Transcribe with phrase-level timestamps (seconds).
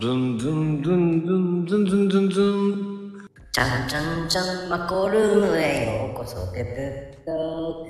[0.00, 3.28] ズンズンズンズンズンズンズンズン。
[3.52, 7.86] ちゃんちゃんちゃんマコルームへようこそててっと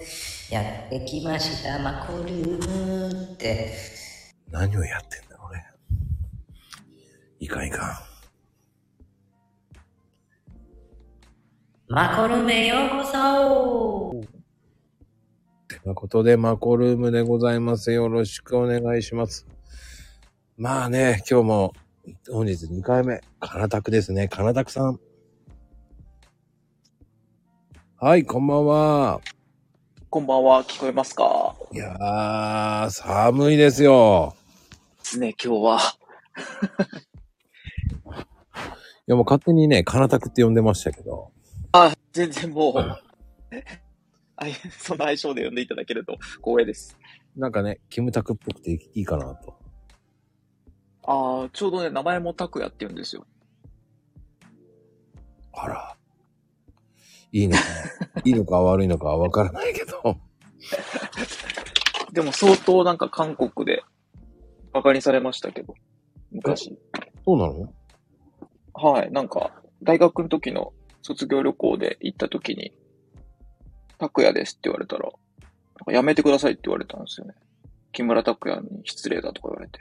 [0.50, 3.72] やってきましたマコルームって
[4.50, 5.62] 何をやってんだ、俺。
[7.38, 8.02] いかんいか
[11.86, 14.20] マコルームへようこそん。
[15.68, 17.92] てなことで、マコルームでございます。
[17.92, 19.46] よろしくお願いします。
[20.56, 21.72] まあね、今日も、
[22.30, 24.28] 本日2回目、かなたくですね。
[24.28, 25.00] かなたくさん。
[27.98, 29.20] はい、こんばんは。
[30.08, 31.54] こんばんは、聞こえますか？
[31.72, 34.34] いやー、寒いですよ。
[34.98, 35.78] ですね、今日は。
[39.06, 41.30] いや、もう勝手にね、かなたくって呼んでましたけど。
[41.72, 42.76] あ、全然もう、
[44.36, 46.96] あいその相性で呼んでいただけると光栄です。
[47.36, 49.59] なんかね、キムタクっぽくていいかなと。
[51.04, 53.26] ああ、ちょうどね、名前も拓也って言うんですよ。
[55.52, 55.96] あら。
[57.32, 57.62] いいのか、
[58.24, 60.16] いいのか 悪いのかはわからないけど。
[62.12, 63.82] でも相当なんか韓国で
[64.72, 65.74] 馬鹿にされましたけど、
[66.30, 66.76] 昔。
[67.24, 67.72] そうなの？
[68.74, 72.72] はい、なんか、大学の時の卒業旅行で行った時に、
[73.98, 75.12] 拓也ですって言われたら、なん
[75.86, 77.34] かやめてくださいって言われたんですよね。
[77.92, 79.80] 木村拓哉に失礼だとか言われて。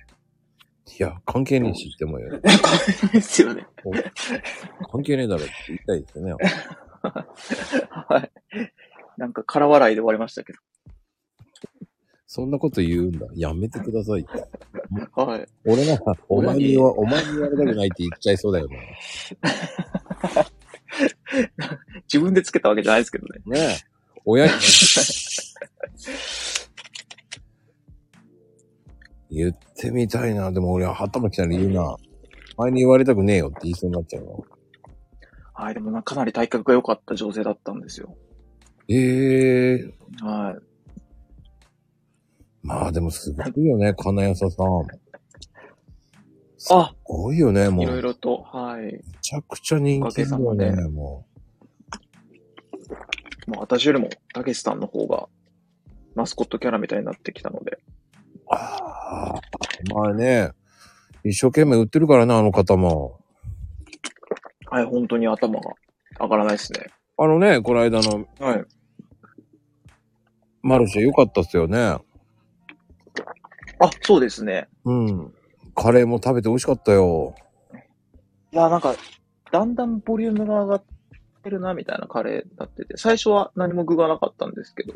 [0.98, 2.40] いや、関係ねえし言ってもよ。
[3.14, 3.68] ですよね。
[4.92, 6.34] 関係ねえだろって言いたいですよね。
[7.90, 8.32] はい。
[9.17, 10.54] なんか空笑いで終わりましたけ
[12.26, 13.26] そんなこと言うんだ。
[13.36, 14.48] やめてくださいって。
[15.16, 15.26] ど。
[15.26, 15.48] はい。
[15.66, 18.98] 俺なら、 お前には、お前に言われたくないって言っちゃいそうだよね。
[22.04, 23.42] 自分でつけたわけじゃないですけどね。
[23.45, 23.78] ねえ。
[24.26, 24.52] 親に。
[29.30, 30.52] 言ってみたいな。
[30.52, 31.95] でも俺は頭きたら言うな。
[32.58, 34.44] 前に言われたくねえよって言いそうになっちゃうの。
[35.54, 38.16] はい、でもなかなり体格が良かった女性だったんですよ。
[38.88, 40.70] ええはい。
[42.64, 44.50] まあでもすごいよね、金谷さん。
[46.58, 47.84] すあ、ごいよね、もう。
[47.84, 49.02] いろいめろと、はい。
[49.22, 51.26] ちゃくちゃ人気だよおかげさね、も
[53.48, 55.28] う私よりも、たけしさんの方が、
[56.16, 57.80] マスコットキャラみたいになってきたので。
[58.49, 58.54] う。
[58.54, 59.42] ああ、
[59.93, 60.52] まあね、
[61.23, 63.20] 一生懸命売ってるからな、あの方も。
[64.67, 65.71] はい、本当に頭が
[66.20, 66.88] 上がらないですね。
[67.17, 68.65] あのね、この間のはい。
[70.61, 71.77] マルシェ良かったっすよね。
[71.80, 72.02] あ、
[74.02, 74.67] そうですね。
[74.86, 75.33] うん。
[75.76, 77.36] カレーも食べて美味しかったよ。
[78.52, 78.95] いや、なんか、
[79.52, 80.83] だんだんボリュームが上がっ
[81.43, 84.93] てるな、みたいなカレーになってて、最初は何も具がなかったんですけど、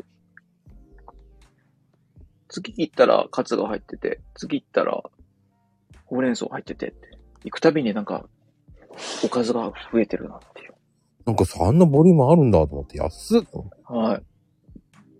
[2.62, 5.02] 次行ったらカツが入ってて、次行ったら
[6.06, 8.26] ほうれん草入っててって、行くたびになんか、
[9.24, 10.74] おかずが増えてるなっていう。
[11.26, 13.42] なんかさ、あんなボリュームあるんだと思って、安っ。
[13.84, 14.22] はい。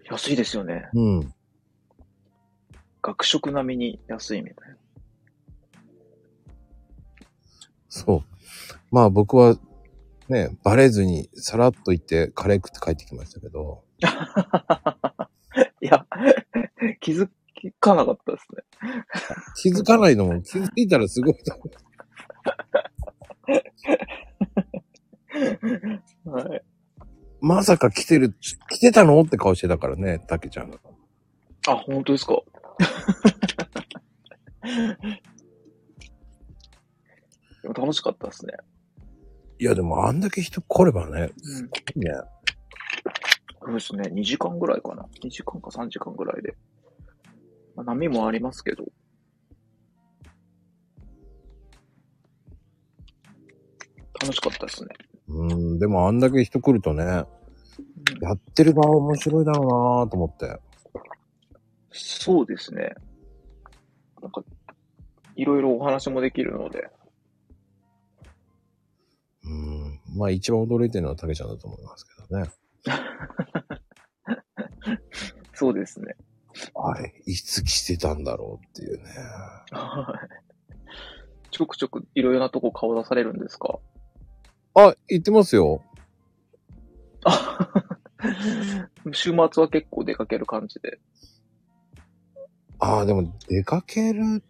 [0.09, 0.89] 安いですよね。
[0.95, 1.35] うん。
[3.03, 4.77] 学食並みに安いみたいな。
[7.89, 8.23] そう。
[8.93, 9.57] まあ僕は、
[10.29, 13.83] ね、バレずにさらっと行ってカレー食って帰ってきましたけど。
[15.81, 16.07] いや、
[17.05, 17.29] 気づ
[17.81, 18.63] かなかったですね。
[19.63, 21.65] 気づかないのも気づいたらすごいと思
[26.27, 26.31] う。
[26.31, 26.63] はい。
[27.43, 28.35] まさか来てる、
[28.71, 30.79] 来てたのって顔してたからね、たけちゃんが。
[31.69, 32.43] あ、本当ですか？
[37.63, 38.55] でも楽しかったですね。
[39.59, 41.67] いやでもあんだけ人来ればね、うん。
[41.67, 42.13] いいね。
[43.63, 44.11] そうですね。
[44.11, 45.07] 2時間ぐらいかな。
[45.23, 46.57] 2時間か3時間ぐらいで。
[47.77, 48.85] まあ、波もありますけど。
[54.21, 54.91] 楽しかったですね。
[55.29, 57.25] うん、でもあんだけ人来るとね、
[58.21, 59.67] やってる側面白いだろう
[60.05, 60.61] なと思って。
[61.91, 62.95] そうですね。
[64.23, 64.43] なんか、
[65.37, 66.89] いろいろお話もできるので。
[69.45, 70.01] うん。
[70.17, 72.49] まあ一番驚いてるのはたけちゃんだと思いますけどね。
[75.55, 76.17] そうですね。
[76.75, 79.05] あれ、いつ来てたんだろうっていうね。
[79.71, 80.29] はい。
[81.51, 83.79] ちょくちょくいろいろなとこ顔出されるんですか？
[84.75, 85.83] あ、行ってますよ。
[87.25, 87.71] あ
[89.13, 90.99] 週末は結構出かける感じで。
[92.79, 94.43] ああ、でも出かける。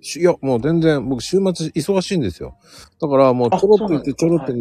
[0.00, 2.56] しいや、もう全然、僕週末忙しいんですよ。
[3.00, 4.52] だからもうちょろっと行ってちょろっと、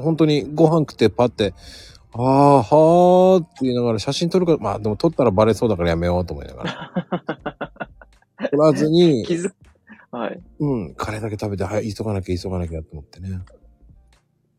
[0.00, 1.54] 本当にご飯食ってパって、
[2.14, 6.92] ああ、はーって言いながら写真撮るから、まあでも撮ったらバレそうだからやめようと思いながら。
[8.50, 9.50] 撮らずに、気づ、
[10.10, 10.42] はい。
[10.58, 13.40] うん、カレーだけ食べて、はい、急がなきゃ急がなきゃと思ってね。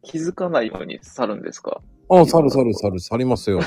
[0.02, 1.82] 気づかないように去るんですか？
[2.10, 3.60] ああ、去る去る去る、去りますよ。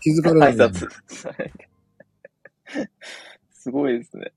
[0.00, 0.54] 気づかれない。
[0.54, 0.88] 挨拶。
[3.52, 4.32] すごいですね。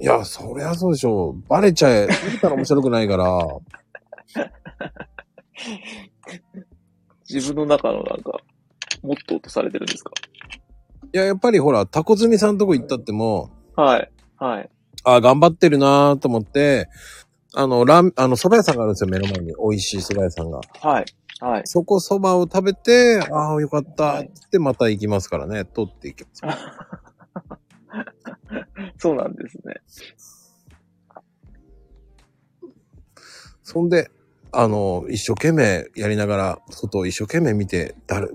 [0.00, 1.42] いや、そりゃそうでしょう。
[1.48, 3.38] バレちゃえ、バレたら面白くないから。
[7.28, 8.32] 自分の中のなんか、
[9.02, 10.12] モットーとされてるんですか？
[11.12, 14.10] いや、やっぱりほら、タコズミさんとこ行ったっても、はい。
[14.36, 14.70] はい。
[15.04, 16.88] ああ、頑張ってるなーと思って、
[17.54, 19.54] あの、ラーあの、蕎麦屋さんがあるんですよ、目の前に。
[19.58, 20.60] 美味しい蕎麦屋さんが。
[20.80, 21.04] はい。
[21.40, 21.62] はい。
[21.66, 25.64] そこ蕎麦を食べて、ああ、よかったってまた行きますからね。
[25.64, 26.42] 取っていきます。
[28.98, 29.76] そうなんですね。
[33.62, 34.10] そんで、
[34.52, 38.28] あの、一生懸命やりながら、外を一生懸命見て、誰、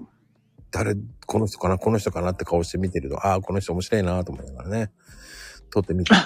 [0.71, 0.95] 誰、
[1.25, 4.91] この人かな、この人かなって顔して見てると、ああ、この人面白いなと思いながらね。
[5.69, 6.13] 撮ってみて。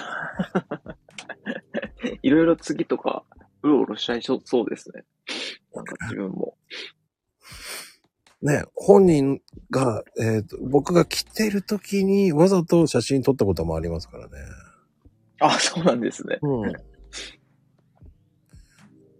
[2.22, 3.24] いろいろ次とか、
[3.62, 5.04] うろうろしちゃいそうそうですね。
[5.74, 6.56] なんか自分も。
[8.40, 14.38] ね、本人が、えっ、と、僕が来てる時にわざと写真撮ったこともありますからね。
[15.40, 16.38] あ、そうなんですね。
[16.42, 16.72] うん。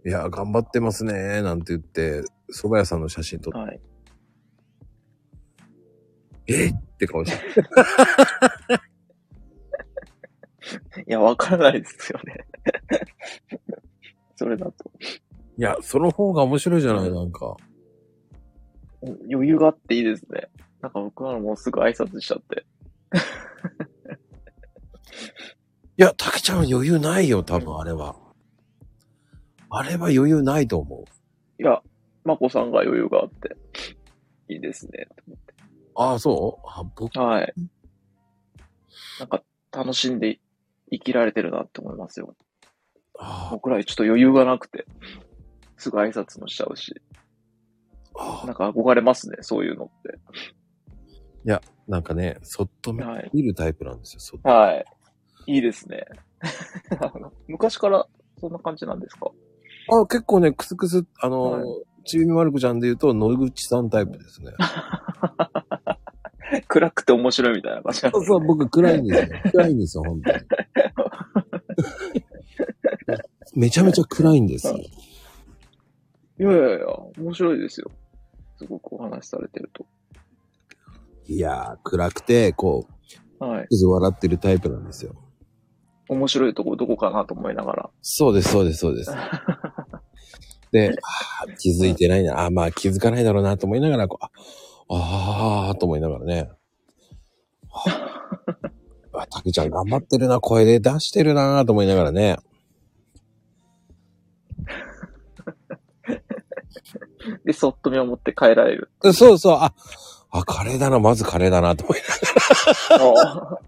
[0.08, 3.80] いや、頑張ってますね、なんて言って、蕎麦屋さんの写真撮って、はい。
[6.46, 6.74] えっ？
[6.96, 7.36] て顔して。
[11.06, 12.46] いや、わからないですよね。
[14.34, 14.90] それだと。
[15.58, 17.54] いや、その方が面白いじゃない、なんか。
[19.30, 20.48] 余裕があっていいですね。
[20.80, 22.64] なんか僕はもうすぐ挨拶しちゃって。
[25.98, 28.16] いや、たけちゃんは余裕ないよ、多分あれは。
[29.70, 31.62] あれは余裕ないと思う。
[31.62, 31.82] いや、
[32.24, 33.56] まこさんが余裕があって、
[34.48, 35.06] いいですね。
[35.94, 36.66] ああ、そう？
[36.68, 37.52] あ僕、はい。
[39.18, 39.42] なんか、
[39.72, 40.40] 楽しんで
[40.90, 42.34] 生きられてるなって思いますよ。
[43.18, 44.86] あ僕らちょっと余裕がなくて、
[45.76, 46.94] すぐ挨拶もしちゃうし、
[48.16, 50.18] あなんか憧れますね、そういうのって。
[51.88, 52.92] なんかね、そっと
[53.32, 54.48] 見るタイプなんですよ、そっと。
[54.48, 54.84] はい。
[55.46, 56.04] いいですね。
[57.48, 58.06] 昔から
[58.38, 59.30] そんな感じなんですか？
[59.90, 61.64] あ結構ね、クスクス、あの、はい
[62.08, 64.52] ちびみまる子ちゃんで言うと、野口さんタイプですね。
[66.66, 69.38] 暗くて面白いみたいな感じなんですそうそう、僕暗いんですよ。
[69.52, 70.38] 暗いんですよ、本当に。
[73.54, 74.78] めちゃめちゃ暗いんですよ。
[74.78, 74.90] い
[76.42, 76.86] やいやいや、
[77.18, 77.90] 面白いですよ。
[78.56, 79.84] すごくお話しされてると。
[81.26, 82.86] いやー、暗くて、こ
[83.40, 83.68] う、はい。
[83.70, 85.14] 笑ってるタイプなんですよ。
[86.08, 87.90] 面白いとこどこかなと思いながら。
[88.00, 89.12] そうです、そうです、そうです。
[90.72, 92.44] で、あー気づいてないな。
[92.44, 94.24] あーまあ気づかないだろうなと思いながら、こう、
[94.90, 96.50] ああーと思いながらね。
[99.12, 102.38] あ、たけちゃん頑張ってるな、声で出してるなと思いながらね。
[107.44, 108.90] で、そっと見守って帰られる。
[109.12, 109.74] そうそう、あ、
[110.30, 111.98] あ、カレーだな、まずカレーだなと思い
[112.90, 113.60] ながら。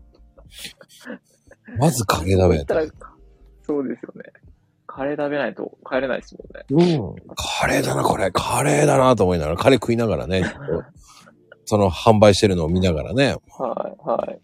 [1.78, 2.64] まずカレーだべ
[3.62, 4.24] そうですよね。
[4.92, 6.44] カレー食べないと帰れないですも
[6.76, 6.94] んね。
[6.98, 7.34] うん。
[7.36, 8.32] カレーだな、これ。
[8.32, 10.42] カレーだなと思いながら、カレー食いながらね。
[11.64, 13.36] その販売してるのを見ながらね。
[13.56, 14.40] はい、はい。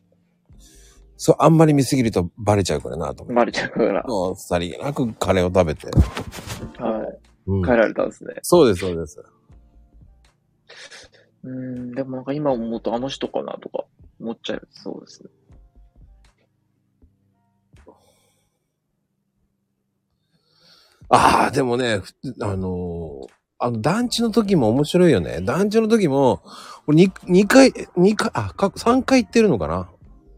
[1.16, 3.32] そう、あんまり見すぎるとバレちゃうからなと思って。
[3.34, 5.88] マリちゃんから、そう、さりげなくカレーを食べて。
[6.80, 7.18] はい。
[7.48, 8.34] うん帰られたんですね。
[8.42, 9.24] そうです、そうです。
[11.42, 13.84] うーん、でもなんか今思うとあの人かなとか
[14.20, 15.30] 思っちゃいそうですね。
[21.08, 25.40] ああ、でもね、ふあのーあの、団地の時も面白いよね。
[25.40, 26.42] 団地の時も、
[26.88, 29.88] 2, 二回、二回、あ、か3回行ってるのかな？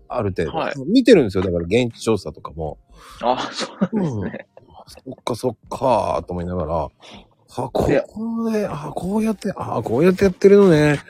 [0.09, 0.53] ある程度。
[0.53, 1.43] はい見てるんですよ。
[1.43, 2.79] だから現地調査とかも。
[3.21, 4.47] あ、そうなんですね。
[4.87, 6.91] そっかそっかと思いながら、あ、
[7.55, 7.87] ここ
[8.51, 11.01] で、あ、こうやって、あ、こうやってやってるのね。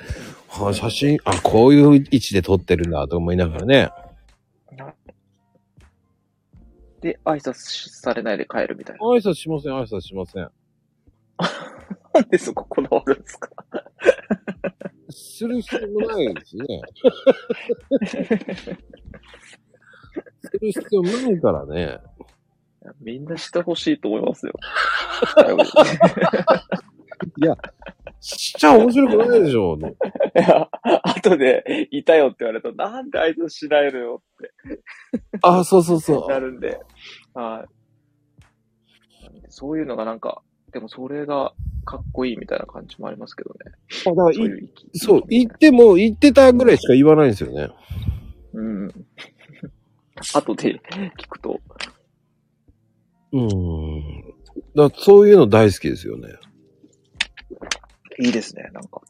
[0.51, 3.91] あ、写真、あ、こういう位置で撮ってるんだと思いながらね。
[7.01, 9.07] で、挨拶されないで帰るみたいな。
[9.07, 10.51] 挨拶しません、挨拶しません。
[12.15, 13.51] なんでそここだわるんですか？
[15.11, 16.65] する必要もないですね。
[20.43, 21.99] する必要ないからね。
[23.01, 24.53] みんなしてほしいと思いますよ。
[27.37, 27.57] いや、
[28.21, 29.79] しちゃ面白くないでしょ。
[29.79, 29.81] い
[30.35, 30.69] や、
[31.03, 34.23] 後で、いたよって言われると、なんで挨拶しないのよ
[35.43, 36.81] あ、そうそうそってなるんで、
[37.35, 37.69] はい。
[39.49, 41.53] そういうのがなんか、でもそれが
[41.85, 43.73] かっこいいみたいな感じもありますけどね。
[44.03, 44.05] う。
[44.05, 47.71] だからいそういう息そう、言っても言ってたぐらいしか言わないんですよね。
[48.53, 48.89] うん。
[50.35, 50.81] 後で
[51.19, 51.61] 聞くと。
[53.33, 54.35] うーん。
[54.75, 56.29] だそういうの大好きですよね。
[58.21, 59.01] いいですね、なんか。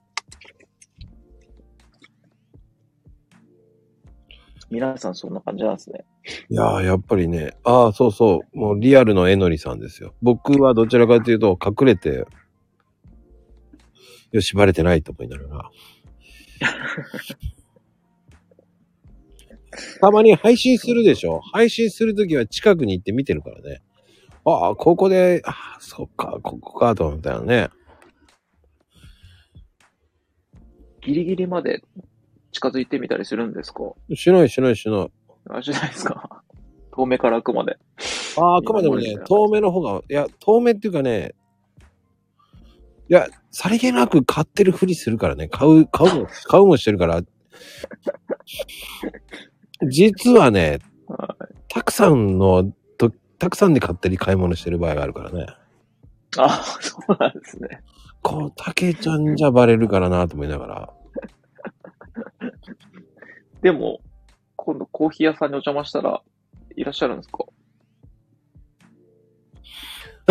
[4.70, 6.04] 皆さんそんな感じなんですね。
[6.50, 10.14] いやー、やっぱりね、ああ、そうそう、もうリアルのえのりさんですよ。
[10.20, 12.26] 僕はどちらかというと、隠れて、
[14.30, 15.70] よし、バレてないと思いながら。
[20.00, 23.80] たまに配信するでしょ配信するときは近くに行って見てるからね。
[24.44, 27.70] ああ、ここで、ああ、そっか、ここか、と思ったよね。
[31.08, 31.82] ギリギリまで
[32.52, 33.82] 近づいてみたりするんですか？
[34.14, 35.10] しないしないしない。
[35.50, 36.42] あ、しないですか？
[36.92, 37.78] 遠目からあくまで。
[38.38, 41.34] ああ、あくまでもね、遠目の方が、いや、遠目っていうかね、
[43.08, 47.22] いや、さりげなく買ってるふりするからね、買う、買うも、 買うもしてるから、
[49.88, 51.36] 実はね、は
[51.68, 55.46] たくさんの、と、たくさんで買ったり買い物してる場合があるからね。
[56.36, 57.80] あ、そうなんですね。
[58.22, 60.92] こう、たけちゃんじゃバレるからなと思いながら。
[63.62, 64.00] でも、
[64.56, 66.22] 今度コーヒー屋さんにお邪魔したら、
[66.76, 67.44] いらっしゃるんですか？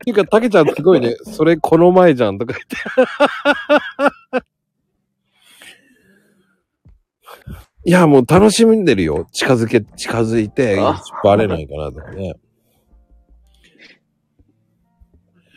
[0.00, 2.76] ていうか、たけちゃんすごいね、それこの前じゃんとか言って。
[7.84, 9.26] いや、もう楽しんでるよ。
[9.32, 12.34] 近づけ、近づいてあ、バレないかなとかね。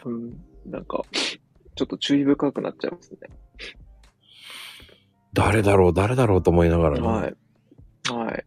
[0.05, 0.41] うん。
[0.65, 1.03] なんか、
[1.75, 3.17] ちょっと注意深くなっちゃいますね。
[5.33, 7.07] 誰だろう、誰だろうと思いながらね。
[7.07, 7.35] はい。
[8.13, 8.45] はい。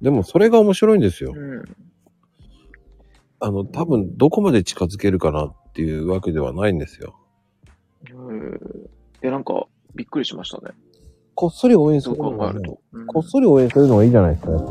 [0.00, 1.32] でもそれが面白いんですよ。
[1.36, 1.64] うん。
[3.40, 7.16] あの、多分どこまで近づけるかなっていうわけではないんですよ。
[8.12, 8.60] うん。
[9.20, 10.72] で、なんか、びっくりしましたね。
[11.34, 12.80] こっそり応援するのがね、考えると。
[12.92, 14.64] うんこっそり応援するのがいいじゃないですか、やっぱ。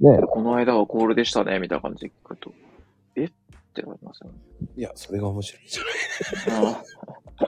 [0.00, 2.52] ねこの間はこれでしたね、みたいな感じで聞くと、
[3.16, 3.24] え？
[3.24, 3.30] っ
[3.74, 4.38] てなりますよね。
[4.76, 6.76] いや、それが面白いんじゃない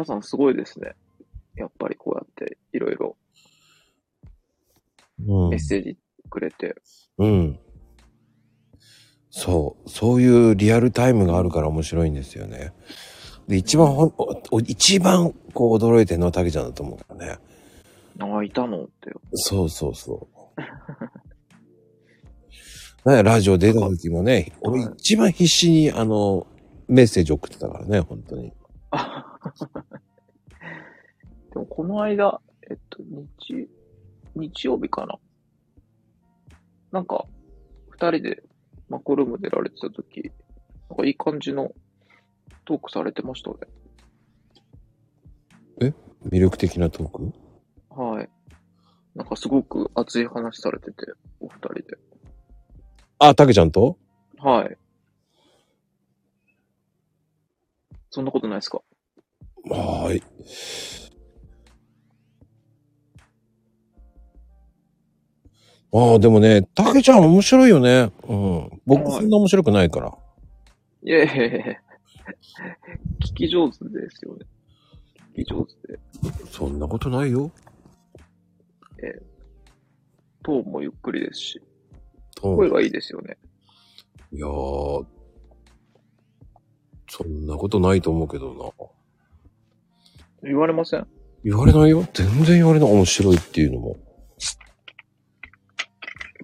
[0.00, 0.94] 皆さんすごいですね。
[1.56, 3.16] やっぱりこうやっていろいろ
[5.28, 5.58] うんメッ。
[5.58, 5.98] セージ
[6.30, 6.74] くれて。
[7.18, 7.58] うん。
[9.28, 9.90] そう。
[9.90, 12.72] そういうリアルタイムがあるから面白いんですよね。
[13.46, 14.14] で、一番ほん、
[14.50, 17.38] お一番こう驚いてるのはたけちゃんだと思うからね。
[18.20, 19.12] ああ、いたのって。
[19.34, 20.28] そうそうそ
[23.04, 23.04] う。
[23.10, 26.46] ね、ラジオ出た時もね、俺一番必死にあの、
[26.88, 28.54] メッセージ送ってたからね、本当に。
[31.52, 32.40] でもこの間、
[32.70, 33.02] えっと、
[33.38, 33.68] 日、
[34.34, 35.18] 日曜日かな。
[36.92, 37.26] なんか、
[37.88, 38.42] 二人で
[38.88, 40.30] マコルーム出られてた時、
[40.88, 41.72] なんかいい感じの
[42.64, 43.56] トークされてましたね。
[46.28, 47.32] 魅力的なトーク？
[47.90, 48.28] はい。
[49.14, 51.06] なんかすごく熱い話されてて、
[51.40, 51.82] お二人で。
[53.18, 53.98] あ、たけちゃんと？
[54.38, 54.76] はい。
[58.10, 58.82] そんなことないですか？
[59.64, 60.22] はーい。
[65.92, 68.12] ああ、でもね、たけちゃん面白いよね。
[68.28, 68.80] うん。
[68.86, 70.16] 僕そんな面白くないから。
[71.02, 71.80] いやいやいや
[73.20, 74.46] 聞き上手ですよね。
[75.36, 75.98] 聞き上手で。
[76.50, 77.50] そんなことないよ。
[80.42, 81.60] トーンもゆっくりですし、
[82.42, 83.36] うん声がいいですよね。
[84.32, 85.06] いやー、
[87.08, 90.48] そんなことないと思うけどな。
[90.48, 91.06] 言われません？
[91.44, 92.06] 言われないよ。
[92.14, 92.92] 全然言われない。
[92.92, 93.96] 面白いっていうのも。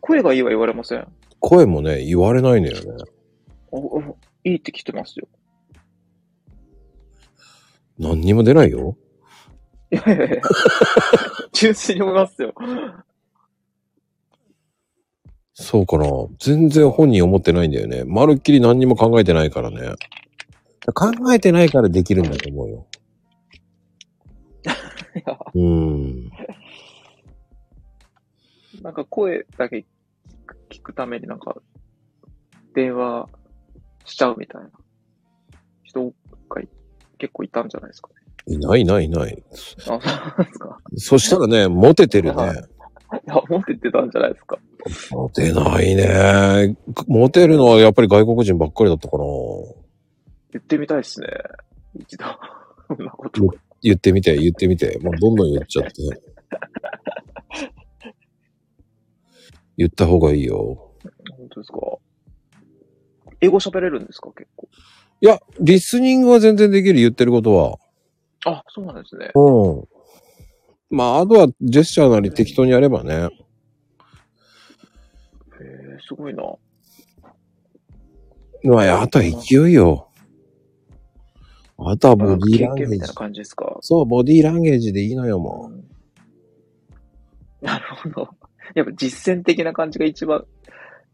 [0.06, 1.00] 声がいいは言われません？
[1.00, 1.06] あ
[1.40, 3.04] 声もね、言われないのよね。
[3.72, 4.00] お
[4.44, 5.26] いいって聞いてますよ。
[7.98, 8.96] 何にも出ないよ。
[9.90, 10.42] いやいやいや
[11.52, 12.54] 純粋に思いますよ。
[15.54, 16.06] そうかな。
[16.38, 18.04] 全然本人思ってないんだよね。
[18.04, 19.94] まるっきり何にも考えてないからね。
[20.94, 22.86] 考えてないからできるんだと思うよ。
[25.54, 26.30] うーん。
[28.82, 29.84] なんか声だけ
[30.76, 31.56] 聞くためになんか、
[32.74, 33.28] 電話
[34.04, 34.70] しちゃうみたいな
[35.82, 36.12] 人
[36.50, 36.68] がい
[37.18, 38.10] 結構いたんじゃないですか
[38.46, 38.54] ね。
[38.54, 39.44] いないいないいない。
[39.52, 40.78] あ、そうなんですか。
[40.96, 42.60] そしたらね、モテてるはね。
[43.26, 44.58] いや、持ってたんじゃないですか。
[45.10, 46.76] モテないね。
[47.08, 49.24] モテるのはやっぱり外国人ばっかりだったかな。
[50.52, 51.28] 言ってみたいですね。
[51.98, 52.24] 一度。
[52.86, 53.42] そんなこと。
[53.82, 54.98] 言ってみて、言ってみて。
[55.02, 55.92] もうどんどん言っちゃって。
[59.76, 60.92] 言った方がいいよ。
[61.36, 61.78] 本当ですか？
[63.40, 64.32] 英語喋れるんですか？
[64.32, 64.68] 結構。
[65.20, 67.78] いや、リスニングは全然できる、言ってることは。
[68.44, 69.30] あ、そうなんですね。
[69.34, 69.84] うん。
[70.88, 73.14] まあ、あとはジェスチャーなり適当にやればね。
[73.14, 73.28] へ
[75.60, 76.44] え、すごいな。
[78.62, 80.08] まあ、あとは勢いよ。
[81.78, 83.14] あとはボディーランゲージみたいな。
[83.14, 83.76] 感じですか？
[83.80, 85.84] そう、ボディーランゲージでいいのよ、もうん
[87.60, 88.28] なるほど。
[88.74, 90.44] やっぱ実践的な感じが一番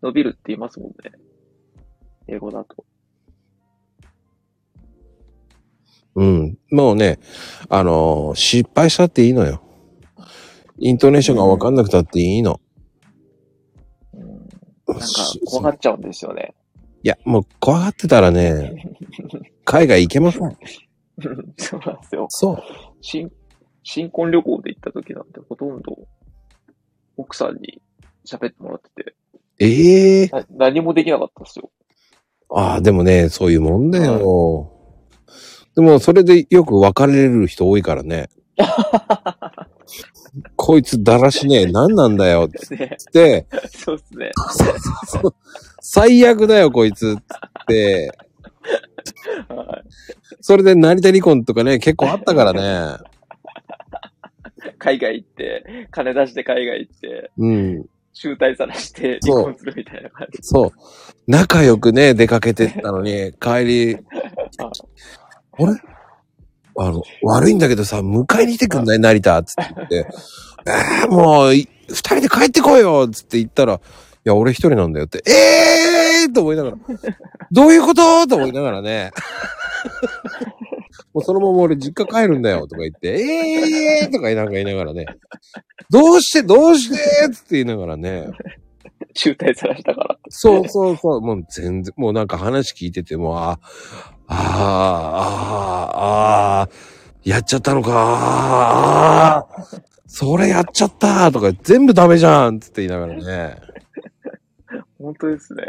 [0.02, 1.12] 伸びるって言いますもんね。
[2.28, 2.85] 英語だと。
[6.14, 6.25] う。
[6.25, 6.59] うん。
[6.71, 7.18] もうね、
[7.68, 9.62] あのー失敗したっていいのよ。
[10.78, 12.61] イントネーションがわかんなくたっていいの。
[14.14, 14.23] うん、
[14.88, 15.06] なんか
[15.47, 16.54] 怖がっちゃうんですよね。
[17.04, 18.94] いや、もう怖がってたらね、
[19.64, 20.56] 海外行けません。
[21.56, 22.26] そうなんですよ。
[22.28, 22.59] そう。
[23.00, 23.30] 新、
[23.82, 25.97] 新婚旅行で行った時なんてほとんど
[27.16, 27.81] 奥さんに
[28.26, 29.14] 喋ってもらってて、
[29.59, 31.71] ええな何もできなかったですよ。
[32.50, 34.71] ああ、でもね、そういうもんだよ。
[35.75, 38.28] でも、それでよく別れる人多いからね。
[40.57, 44.31] こいつだらしねえ、 何なんだよ、つね、って、そうですね。
[45.81, 47.23] 最悪だよ、こいつ、っ
[47.66, 48.16] て。
[49.49, 49.83] は
[50.40, 52.97] それで成田離婚とかね、結構あったからね。
[54.69, 57.87] い 海外行って、金出して海外行って、うん。
[58.14, 60.38] 集大さらして離婚するみたいな感じ。
[60.42, 60.71] そう。
[61.26, 63.97] 仲良くね、出かけてったのに、帰り、
[64.59, 65.81] あれ？
[66.78, 68.99] あの、悪いんだけどさ、迎えに来てくんない？
[68.99, 69.42] 成田？
[69.42, 69.75] つって。
[69.75, 70.07] 言って、
[70.66, 73.07] えー、もう、い二人で帰ってこいよ！
[73.09, 73.78] つって言ったら、い
[74.25, 76.33] や、俺一人なんだよって、ええー！
[76.33, 76.76] と思いながら、
[77.50, 78.26] どういうこと？
[78.26, 79.11] と思いながらね。
[81.14, 85.07] もうそのまま俺実家帰るんだよとか言って、え えーとかなんか言いながらね、
[85.90, 88.28] どうしてどうしてつって言いながらね、
[89.14, 90.18] 集大さらしたから。
[90.29, 93.59] そうそうそう、もう全然、もうなんか話聞いてても、あ
[94.27, 94.37] あ、あ
[95.94, 96.68] あ、ああ、
[97.25, 99.46] やっちゃったのか、ああ、
[100.07, 103.57] それやっちゃったとか、全部ダメじゃんつって言いながらね。
[104.98, 105.64] 本当ですね。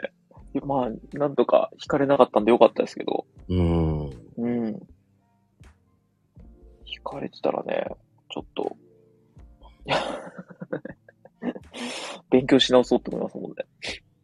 [0.65, 3.25] まあ、なんとか惹かれなかったんでよかったですけど。
[3.49, 4.10] うん。
[4.38, 4.79] うん。
[7.03, 7.85] 惹かれてたらね、
[8.29, 8.77] ちょっと、
[12.29, 13.57] 勉強し直そうって思いますもんね。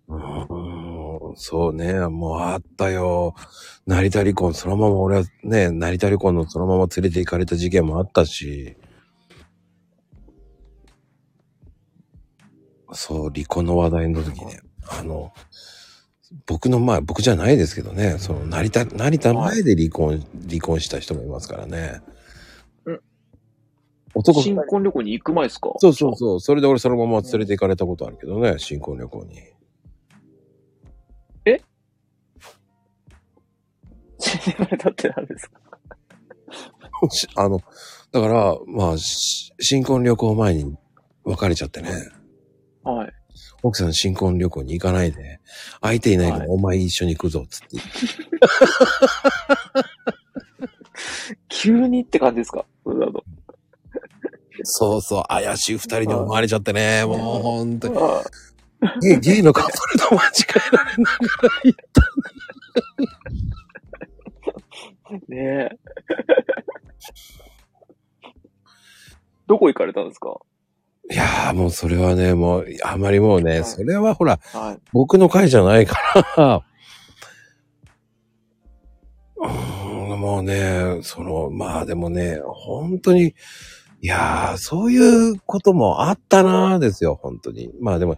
[0.07, 3.35] うんそうね、もうあったよ。
[3.85, 8.75] 成田離婚、そのまま俺はね、成田離婚のそのまま連れて行かれた事件もあったし。
[12.91, 15.31] そう、離婚の話題の時ね、あの、
[16.47, 22.01] 僕の前、僕じゃないですけどね、その成田、成田前で離婚、離婚した人もいますからね。
[24.15, 25.71] うん男新婚旅行に行く前ですか？
[25.77, 26.39] そうそうそう。
[26.39, 29.35] それで俺そのまま連れて行かれたことあるけどね、新婚旅行に。
[34.45, 35.59] 言われたって何ですか
[37.11, 37.61] しあの、
[38.11, 40.75] だから、まあ、し新婚旅行前に
[41.23, 41.89] 別れちゃってね。
[42.83, 43.13] はい。
[43.63, 45.39] 奥さん新婚旅行に行かないで、
[45.81, 47.67] 相手いないからはいお前一緒に行くぞ、つって。
[51.47, 52.65] 急にって感じですか？
[52.83, 53.23] それだと。
[54.63, 57.97] そうそう、怪しい二人に思われちゃってね、もうほんとに。
[57.97, 58.23] あ
[59.01, 60.29] ゲイゲイのカップルと間違
[60.71, 61.17] えられなが
[61.47, 61.79] ら行っ
[65.03, 65.69] あねえ。
[69.47, 70.35] どこ行かれたんですか？
[71.09, 71.13] た。
[71.13, 74.81] いやーもうそれはね、もう、あまりもうね、はいそれはほら、はい。
[74.93, 75.97] 僕の会じゃないか
[76.37, 76.63] ら、
[80.17, 83.33] もうね、その、まあでもね、本当に、
[84.01, 87.69] いやー、そういうこともあったなーですよ、本当に。
[87.81, 88.17] まあでも、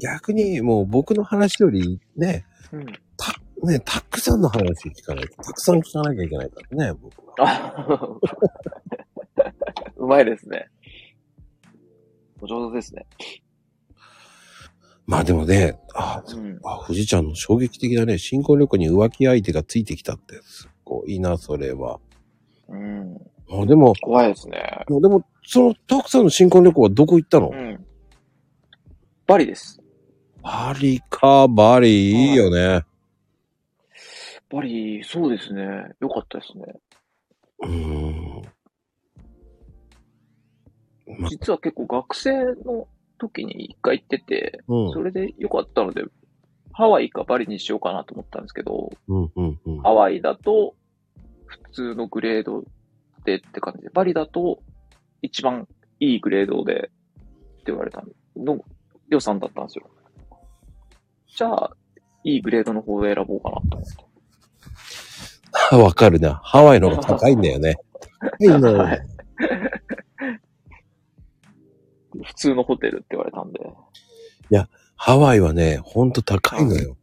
[0.00, 2.86] 逆にもう僕の話よりね、うん。
[3.68, 7.46] ね、たくさんの話聞かないと、たくさん聞かなきゃいけないからね、僕は。
[7.48, 9.46] あ
[9.96, 10.68] うまいですね。
[12.40, 13.06] お上手ですね。
[15.06, 16.58] まあでもね、あ、うん。
[16.64, 18.18] あ、富士ちゃんの衝撃的だね。
[18.18, 22.00] 新婚旅行に浮気相手がついてきたって、すごいな、それは。
[22.68, 23.18] うん。
[23.50, 24.84] あでも、怖いですね。
[24.88, 27.86] でも、その、たくさんの新婚旅行はどこ行ったの、うん。
[29.26, 29.80] バリです。
[30.42, 32.84] バリか、バリ、いいよね。
[34.50, 35.62] バリ、そうですね。
[36.00, 36.64] よかったですね。
[37.60, 38.42] うーん。
[41.18, 42.32] ま実は結構学生
[42.64, 46.02] の時に一回行ってて、うんそれでよかったので、
[46.72, 49.78] ハワイかバリにしようかなと思ったんですけど、うん、うん、うん。
[49.82, 50.74] ハワイだと
[51.46, 52.64] 普通のグレード
[53.26, 54.60] でって感じで、バリだと
[55.20, 55.68] 一番
[56.00, 56.90] いいグレードでって
[57.66, 58.02] 言われた
[58.36, 58.64] の、
[59.08, 59.90] 予算だったんですよ。
[61.26, 61.76] じゃあ、
[62.24, 63.88] いいグレードの方で選ぼうかなと思っ
[65.68, 65.76] て。
[65.84, 66.40] わかるな。
[66.42, 67.76] ハワイの方が高いんだよね。
[68.38, 69.00] 高いのよ はい
[72.24, 73.60] 普通のホテルって言われたんで。
[74.96, 76.96] ハワイはね、ほんと高いのよ。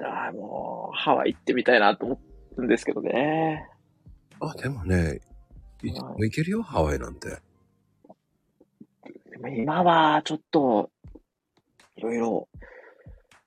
[0.00, 2.20] ああ、もう、ハワイ行ってみたいなと思
[2.56, 3.68] うんですけどね。
[4.40, 5.20] あ、でもね、
[5.82, 7.28] いつも行けるよ、ハワイなんて。
[9.30, 10.90] でも今は、ちょっと、
[11.96, 12.48] いろいろ、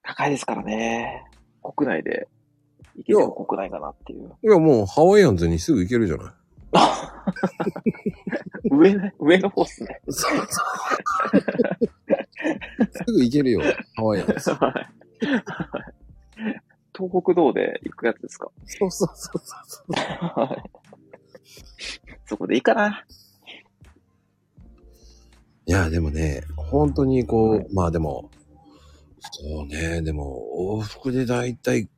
[0.04, 1.24] 高いですからね。
[1.62, 2.28] 国内で、
[2.96, 4.32] 行けても国内かなっていう。
[4.44, 6.34] いや、もうハワイアンズにすぐ行けるじゃない。
[8.70, 10.02] 上ね、上の方っすね。
[10.10, 10.48] そうそう。
[13.06, 13.62] すぐ行けるよ、
[13.96, 14.34] ハワイアンズ。
[17.04, 18.50] はい東北道で行くやつですか？
[18.66, 19.94] そうそうそうそう。
[19.94, 20.70] はい。
[22.26, 23.06] そこでいいかな。
[25.66, 28.32] いや、でもね、本当にこう、まあでも、
[29.20, 30.42] そうね、でも、
[30.80, 31.90] 往復でだいたい、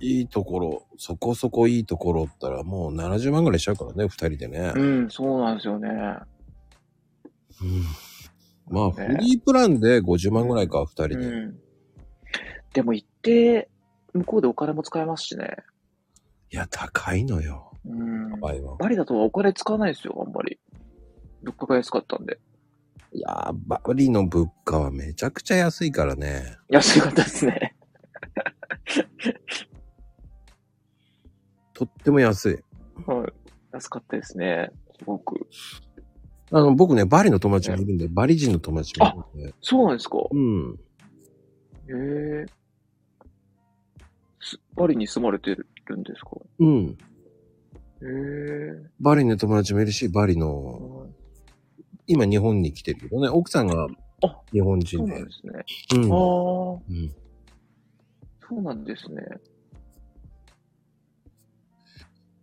[0.00, 4.72] いいところ、そこそこいいところったらもう70万ぐらいしちゃうからね、二人でね。
[4.76, 5.88] うん、そうなんですよね。
[5.88, 6.18] うん
[8.68, 11.14] まあ、ねフリープランで50万ぐらいか、二人で。
[11.14, 11.58] うん。
[12.74, 13.68] でも行って、
[14.12, 15.56] 向こうでお金も使えますしね。
[16.52, 18.40] いや、高いのよ、うん。
[18.40, 18.52] バ
[18.88, 20.60] リだとお金使わないですよ、あんまり。
[21.42, 22.38] 物価が安かったんで。
[23.12, 26.56] いやー、バリの物価はめちゃくちゃ安いからね。
[26.68, 27.74] 安かったですね。
[31.74, 32.58] とっても安い。
[33.06, 33.32] はい。
[33.72, 34.70] 安かったですね。
[34.98, 35.46] すごく。
[36.52, 39.54] あの、僕ね、バリの友達がいるんで、バリ人の友達がいるんで。
[39.60, 40.78] そうなんですかうん。
[41.88, 42.46] へえ。
[42.46, 42.52] す
[44.76, 46.30] バリに住まれてるんですか？
[46.58, 46.86] うん。
[46.88, 46.96] へ
[48.02, 48.90] え。
[49.00, 51.08] バリの友達もいるし、バリの、
[52.06, 53.88] 今日本に来てるけどね、奥さんが
[54.22, 55.32] あ日本人でそうなんで。
[55.32, 55.64] すね。
[56.04, 56.12] うん。
[56.12, 57.14] ああ、うん。
[58.48, 59.22] そうなんですね。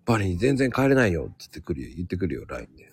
[0.06, 2.91] バリに全然帰れないよって言ってくるよ、言ってくるよ、LINE で。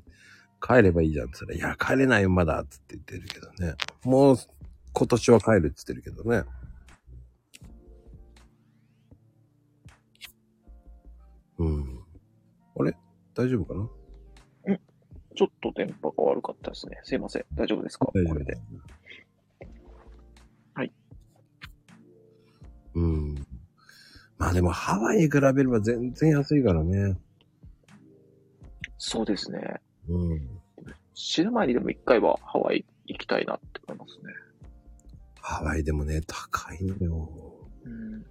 [0.66, 3.74] 帰ればいいじゃんって言ったら、いや、帰れないよ、まだって言ってるけどね。
[4.04, 4.36] もう、
[4.94, 6.44] 今年は帰るって言ってるけどね。
[11.58, 12.04] うん。
[12.76, 12.96] あれ？
[13.34, 13.88] 大丈夫かな？
[15.36, 16.98] ちょっと電波が悪かったですね。
[17.04, 17.44] すいません。
[17.54, 18.06] 大丈夫ですか？
[18.06, 18.58] これで。
[20.74, 20.92] はい。
[22.94, 23.34] うん。
[24.36, 27.16] まあでも、ハワイに比べれば全然安いからね。
[28.96, 29.80] そうですね。
[30.08, 30.48] うん。
[31.14, 34.32] 死ぬ前にでも一回はハワイ行きたいなって思いますね。
[35.40, 37.30] ハワイでもね、高いのよ。
[37.84, 38.22] うん。
[38.22, 38.28] だ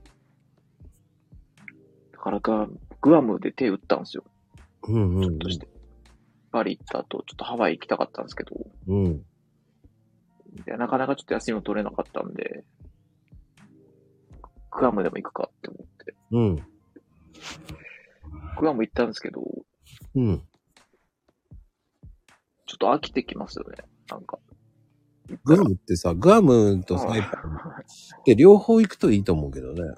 [2.20, 2.68] からが、
[3.02, 4.24] グアムで手打ったんですよ。
[4.84, 5.68] うんうん、うんちょっとして。
[6.52, 8.56] バリ行った後、ちょっとハワイ行きたかったんですけど、
[8.88, 9.26] うん。
[10.66, 12.64] でなかなかちょっと休みも取れなかったんで、
[14.72, 16.16] グアムでも行くかって思って。
[16.32, 16.56] うん。
[18.60, 19.42] グアム行ったんですけど、
[20.16, 20.42] うん。
[22.66, 23.78] ちょっと飽きてきますよね。
[24.10, 24.40] なんか。
[25.44, 27.82] グアムってさ、グアムとサイパンあ
[28.20, 29.96] って両方行くといいと思うけどね。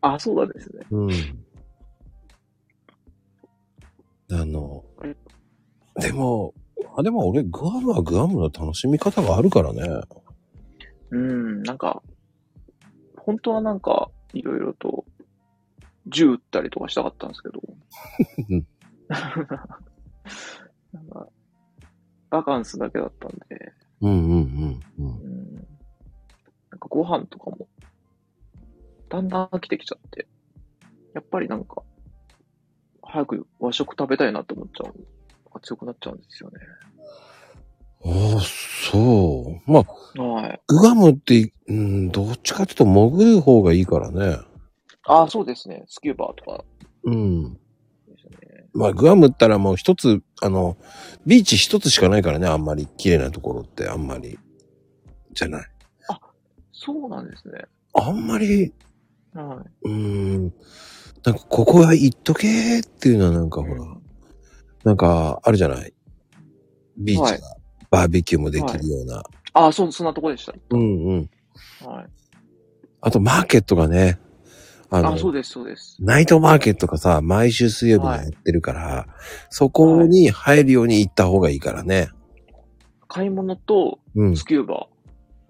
[0.00, 0.86] あ、そうなんですね。
[0.90, 1.10] うん。
[4.32, 4.84] あの、
[5.96, 6.54] でも、
[6.96, 9.82] あ、でも俺、グアムはグアムの楽しみ方があるからね。
[11.10, 12.02] うん、なんか、
[13.16, 15.04] 本当はなんか、いろいろと、
[16.06, 17.60] 銃撃ったりとかしたかったんですけど
[18.48, 18.66] うん。
[20.92, 21.28] なんか、
[22.30, 25.06] バカンスだけだったんで、うんうんうんうん。
[25.06, 25.64] うん、なん
[26.78, 27.68] かご飯とかも、
[29.08, 30.26] だんだん飽きてきちゃって、
[31.12, 31.82] やっぱりなんか、
[33.10, 35.60] 早く和食食べたいなって思っちゃう。
[35.62, 36.58] 強くなっちゃうんですよね。
[38.04, 38.40] ああ、
[38.90, 39.70] そう。
[39.70, 39.84] ま
[40.16, 40.60] あ、はい。
[40.68, 44.38] グアムって、うん、どっちかっていうと潜る方がいいからね。
[45.04, 45.84] ああ、そうですね。
[45.88, 46.64] スキューバーとか
[47.04, 47.58] うん。
[48.72, 50.76] まあ、グアムったらもう一つ、あの、
[51.26, 54.38] ビーチ一つしかないからね、あんまり綺麗なところってあんまり、
[55.32, 55.70] じゃない。
[56.72, 57.64] そうなんですね。
[57.92, 58.72] あんまり、
[59.34, 59.88] はい。
[59.88, 60.54] うーん、
[61.24, 63.84] なんかここは行っとけーっていうのはなんかほら、
[64.84, 65.92] なんかあるじゃない？
[66.96, 67.40] ビーチが、はい
[67.90, 69.20] バーベキューもできるような。
[69.52, 70.54] ああ、そう、そんなとこでした。
[70.70, 71.30] うんうん。
[71.84, 72.06] はい。
[73.00, 74.20] あとマーケットがね、
[74.90, 75.96] あのあ、そうです、そうです。
[75.98, 79.08] ナイトマーケットがさ、毎週水曜日にやってるから、
[79.48, 82.10] そこに入るように行った方がいいからね。
[83.08, 84.36] 買い物とうん。
[84.36, 84.86] スキューバ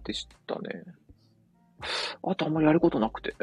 [0.03, 0.83] ーでしたね。
[2.23, 3.35] あとあんまりやることなくて。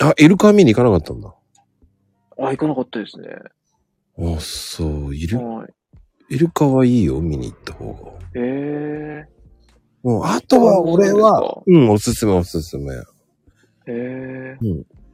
[0.00, 1.34] あ、イルカ見に行かなかったんだ。
[2.38, 3.28] あ、行かなかったですね。
[4.18, 5.74] あ、そう、イル、はい。
[6.30, 8.12] イルカはいいよ、見に行った方が。
[8.34, 9.24] え
[10.02, 12.92] もう、あとは俺はそ、うん、おすすめおすすめ。
[12.92, 13.02] ー、
[13.86, 14.56] え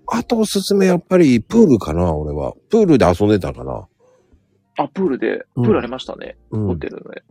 [0.08, 2.54] あとおすすめやっぱりプールかな、俺は。
[2.70, 3.86] プールで遊んでたかな。
[4.78, 6.36] ー、あ、プールで、プうんールありましたね。
[6.50, 6.66] うん。
[6.68, 7.22] ホテルで。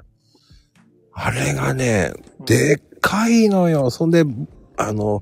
[1.13, 3.89] あれがね、うんでっかいのよ。
[3.89, 4.23] そんで、
[4.77, 5.21] あの、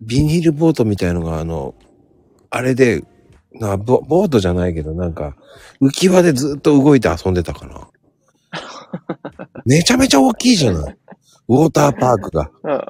[0.00, 1.74] ビニールボートみたいのが、あの、
[2.50, 3.02] あれで、
[3.52, 5.34] なボボートじゃないけど、なんか、
[5.80, 7.88] 浮き輪でずっと動いて遊んでたかな。
[9.64, 10.96] めちゃめちゃ大きいじゃない。
[11.48, 12.50] ウォーターパークが。
[12.62, 12.84] うん。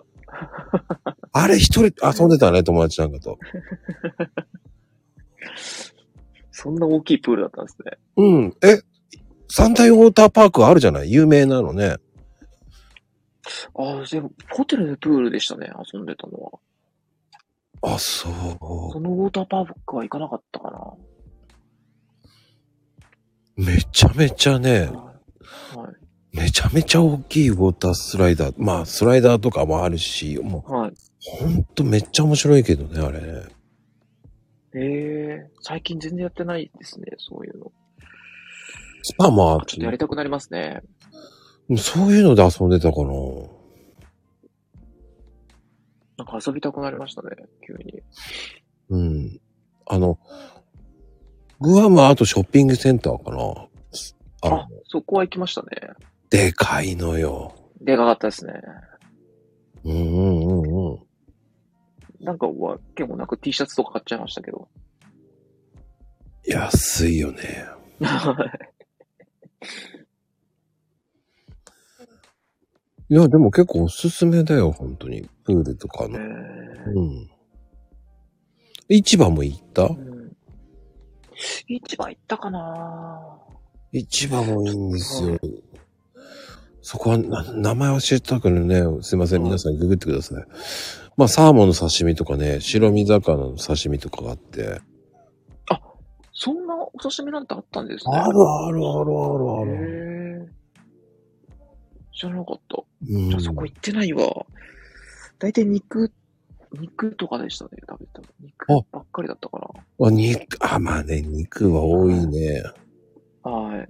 [1.33, 3.38] あれ一人遊んでたね、友達なんかと。
[6.51, 7.92] そんな大きいプールだったんですね。
[8.16, 8.57] うん。
[8.62, 8.81] え、
[9.49, 11.12] 三大ウォーターパークあるじゃない？
[11.12, 11.97] 有名なのね。
[13.75, 16.59] ああ、でも、ホテルでプールでしたね、遊んでたのは。
[17.94, 20.79] あ、そそのウォーターパークは行かなかったかな。
[23.59, 23.64] う。
[23.64, 24.88] めちゃめちゃね、はい。
[25.79, 26.37] はい。
[26.37, 28.55] めちゃめちゃ大きいウォータースライダー。
[28.59, 30.90] まあ、スライダーとかもあるし、もはい。
[30.90, 33.42] う、ほんとめっちゃ面白いけどね、あれね。
[34.79, 37.72] ええ最近全然やってないですね、そういうの。
[39.03, 40.83] スパもあちょっとやりたくなりますね。
[41.79, 43.09] そういうので遊んでたかな。
[46.17, 47.31] なんか遊びたくなりましたね、
[47.67, 48.03] 急に。
[48.89, 49.41] うん。
[49.87, 50.19] あの、
[51.61, 53.69] グアムはあとショッピングセンターかな。
[54.43, 55.69] ああ、そこは行きましたね。
[56.31, 57.55] でかいのよ。
[57.81, 58.53] でかかったですね。
[59.85, 61.07] うんうんうんうん。
[62.21, 64.69] なんかは結構なく T シャツとか買っちゃいましたけど。
[66.45, 67.67] 安いよね。
[73.09, 75.29] いや、でも結構おすすめだよ、本当に。
[75.45, 76.19] プールとかえの。
[76.19, 76.21] ー
[76.95, 77.31] うん。
[78.88, 79.85] 市場も行った？
[79.85, 80.16] うん
[81.38, 83.21] 市場行ったかな
[83.92, 85.38] 市場もいいんですよ。
[86.81, 90.45] そこはな、名前教えたくね、すいません、はい皆さんググってください。
[91.16, 94.81] まあ、サーモンの刺身とかね、白身魚の刺身とかがあって。
[96.38, 98.16] そんなお刺身なんてあったんですね。
[98.16, 99.73] あるあるあるあるある。
[99.75, 100.47] へー
[102.14, 102.77] 知らなかった。
[103.03, 104.47] うんそこ行ってないわ。
[105.39, 106.13] 大体肉、
[106.73, 108.27] 肉とかでしたね、食べたの。
[108.41, 110.07] 肉あばっかりだったかな。
[110.07, 112.63] あ、肉、あ、まあね、肉は多いね。
[113.43, 113.89] はい。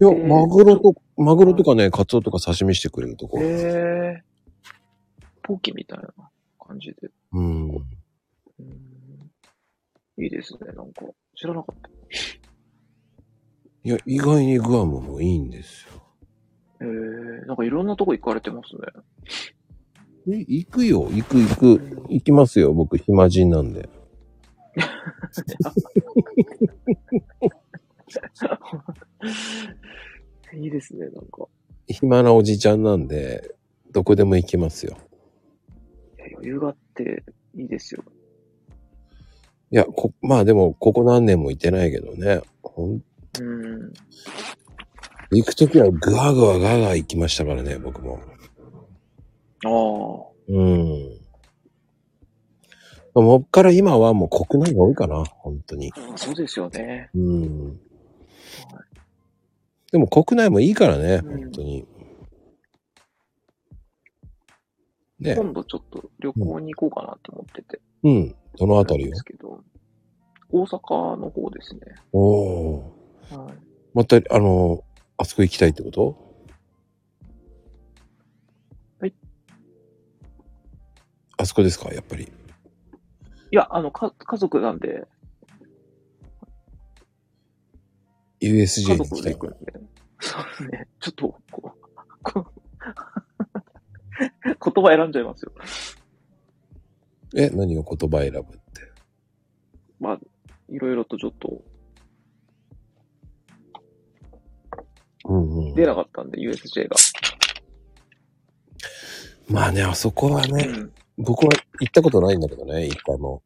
[0.00, 3.38] いや、えーマグロと、マグロとかね、カツオとか刺身してくれるとこ。
[3.40, 4.22] へえ。
[5.42, 6.08] ポキみたいな
[6.58, 7.10] 感じで。
[7.32, 7.70] うん。
[7.76, 7.82] うん
[10.18, 11.06] いいですね、なんか。
[11.34, 11.88] 知らなかった。
[13.84, 16.01] いや、意外にグアムもいいんですよ。
[16.82, 18.80] えー、なんかいろんなとこ行かれてますね。
[20.28, 21.80] え行くよ、行く行く。
[22.08, 23.88] 行きますよ、僕、暇人なんで。
[30.54, 31.46] いいですね、なんか。
[31.88, 33.54] 暇なおじちゃんなんで、
[33.90, 34.96] どこでも行きますよ。
[36.34, 37.22] 余裕があって
[37.54, 38.02] いいですよ。
[39.70, 42.42] いや、こ、まあでも、ここ何年も行ってないけどね。
[42.62, 43.02] ほん、
[43.40, 43.92] うん。
[45.34, 48.20] 行くときはグワグワガーガー行きましたからね、僕も。
[49.64, 50.32] ああ。
[50.48, 51.18] うん。
[53.14, 55.90] もっから今はもう国内が多いかな、本当に。
[56.16, 57.08] そうですよね。
[57.14, 57.80] うん。
[59.90, 61.86] でも国内もいいからね、うん本当に。
[65.20, 65.34] ね。
[65.34, 67.80] 今度ちょっと旅行に行こうかなと思ってて。
[68.02, 68.34] うん。
[68.58, 69.24] どのあたりよなんです。
[69.24, 69.60] けど、
[70.50, 71.80] 大阪の方ですね。
[72.12, 73.36] おー。
[73.36, 73.54] はい。
[73.94, 74.84] また、あの、
[75.18, 76.32] あそこ行きたいってこと？
[79.00, 79.14] はい。
[81.38, 82.24] あそこですか、やっぱり。
[82.24, 82.28] い
[83.50, 85.06] や、あの、か、家族なんで、
[88.40, 89.38] USJ 家に行きたい行。
[89.38, 89.72] くんで。
[90.20, 90.88] そうですね。
[91.00, 92.52] ちょっと、こう、こ う
[94.44, 95.52] 言葉選んじゃいますよ。
[97.36, 98.58] え、何を言葉選ぶって？
[100.00, 100.20] まあ、
[100.68, 101.62] いろいろとちょっと
[105.24, 105.74] うんうん。
[105.74, 106.96] 出なかったんで、USJ が。
[109.48, 113.42] まあね、あそこはね、うん僕は行ったことないんだけどね、一回も。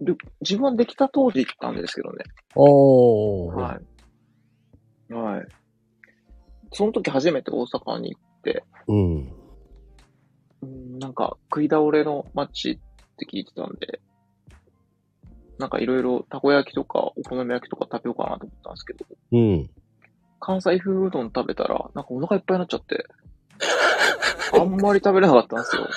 [0.00, 2.24] で自分はできた当時行ったんですけどね。
[2.54, 3.54] おー。
[3.54, 3.80] は
[5.10, 5.12] い。
[5.12, 5.46] はい。
[6.72, 9.32] その時初めて大阪に行って、うん。
[10.62, 12.78] うん、なんか食い倒れの街っ
[13.16, 14.00] て聞いてたんで、
[15.58, 19.70] なんかいろいろたこ焼きとかお好み焼きとか食べようかなと思ったんですけど、うん。
[20.40, 23.04] 関西風うどん食べたら、なんかお腹いっぱいになっちゃって、
[24.54, 25.88] あんまり食べれなかったんですよ。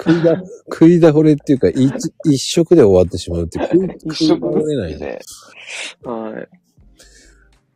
[0.00, 3.98] 食いだ、食い倒れっていうか、一、一食で終わってしまうっていう。
[4.06, 5.20] 一食食れないずつで。
[6.04, 6.48] はい。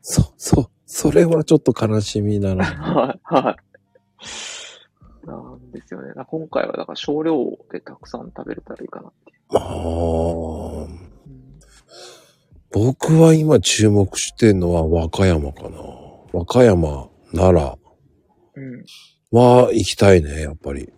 [0.00, 2.64] そ、そ、それはちょっと悲しみだな。
[2.64, 3.20] はい。
[3.22, 3.56] は
[5.24, 5.26] い。
[5.26, 6.12] なんですよね。
[6.26, 7.36] 今回はだから少量
[7.70, 9.38] でたくさん食べれたらいいかなっていう。
[9.52, 9.60] あ
[11.02, 11.05] あ。
[12.72, 15.78] 僕は今注目してんのは和歌山かな。
[16.32, 17.78] 和歌山、奈良
[18.54, 18.84] うん。
[19.30, 20.92] は行きたいね、やっぱり。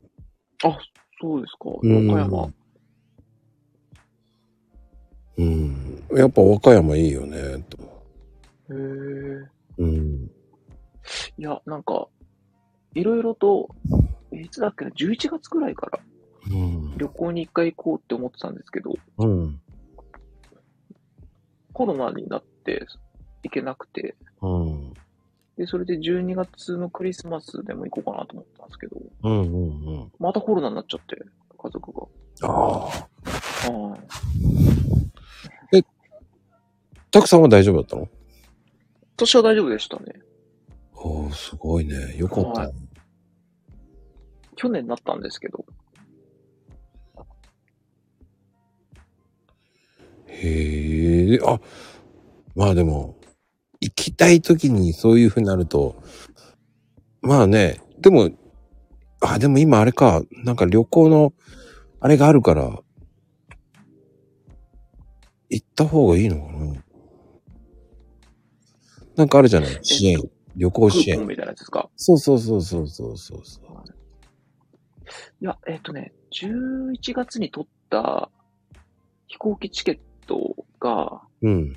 [0.64, 0.78] あ、
[1.20, 1.68] そうですか。
[1.68, 2.52] 和うん歌山。
[5.38, 6.04] うん。
[6.16, 7.78] やっぱ和歌山いいよね、と。
[7.78, 8.76] へえ。
[9.78, 10.31] うん。
[11.38, 12.09] いや、なんか、
[12.94, 13.68] いろいろと、
[14.33, 16.00] いつだっけな、11月くらいから
[16.50, 16.98] うん。
[16.98, 19.61] 旅行に一回行こうって思ってたんですけど、うん。
[21.78, 22.88] コロナになって
[23.44, 24.92] 行けなくて、うん。
[25.56, 29.40] で、それで12月のクリスマスでも行こうかなと思ったんですけど、うん。
[29.42, 29.86] うん。
[29.86, 30.12] うん。
[30.18, 31.14] またコロナになっちゃって、
[31.56, 32.48] 家族が。
[32.48, 33.70] ああ。
[33.70, 33.96] は
[35.70, 35.84] い。
[37.12, 38.08] たくさんは大丈夫だったの？
[39.16, 40.06] 私は大丈夫でしたね。
[40.94, 42.16] おー、すごいね。
[42.16, 42.72] よかったね。
[44.56, 45.64] 去年なったんですけど、
[50.28, 51.60] へえ、あ、
[52.54, 53.16] まあでも、
[53.80, 56.02] 行きたい時にそういう風になると、
[57.22, 58.30] まあね、でも、
[59.20, 61.32] あ、でも今あれか、なんか旅行の、
[62.00, 62.80] あれがあるから、
[65.50, 66.74] 行った方がいいのかな
[69.16, 69.78] なんかあるじゃない？
[69.82, 70.18] 支援。
[70.56, 71.16] 旅行ク支援。
[71.16, 71.88] ーポンみたいなやつですか？
[71.96, 73.44] そうそうそうそうそうそう。
[75.40, 78.30] いや、えっ、とね、11月に取った
[79.26, 81.76] 飛行機チケットが、うん。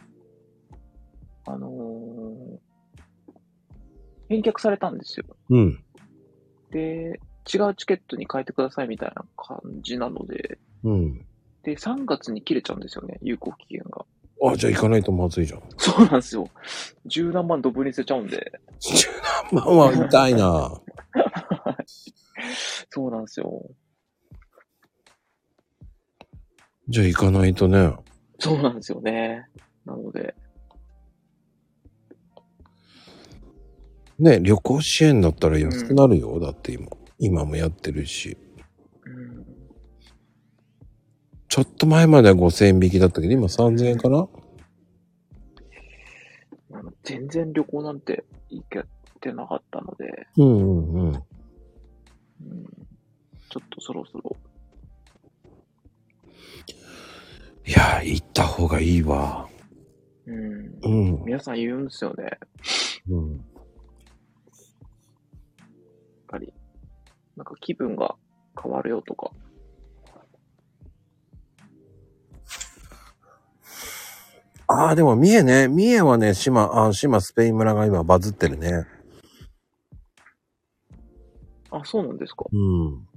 [1.47, 2.71] あのー
[4.29, 5.25] 返却されたんですよ。
[5.49, 5.83] うん。
[6.71, 7.19] で、
[7.53, 11.25] 違うチケットに変えてくださいみたいな感じなので、うん。
[11.63, 14.05] で、3月に切れちゃうんですよね、有効期限が。
[14.49, 15.61] あ、じゃあ行かないとまずいじゃん。
[15.77, 16.47] そうなんですよ。
[17.05, 18.53] 十何万ドブに捨てちゃうんで。
[19.51, 20.81] まあまあ、痛いな。
[22.89, 23.69] そうなんですよ。
[26.87, 27.93] じゃあ行かないとね。
[28.41, 29.47] そうなんですよね。
[29.85, 30.35] なので、
[34.19, 36.39] ね、旅行支援だったら安くなるよ。
[36.39, 36.87] だって今。
[37.23, 38.35] 今もやってるし。
[39.05, 39.45] うん、
[41.47, 44.27] ちょっと前までは5000円引きだったけど、今3000円かな？
[47.03, 48.85] 全然旅行なんて行け
[49.19, 51.09] てなかったので、うんうんうん。
[51.09, 51.21] うん、
[53.49, 54.35] ちょっとそろそろ、
[57.71, 59.47] いやー、行った方がいいわ。
[60.27, 60.89] うん、う
[61.21, 61.23] ん。
[61.23, 62.25] 皆さん言うんですよね。
[62.25, 62.39] やっ
[63.11, 63.45] うん。
[66.27, 66.53] ぱり。
[67.37, 68.15] なんか気分が
[68.61, 69.31] 変わるよとか。
[74.67, 75.69] ああ、でも三重ね。
[75.69, 78.85] 三重はね、島、あ島スペイン村が今バズってるね。
[81.69, 82.43] あ、そうなんですか。
[82.51, 83.07] うん。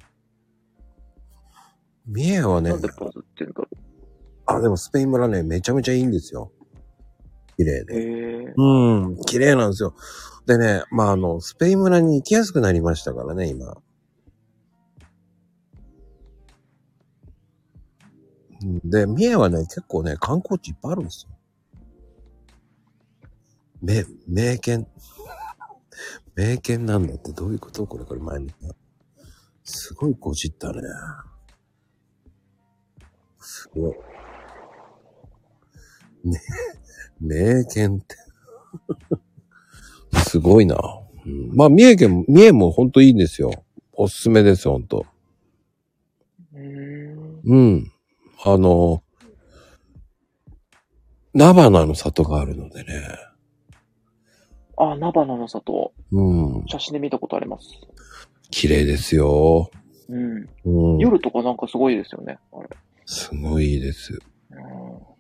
[2.07, 3.69] 三重はねなん、でバズってんだろ
[4.47, 6.53] あ、でもスペイン村ね、めちゃめちゃいいんですよ。
[7.57, 7.87] 綺麗う。
[7.87, 8.55] で。
[8.57, 8.63] う
[9.11, 9.95] ん、綺麗なんですよ。
[10.47, 13.77] でね、まあ、あの、スペイン村に行きやすくなりましたからね、今。
[18.63, 21.37] うんで、三重はね、結構ね、観光地いっぱいあるんですよ。
[23.83, 24.87] め、名犬。
[26.35, 27.87] 名犬なんだってどういうこと？
[27.87, 28.53] これ、これ前に。
[29.63, 30.89] すごいごじったね。
[33.39, 33.95] すごい。
[36.25, 36.41] ね、
[37.21, 38.17] 名犬って。
[40.21, 40.77] すごいな。
[41.27, 43.65] うん、まあ、三重県、三重もほんといいんですよ。
[43.93, 45.07] おすすめですよ、ほんと。
[46.55, 47.41] うーん。
[47.45, 47.93] うん。
[48.45, 49.03] あの、
[51.35, 53.03] 菜花の里があるのでね。
[54.77, 55.93] あ、菜花の里。
[56.13, 56.23] う
[56.63, 56.65] ん。
[56.67, 57.69] 写真で見たことあります。
[58.51, 59.71] 綺麗ですよ。
[60.09, 60.49] うん。
[60.65, 60.99] うん。
[60.99, 62.39] 夜とかなんかすごいですよね。
[62.53, 62.69] あれ。
[63.07, 64.19] すごいです。
[64.51, 65.14] うん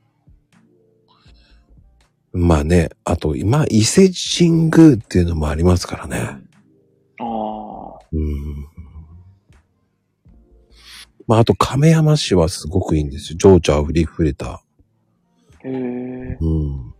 [2.36, 6.18] まあね、あと、今、伊勢神宮っていうのもありますからね。
[7.20, 7.98] ああ。
[8.12, 8.66] うん。
[11.28, 13.38] まあ、あと、亀山市はすごくいいんですよ。
[13.38, 14.64] 情緒あふりふれた。
[15.64, 15.70] へえ。
[15.70, 16.94] うん。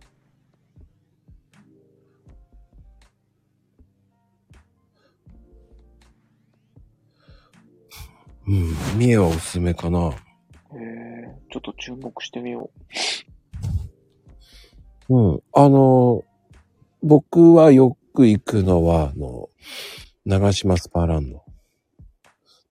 [8.47, 8.73] うん。
[8.97, 10.11] 三重はおすすめかな。
[10.11, 11.35] へえ。
[11.51, 13.24] ちょっと注目してみよう
[15.13, 15.43] ん。
[15.53, 16.23] あの、
[17.03, 19.49] 僕はよく行くのは、あの、
[20.25, 21.43] 長島スパーランド。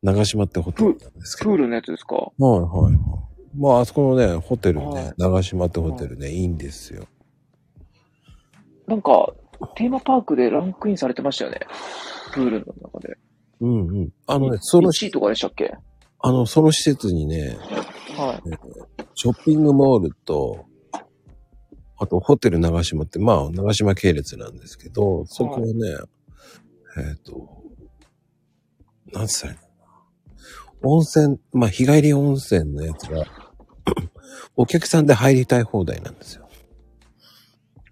[0.02, 1.50] 長島ってホテルなんですけど。
[1.50, 2.16] プールのやつですか？
[2.16, 2.98] はいはいはい。
[3.56, 7.06] まあ、あそこのね、ホテルはいね、長島ってホテルね、いいんですよ。
[8.86, 9.32] なんか、
[9.76, 11.60] テーマパークでランクインされてましたよね。
[12.32, 13.16] プールの中で。
[13.60, 14.12] うんうん。
[14.26, 15.74] あのね、その、1位とかでしたっけ？
[16.18, 17.56] あの、その施設にね、
[18.16, 18.50] はい。
[19.14, 20.66] ショッピングモールと、
[21.96, 25.74] あとホテル長島って、まあ、長島系列なんですけど、そこはね、
[26.96, 27.62] えっ、と、
[29.12, 29.68] なんつったらいいのか
[30.82, 33.24] な温泉、まあ、日帰り温泉のやつが、
[34.56, 36.48] お客さんで入りたい放題なんですよ。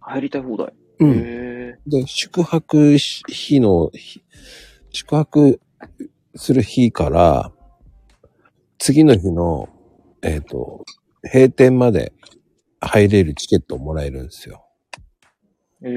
[0.01, 0.73] 入りたい放題。
[0.99, 1.13] うん。
[1.13, 4.23] へで、宿泊し日の、日
[4.91, 5.61] 宿泊
[6.35, 7.53] する日から、
[8.79, 9.69] 次の日の、
[10.23, 10.85] えっ、と、
[11.25, 12.13] 閉店まで
[12.83, 14.67] 入れるチケットをもらえるんですよ。
[15.83, 15.89] え。
[15.89, 15.93] へ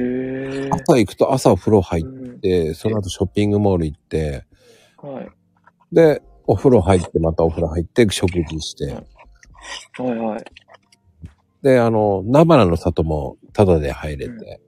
[0.67, 0.69] え。
[0.71, 4.45] 朝行くと朝お風呂入っうんて、その後ショッピングモール行って、
[4.97, 5.29] はい。
[5.91, 10.43] で、お風呂入って、またお風呂入って、食事して、はいはい。
[11.63, 14.61] で、あの、菜花の里もタダで入れて、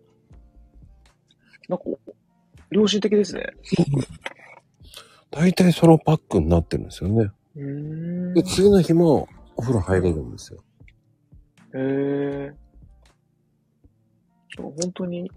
[1.69, 1.83] なんか、
[2.71, 3.45] 良心的ですね。
[5.29, 7.29] 大体そのパックになってるんですよね。
[7.55, 7.61] うー
[8.31, 8.33] ん。
[8.33, 10.63] で、次の日もお風呂入れるんですよ。
[11.73, 12.53] へえ。
[14.57, 15.31] 本当に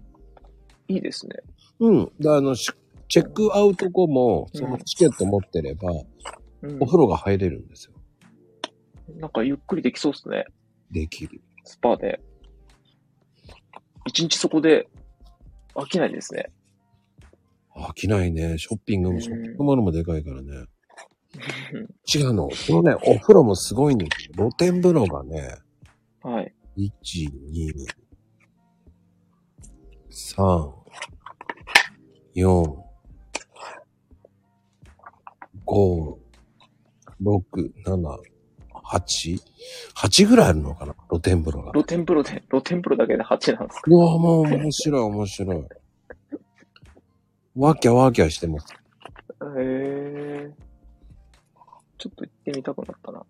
[0.87, 1.35] いいですね。
[1.79, 2.11] うん。
[2.19, 2.71] で、あの、し
[3.07, 7.93] チェックアウト後も、そのチケット持ってれば、うんお風呂が入れるんですよ。
[9.17, 10.45] なんかゆっくりできそうですね。
[10.91, 11.41] できる。
[11.63, 12.21] スパで。
[14.05, 14.87] 一日そこで
[15.73, 16.51] 飽きないですね。
[17.75, 18.59] 飽きないね。
[18.59, 20.67] ショッピングも、うんショッピングモールもでかいからね。
[22.13, 22.49] 違うの。
[22.49, 24.33] このね、お風呂もすごいんですよ。
[24.35, 25.57] 露天風呂がね、
[26.23, 26.53] はい。
[26.77, 26.91] 1、
[27.51, 27.73] 2、
[30.09, 30.71] 3、
[32.35, 32.75] 4、
[35.65, 36.17] 5、
[37.21, 38.17] 6、7、
[38.73, 39.39] 8、
[39.95, 40.95] 8ぐらいあるのかな？
[41.09, 41.71] 露天風呂が。
[41.71, 43.91] 露天風呂で、露天風呂だけで8なんですか？
[43.91, 45.65] うわ、もう面白い面白い。
[47.55, 48.73] わきゃわきゃしてます。
[48.73, 48.75] へ
[49.59, 50.51] え。
[51.97, 53.25] ちょっと行ってみたくなったな。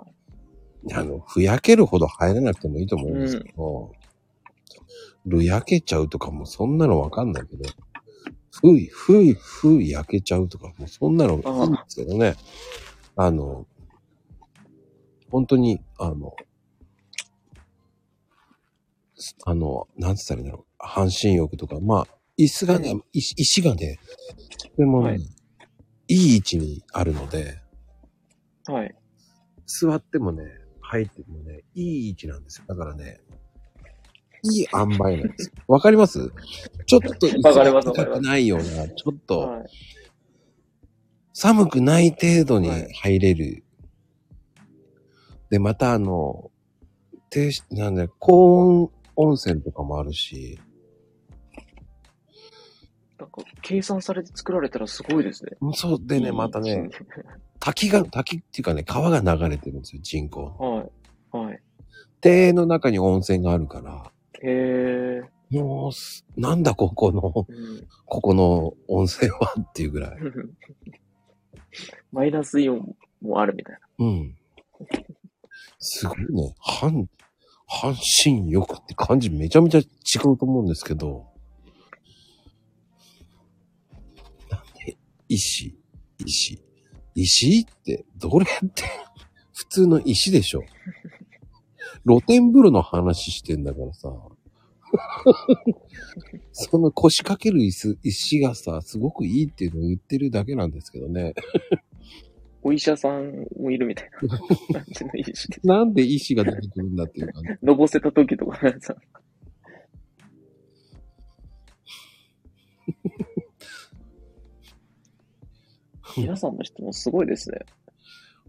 [0.93, 3.91] あの、ふやけるほど入らなくてもいいと思うんですけど、
[5.25, 7.69] る焼けちゃうとかもそんなのわかんないけど、
[8.51, 12.35] ふい、ふい、ふい焼けちゃうとかもそんなのいいんですけどね。
[13.15, 13.65] あの、
[15.29, 16.35] 本当に、あの、
[19.45, 20.75] あの、なんつったらいいんだろう。
[20.79, 22.07] 半身浴とか、まあ、
[22.37, 23.99] 椅子がね、石石がね、
[24.57, 25.19] とてもね、はい。
[26.07, 27.59] い、い位置にあるので、
[28.65, 28.95] はい。
[29.65, 30.43] 座ってもね、
[30.91, 32.65] 入ってもね、いい位置なんですよ。
[32.67, 33.21] だからね、
[34.43, 35.53] いい塩梅なんですよ。
[35.69, 36.33] わかります？
[36.85, 39.65] ちょっと、わかりますくないような、ちょっと、はい。
[41.33, 43.63] 寒くない程度に入れる。
[45.49, 46.51] で、またあの、
[47.29, 50.59] 低し、なんだ、高温温泉とかもあるし、
[53.21, 55.51] なんか、計算されて作られたらすごいですね。
[55.75, 56.89] そうでね、またね、
[57.59, 60.89] 滝が、滝っていうかね、川が流れてるんですよ、人工。
[61.31, 61.47] はい。
[61.47, 61.61] はい。
[62.23, 64.11] 庭園の中に温泉があるから、
[64.41, 65.55] へえ。
[65.55, 70.17] もうす、なんだここの、うんここの温泉はっていうぐらい。
[72.11, 74.35] マイナスイオンもあるみたいうん。
[75.79, 76.55] すごいね。
[76.59, 77.07] 半、
[77.67, 77.95] 半
[78.25, 79.83] 身浴って感じめちゃめちゃ違
[80.25, 81.30] うと思うんですけど。
[85.33, 85.73] 石、
[86.25, 86.61] 石、
[87.15, 88.83] 石って、どれって、
[89.53, 90.63] 普通の石でしょ。
[92.05, 94.13] 露天風呂の話してんだからさ。
[96.51, 101.33] その腰掛ける椅子、石がさ、すごくいいっていうのを言ってるだけなんですけどね。
[102.61, 104.37] お医者さんもいるみたいな
[104.79, 105.67] 感じの意識で。
[105.67, 107.49] なんで石が出てくるんだっていう感じ。
[107.63, 108.95] のぼせた時とかさ。
[116.17, 117.59] 皆さんの質問すごいですね。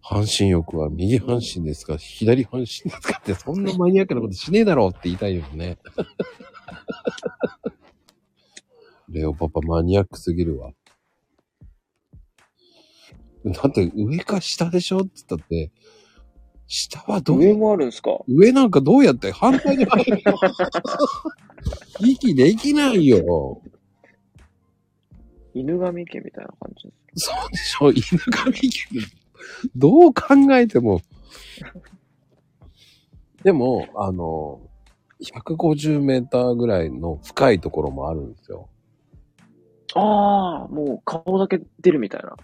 [0.01, 1.97] 半身浴は右半身ですか？
[1.97, 3.19] 左半身ですか？
[3.21, 5.79] って、そんなマニアックなことしねえだろうって言いたいよね。
[9.09, 10.73] レオパパマニアックすぎるわ。
[13.45, 14.99] だって上か下でしょ？
[15.01, 15.71] って言ったって、
[16.67, 17.39] 下はどう？
[17.39, 18.19] 上もあるんですか？
[18.29, 19.31] 上なんかどうやって？
[19.33, 20.35] 反対に入るの
[22.09, 23.63] 息できないよ。
[25.55, 27.31] 犬神家みたいな感じです。
[27.77, 28.71] そうでしょ犬神家
[29.77, 31.01] どう考えても。
[33.45, 34.61] でも、あの、
[35.21, 38.69] 150メーターぐらいの深いところもあるんですよ。
[39.95, 42.37] ああ、もう顔だけ出るみたいな。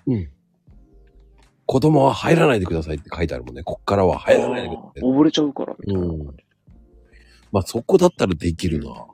[1.66, 3.62] 子供は入らないでくださいって書いてあるもんね。
[3.62, 5.02] こっからは入らないでください。
[5.02, 6.06] 溺れちゃうから、みたいな。
[6.06, 6.36] うん
[7.50, 9.06] まあそこだったらできるな。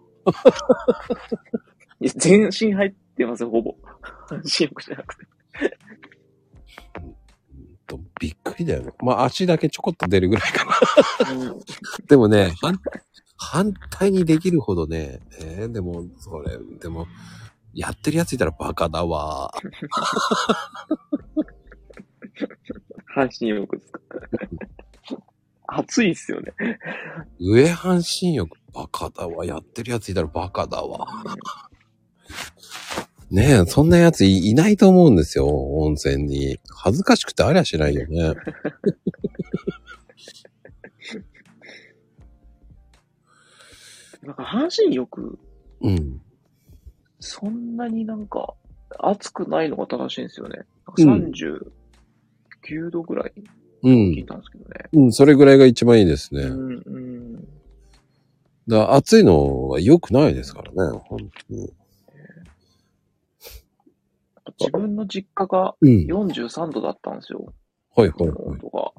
[2.17, 3.77] 全身入ってますよ、ほぼ。
[4.29, 5.27] 半身浴じゃなくて。
[7.87, 8.93] とびっくりだよね。
[9.01, 11.33] まあ足だけちょこっと出るぐらいかな。
[11.33, 11.61] うん
[12.09, 12.81] でもね、反
[13.37, 17.07] 反対にできるほどね、えーでも、それ、でも、
[17.75, 19.53] やってるやついたらバカだわ。
[23.15, 24.01] 半身浴ですか？
[25.67, 26.53] 暑いっすよね。
[27.39, 29.45] 上半身浴バカだわ。
[29.45, 31.07] やってるやついたらバカだわ。
[33.31, 36.61] ねえ、そんなやついいないと思うんですよ、温泉に。
[36.71, 38.35] 恥ずかしくてありゃしないよね。
[44.23, 45.39] なんか半身浴、
[45.81, 46.21] うん。
[47.21, 48.55] そんなになんか、
[48.99, 50.61] 暑くないのが正しいんですよね。
[50.97, 51.29] うんなんか
[52.63, 53.33] 39度ぐらい
[53.83, 54.13] うん。
[54.13, 54.89] 聞いたんですけどね。
[54.93, 56.43] うん、それぐらいが一番いいですね。
[56.45, 57.49] うん、うん。
[58.69, 61.19] だ暑いのは良くないですからね、本
[61.49, 61.73] 当に。
[64.59, 66.07] 自分の実家がうん。
[66.07, 67.53] 43度だったんですよ。
[67.97, 68.31] はいはいはい。
[68.47, 68.93] 温度が。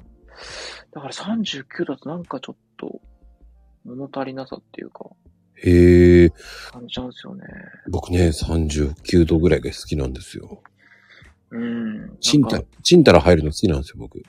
[0.94, 3.02] だから39だとなんかちょっと、
[3.84, 5.06] 物足りなさっていうか、
[5.64, 6.30] へえ、
[6.72, 7.44] 感じちゃうんですよね。
[7.90, 10.62] 僕ね、39度ぐらいが好きなんですよ。
[11.52, 12.18] うん。
[12.20, 14.22] ちんたなんか、ちんたら入るの好きなんですよ、僕。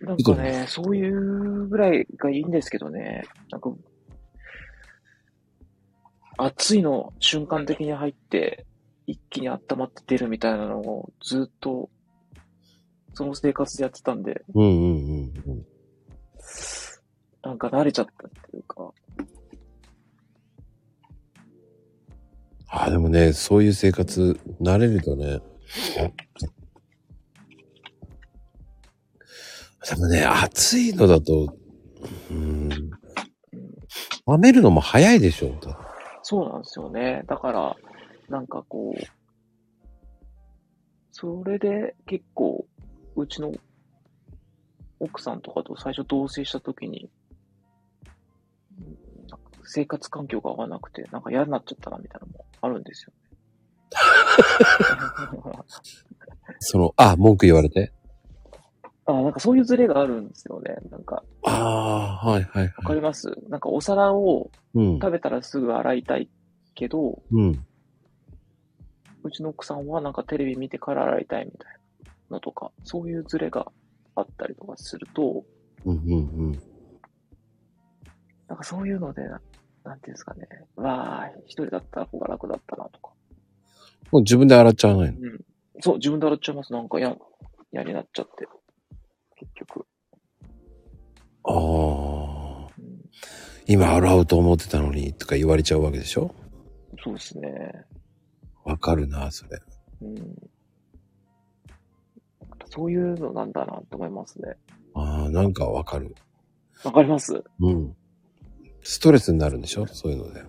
[0.00, 3.24] なんかね、そういうぐらいがいいんですけどね。
[3.50, 3.70] なんか、
[6.36, 8.66] 暑いの瞬間的に入って、
[9.06, 11.88] 一気に温まって出るみたいなのをずっと、
[13.14, 15.66] その生活でやってたんで、うんうんうんうん。
[17.42, 18.92] なんか慣れちゃったっていうか、
[22.68, 25.40] ああ、でもね、そういう生活、慣れるとね。
[29.88, 31.56] でもね、暑いのだと、
[32.30, 32.68] うん。
[32.68, 35.50] 冷めるのも早いでしょ。
[35.60, 35.85] だ
[36.28, 37.22] そうなんですよね。
[37.28, 37.76] だから、
[38.28, 39.00] なんかこう、
[41.12, 42.66] それで結構、
[43.14, 43.52] うちの
[44.98, 47.08] 奥さんとかと最初同棲した時に、
[49.62, 53.18] 生活環境が合わなくて、なんか嫌になっちゃったなみたいなのもあるんですよね。
[56.58, 57.92] その、あ、文句言われて？
[59.06, 60.76] あなんかそういうズレがあるんですよね。
[60.90, 62.96] なんか、ああ、はいはいわかはい。
[62.96, 63.32] ります？
[63.48, 64.98] なんかお皿をうん。
[65.00, 66.28] 食べたらすぐ洗いたい
[66.74, 67.64] けど、うん。
[69.22, 71.72] うちの奥さんはなんかテレビ見てから洗いたいみたい
[72.30, 73.66] なのとか、そういうズレが
[74.14, 75.44] あったりとかすると、
[75.84, 76.16] うんうんう
[76.50, 76.52] ん。
[78.48, 79.40] なんかそういうので、な
[79.84, 83.10] なんていうんですかね、わあ、一人だったら方が楽だったなとか。
[84.10, 85.18] もう自分で洗っちゃわないの？
[85.20, 85.40] うん。
[85.80, 86.72] そう、自分で洗っちゃいます。
[86.72, 87.16] なんか嫌、
[87.72, 88.46] 嫌になっちゃって。
[89.36, 89.86] 結局。
[91.44, 92.68] ああ。
[92.78, 93.00] うん、
[93.66, 96.34] 今洗うと思ってたのに、とか言われちゃうわけでしょ？
[97.04, 97.48] そうですね。
[98.64, 99.60] わかるな、それ。
[100.02, 100.36] うん。
[102.68, 104.56] そういうのなんだなと思いますね。
[104.94, 106.14] ああ、なんかわかる。
[106.84, 107.42] わかります？
[107.60, 107.96] うん。
[108.82, 109.86] ストレスになるんでしょ？
[109.86, 110.44] そういうので。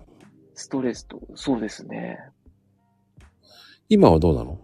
[0.54, 2.18] ストレスと、そうですね。
[3.88, 4.60] 今はどうなの？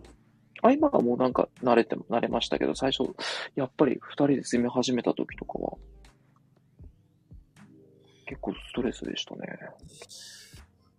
[0.68, 3.14] あ、今はもうなんか慣れて、慣れましたけど、最初、
[3.54, 5.72] やっぱり二人で住み始めた時とかは、
[8.26, 9.40] 結構ストレスでしたね。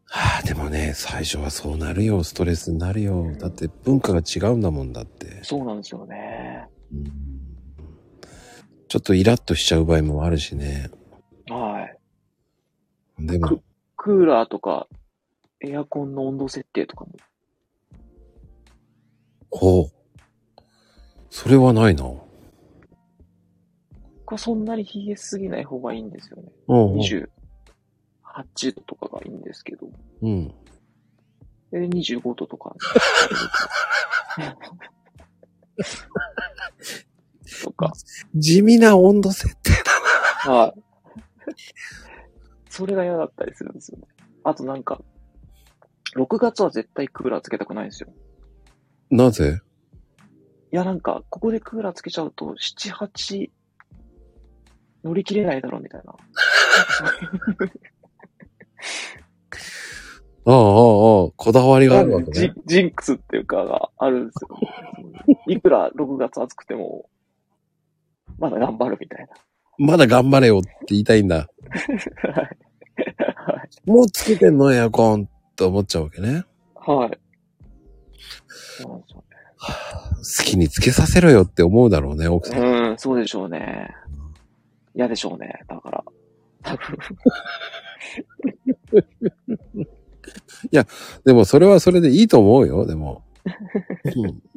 [0.07, 2.23] はあ、でもね、最初はそうなるよ。
[2.23, 3.33] ストレスになるよ。
[3.39, 5.43] だって文化が違うんだもんだって。
[5.43, 6.67] そうなんですよね。
[6.91, 7.35] うん
[8.87, 10.89] ちょっとイラッとしちゃう場合もあるしね。
[11.49, 11.89] は
[13.19, 13.25] い。
[13.25, 13.61] でも、
[13.97, 14.87] クーラーとか、
[15.59, 17.11] エアコンの温度設定とかも、
[19.57, 19.91] ほう。
[21.29, 22.05] それはないな。
[22.05, 22.25] うん
[24.25, 26.51] これそんなに冷えすぎない方がいいんですよね。
[26.67, 26.95] うん。
[26.95, 29.87] 28度とかがいいんですけど。
[30.21, 30.47] うん。
[31.71, 32.75] で、25度とか。
[37.63, 37.93] とか。
[38.35, 39.71] 地味な温度設定
[40.45, 40.81] だはい。
[42.69, 44.07] それが嫌だったりするんですよね。
[44.43, 45.01] あとなんか、
[46.15, 48.09] 6月は絶対クーラーつけたくないんですよ。
[49.11, 49.25] な。
[49.25, 49.61] なぜ？
[50.71, 53.49] いやなんか、ここでクーラーつけちゃうと、7、8、
[55.03, 56.13] 乗り切れないだろうみたいな。
[60.47, 62.53] ああ、ああ、こだわりがあるわけジね。
[62.65, 64.49] ジンクスっていうかがあるんですよ。
[65.47, 67.09] いくら6月暑くても、
[68.37, 69.27] まだ頑張るみたい
[69.77, 71.35] まだ頑張れよって言いたいんだ。
[71.37, 72.31] な。
[72.31, 72.45] はい。
[73.35, 73.89] はい。
[73.89, 74.73] もうつけてんの？
[74.73, 75.29] エアコン。
[75.55, 76.43] と思っちゃうわけね。
[76.75, 77.17] はい。
[78.47, 79.23] そうなんですよ
[80.37, 82.61] 好きにつけさせろよって思うだろうね、奥さん。
[82.61, 82.67] ね。
[82.67, 83.89] うん、そうでしょうね。
[84.93, 85.61] 嫌でしょうね。
[85.67, 86.03] だから。
[86.63, 86.97] 多分。
[91.23, 93.23] でもそれはそれでいいと思うよ、でも。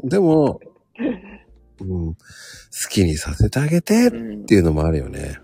[0.03, 0.61] うん、でも、
[1.81, 2.21] うん、好
[2.91, 5.39] きにさせてあげてっうんていうのもあるよね。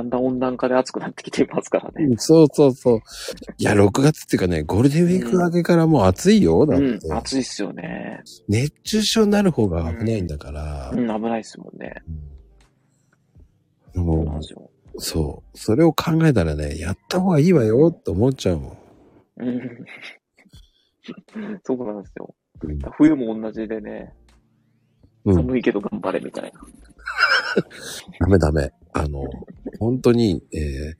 [0.00, 2.16] だんだん温暖化で暑くなってきてますからね。
[2.16, 3.00] そうそうそう。
[3.58, 6.66] いや、6月っていうかね、ゴールデンウィーク明けからもう暑いよ。
[6.66, 8.22] だって、うん、暑いっすよね。
[8.48, 10.90] 熱中症になる方が危ないんだから。
[10.90, 11.94] うん、危ないっすもんね。
[12.08, 12.30] うん
[13.94, 14.70] そうなんもですよ。
[14.94, 15.58] う、そう。
[15.58, 18.68] それを考えたらね、やった方がいいわよって思っちゃうも
[19.38, 19.42] ん。
[19.42, 19.84] うん。
[21.64, 22.34] そうなんですよ。
[22.62, 24.12] うん冬も同じでね、
[25.24, 26.60] うん、寒いけど頑張れみたいな。
[28.18, 28.72] ダメダメ。
[28.92, 29.24] あの、
[29.78, 30.94] 本当に、えー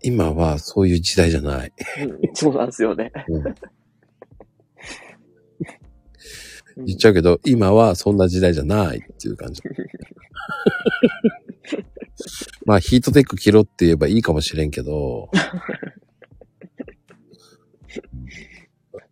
[0.00, 1.72] 今はそういう時代じゃない。
[2.00, 3.10] うんそうなんですよね。
[3.28, 3.54] うんうん
[6.86, 9.60] 言っちゃうけど、今はそんな時代じゃないっていう感じ。
[12.64, 15.28] まあ、ヒートテック着ろって言えばいいかもしれんけど。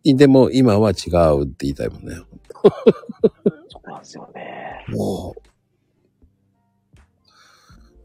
[0.04, 2.14] でも、今は違うって言いたいもんね。
[2.14, 2.24] そ
[3.84, 4.84] うなんですよね。
[4.88, 5.40] もう、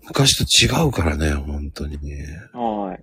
[0.05, 2.27] 昔と違うからね、本当にね。
[2.53, 2.97] は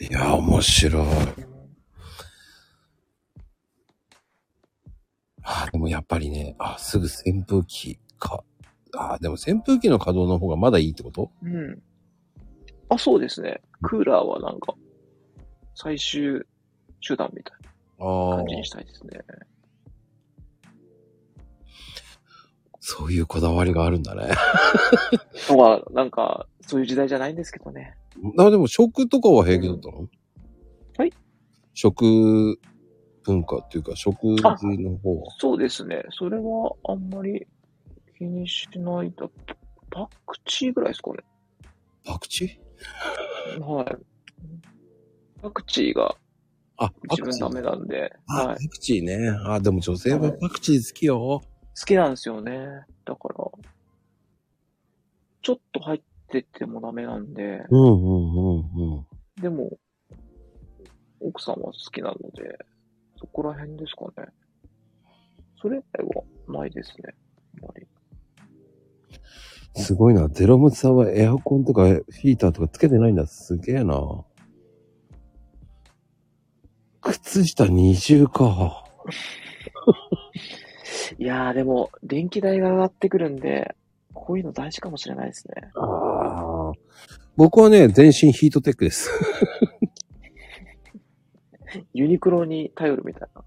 [0.00, 0.04] い。
[0.06, 1.06] いや、面白い。
[5.42, 8.42] あ、でもやっぱりね、あ、すぐ扇風機か。
[8.96, 11.30] あ、でも扇風機の稼働の方がまだいいってこと？
[11.42, 11.82] うん。
[12.88, 13.62] あ、そうですね。
[13.82, 14.74] クーラーはなんか、
[15.74, 16.42] 最終
[17.06, 17.58] 手段みたい
[17.98, 19.20] 感じにしたいですね。
[22.80, 24.28] そういうこだわりがあるんだね。
[25.48, 27.96] とは、なんか、そういう時代じゃないんですけどね。
[28.38, 30.08] あ、でも食とかは平気だったの、
[30.98, 31.12] はい？
[31.72, 32.58] 食
[33.24, 34.42] 文化っていうか、食事
[34.78, 35.30] の方は？
[35.38, 36.04] そうですね。
[36.10, 37.46] それはあんまり
[38.18, 39.30] 気にしないだと。
[39.90, 41.18] パクチーぐらいですかね。
[42.04, 43.60] パクチー？
[43.64, 43.96] はい。
[45.40, 46.14] パクチーが
[46.76, 47.62] あ、パ自分ダクチー。
[47.62, 48.56] メなんで、あ、はい。
[48.56, 49.30] パクチーね。
[49.46, 51.16] あ、でも女性はパクチー好きよ。
[51.18, 52.84] 好きなんですよね。
[53.04, 53.34] だから、
[55.42, 59.06] ちょっと入っててもダメなんで、うんうんうんうん。
[59.40, 59.78] でも、
[61.20, 62.58] 奥さんは好きなので、
[63.18, 64.28] そこら辺ですかね。
[65.60, 66.06] それ以外
[66.48, 67.14] はないですね。
[67.62, 67.86] あんまり。
[69.76, 70.28] すごいな。
[70.28, 73.26] ゼロムツさんはエアコンとかヒーターとかつけてないんだ。
[73.26, 74.24] すげえな。
[77.04, 78.84] 靴下二重か。
[81.18, 83.76] いやーでも、電気代が上がってくるんで、
[84.12, 85.70] こういうの大事かもしれないですね。
[85.74, 86.72] ああ。
[87.36, 89.10] 僕はね、全身ヒートテックです。
[91.92, 93.44] ユニクロに頼るみたいな。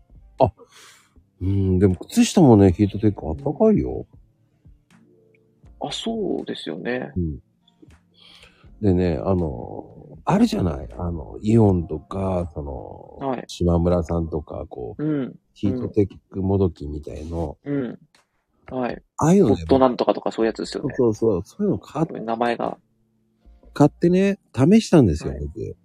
[1.39, 4.05] うん、でも靴下もね、ヒートテックあったかいよ。
[5.79, 7.11] あ、そうですよね。
[7.15, 7.39] うん。
[8.81, 10.87] でね、あの、あるじゃない？
[10.97, 12.61] あの、イオンとか、そ
[13.21, 13.43] の、はい。
[13.47, 15.39] 島村さんとか、こう、うん。
[15.53, 17.99] ヒートテックもどきみたいの、うん。
[18.69, 19.01] はい。
[19.17, 20.93] ああいうのねホッ、トなんとかとかそういうやつですよね。
[20.97, 22.77] そうそう、そういうの買っ名前が、
[23.73, 25.75] 買ってね、試したんですよ、はい僕。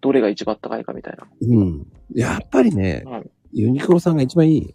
[0.00, 1.28] どれが一番高いかみたいな。
[1.42, 1.86] うん。
[2.14, 3.30] やっぱりね、はい。
[3.52, 4.74] ユニクロさんが一番いい。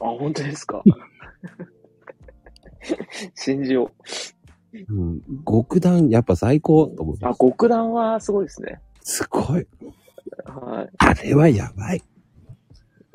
[0.00, 0.82] あ、本当ですか？
[3.34, 4.02] 信じよう
[4.82, 5.20] ん。
[5.46, 7.18] 極段、やっぱ最高と思っう。
[7.18, 7.34] てあ、。
[7.38, 8.80] 極暖はすごいですね。
[9.00, 9.66] すごい。
[10.44, 10.90] はい。
[10.98, 12.02] あれはやばい。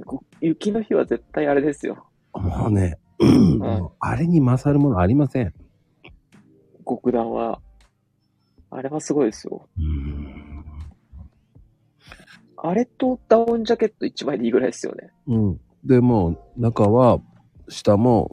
[0.05, 2.07] ご雪の日は絶対あれですよ。
[2.33, 5.53] もうね、うんはいあれに勝るものありません。
[6.85, 7.61] 極暖は。
[8.71, 9.67] あれはすごいですよ。
[9.77, 10.65] うん。
[12.57, 15.11] あれとダウンジャケット一枚でいいぐらいですよね。
[15.27, 15.61] うん。
[15.83, 17.19] でも、中は、
[17.69, 18.31] 下も、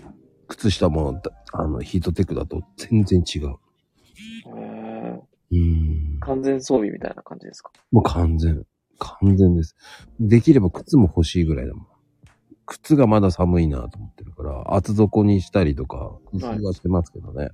[0.51, 3.57] 靴下も、だあの、ヒートテックだと全然違う。
[4.47, 5.21] へー
[5.53, 6.19] うん。
[6.21, 7.73] 完全装備みたいな感じですか？
[7.91, 8.67] もう完全。
[8.99, 9.77] 完全です。
[10.19, 11.87] できれば靴も欲しいぐらいだもん。
[12.67, 17.49] 靴がまだ寒いなと思ってるから、厚底にしたりとか、工夫はしてますけどね。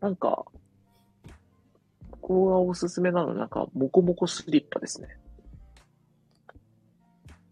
[0.00, 0.44] なんか、
[2.10, 5.08] ここがおすすめなのなんか、モコモコスリッパですね。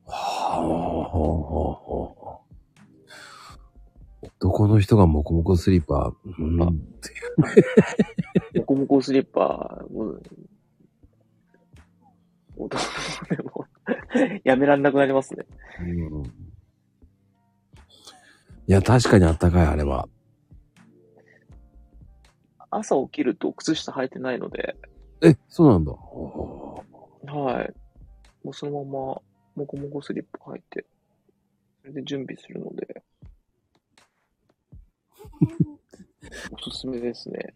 [0.06, 0.74] はあ、はあ、は
[1.06, 2.19] あ、はあ。
[4.40, 6.72] 男の人がモコモコスリッパ、うん、モ
[8.64, 10.22] コモコスリッパ、もう、
[12.56, 12.70] もう
[14.44, 15.44] やめらんなくなりますね。
[15.80, 15.82] う
[16.20, 16.22] ん
[18.66, 20.08] いや、確かにあったかい、あれは。
[22.70, 24.76] 朝起きると靴下履いてないので、
[25.22, 25.90] え、そうなんだ。
[25.90, 27.74] はい。
[28.44, 28.90] もうそのまま、
[29.56, 30.86] もこもこスリップ履いて、
[31.82, 33.02] それで準備するので、
[36.52, 37.54] おすすめですね。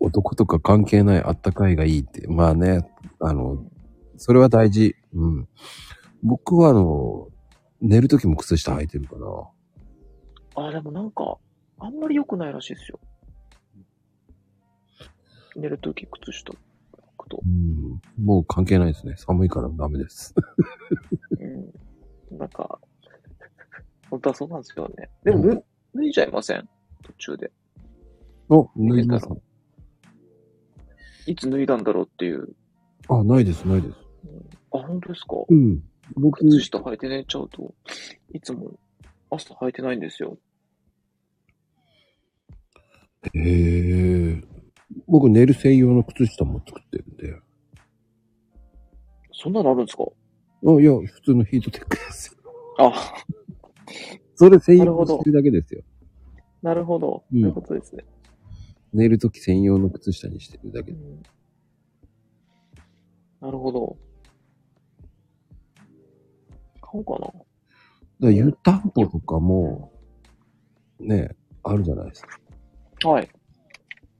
[0.00, 2.26] 男とか関係ないあったかいがいいって。
[2.28, 2.88] まあね、
[3.20, 3.64] あの、
[4.16, 4.94] それは大事。
[5.12, 5.48] うん。
[6.22, 7.28] 僕はあの、
[7.80, 9.16] 寝るときも靴下履いてるか
[10.56, 10.64] ら。
[10.66, 11.38] あ、でもなんか、
[11.78, 13.00] あんまり良くないらしいですよ。
[15.56, 16.56] 寝るとき靴下履
[17.24, 17.40] くと。
[17.44, 18.00] うん。
[18.24, 19.14] もう関係ないですね。
[19.16, 20.34] 寒いからダメです。
[22.30, 22.38] うん。
[22.38, 22.78] なんか、
[24.10, 25.10] 本当はそうなんですよね。
[25.24, 25.64] でも、ぬ
[25.94, 26.68] 脱いじゃいません？
[27.02, 27.50] 途中で。
[28.48, 29.28] お、脱ぎます。
[31.26, 32.54] いつ脱いだんだろうっていう。
[33.08, 33.96] あ、ないです、ないです。
[34.72, 35.36] あ、本当ですか？
[35.48, 35.82] うん。
[36.16, 37.74] 僕、靴下履いて寝ちゃうと、
[38.32, 38.78] いつも
[39.30, 40.38] 朝履いてないんですよ。
[43.32, 44.42] へえ。
[45.06, 47.40] 僕、寝る専用の靴下も作ってるんで。
[49.32, 50.04] そんなのあるんですか？
[50.66, 52.52] あ、いや、普通のヒートテックですよ。
[52.78, 53.14] あ、
[54.36, 55.82] それ専用にしてるだけですよ。
[56.62, 57.24] なるほど。
[57.32, 58.04] うんそういうことですね。
[58.92, 60.94] 寝るとき専用の靴下にしてるだけう。
[60.94, 61.22] ん
[63.40, 63.98] なるほど。
[66.80, 67.18] 買おうかな。
[67.18, 67.36] だか
[68.20, 69.92] ら湯たんぽとかも、
[71.00, 72.38] ね、あるじゃないですか。
[73.10, 73.28] はい。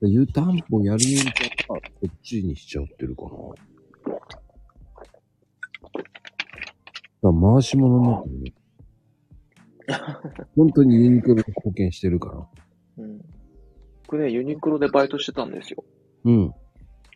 [0.00, 1.32] で湯たんぽやるより
[1.64, 3.30] かは、こっちにしちゃってるかな。
[3.30, 4.26] だか
[7.22, 8.54] ら回し物になってるね。
[10.56, 12.48] 本当にユニクロに貢献してるか
[12.96, 13.04] ら。
[13.04, 13.20] うん。
[14.04, 15.84] 僕ね、ユニクロでバイトしてたんですよ。
[16.24, 16.54] うん。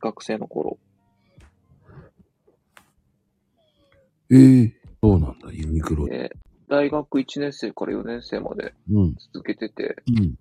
[0.00, 0.78] 学生の頃。
[4.30, 6.18] ええそうなんだ、ユニクロで。
[6.18, 6.36] で、
[6.68, 9.14] 大学1年生から4年生までうん。
[9.32, 10.38] 続けてて、うん。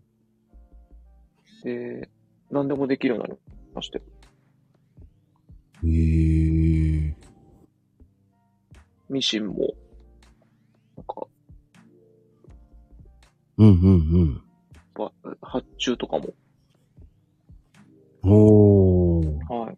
[1.64, 2.10] で、
[2.52, 3.40] 何でもできるようになり
[3.74, 4.04] ましたよ。
[5.84, 7.16] ええ
[9.10, 9.74] ミシンも、
[10.98, 11.28] なんか、
[13.58, 14.44] うんうん
[14.96, 16.30] ば発注とかも、
[18.24, 18.32] うん。
[18.32, 19.54] おー。
[19.54, 19.78] はい。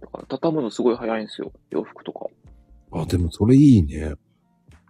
[0.00, 1.52] だから、畳むのすごい早いんですよ。
[1.70, 2.26] 洋服とか。
[2.92, 4.14] あ、でもそれいいね。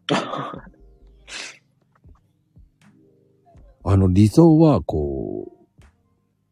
[3.85, 5.53] あの、理想は、こ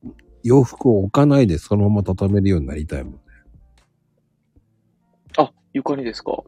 [0.05, 0.09] う、
[0.45, 3.19] 洋服を置かないでそのまま畳めるようになりたいもんね。
[5.39, 6.43] あ、床にですか？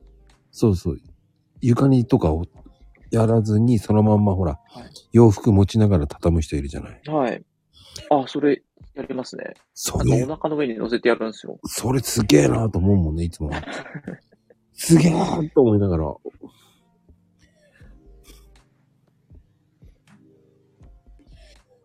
[0.51, 0.99] そうそう。
[1.61, 2.45] 床にとかを
[3.11, 7.01] やらずに、そのまんまほら、はい洋服持ちながら畳む人いるじゃない。
[7.07, 7.45] はい。
[8.11, 8.63] あ、それ、
[8.95, 9.55] やりますね。
[9.75, 11.57] それなんかお、腹の上に乗せてやるんですよ。
[11.67, 13.51] それすげえなと思うもんね、いつも。
[14.75, 16.15] すげえなと思いながら。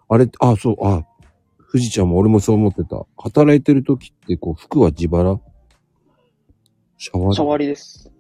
[0.10, 1.06] あれ、あ、そう、あ、
[1.72, 3.06] 富士ちゃんも俺もそう思ってた。
[3.18, 5.40] 働いてる時って、こう、服は自腹？
[6.98, 7.36] シャワリ？
[7.36, 8.12] シャワリです。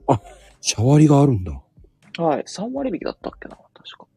[0.61, 1.51] シャワリがあるんだ。
[2.17, 2.43] はい。
[2.43, 4.07] 3割引きだったっけな確か。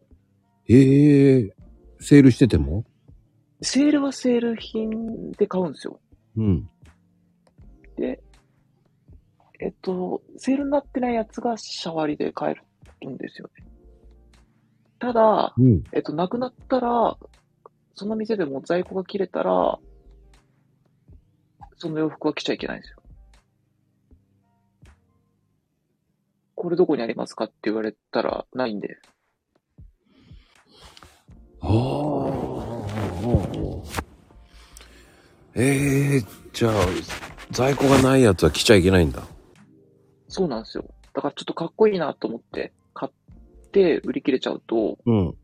[0.68, 1.54] ええ
[2.00, 2.84] セールしてても？
[3.60, 6.00] セールはセール品で買うんですよ。
[6.36, 6.68] うん。
[7.96, 8.22] で、
[9.60, 12.54] えっと、セールになってないやつがシャワリで買え
[13.04, 13.64] るんですよね。
[14.98, 15.84] ただ、うん。
[15.92, 17.16] えっと、なくなったら、
[17.94, 19.78] その店でも在庫が切れたら、
[21.76, 22.98] その洋服は着ちゃいけないんですよ。
[26.54, 28.98] これどこにありますかって言われたらないんで。
[31.60, 32.42] ああ。
[35.54, 36.72] ええじゃあ、
[37.50, 39.22] 在庫がないやつは着ちゃいけないんだ。
[40.28, 40.84] そうなんですよ。
[41.12, 43.12] だからちょっとかっこいいなと思って買っ
[43.70, 45.36] て売り切れちゃうと、うん。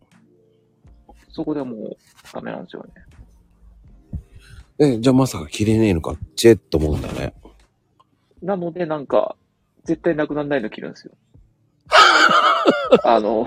[1.38, 1.96] そこでもう
[2.34, 2.90] ダメなんですよね。
[4.80, 7.32] え、じゃあまさか着れねえのか、チェッと思うんだね。
[8.42, 9.36] なのでなんか、
[9.84, 11.12] 絶対なくならないの着るんですよ。
[13.04, 13.46] あの、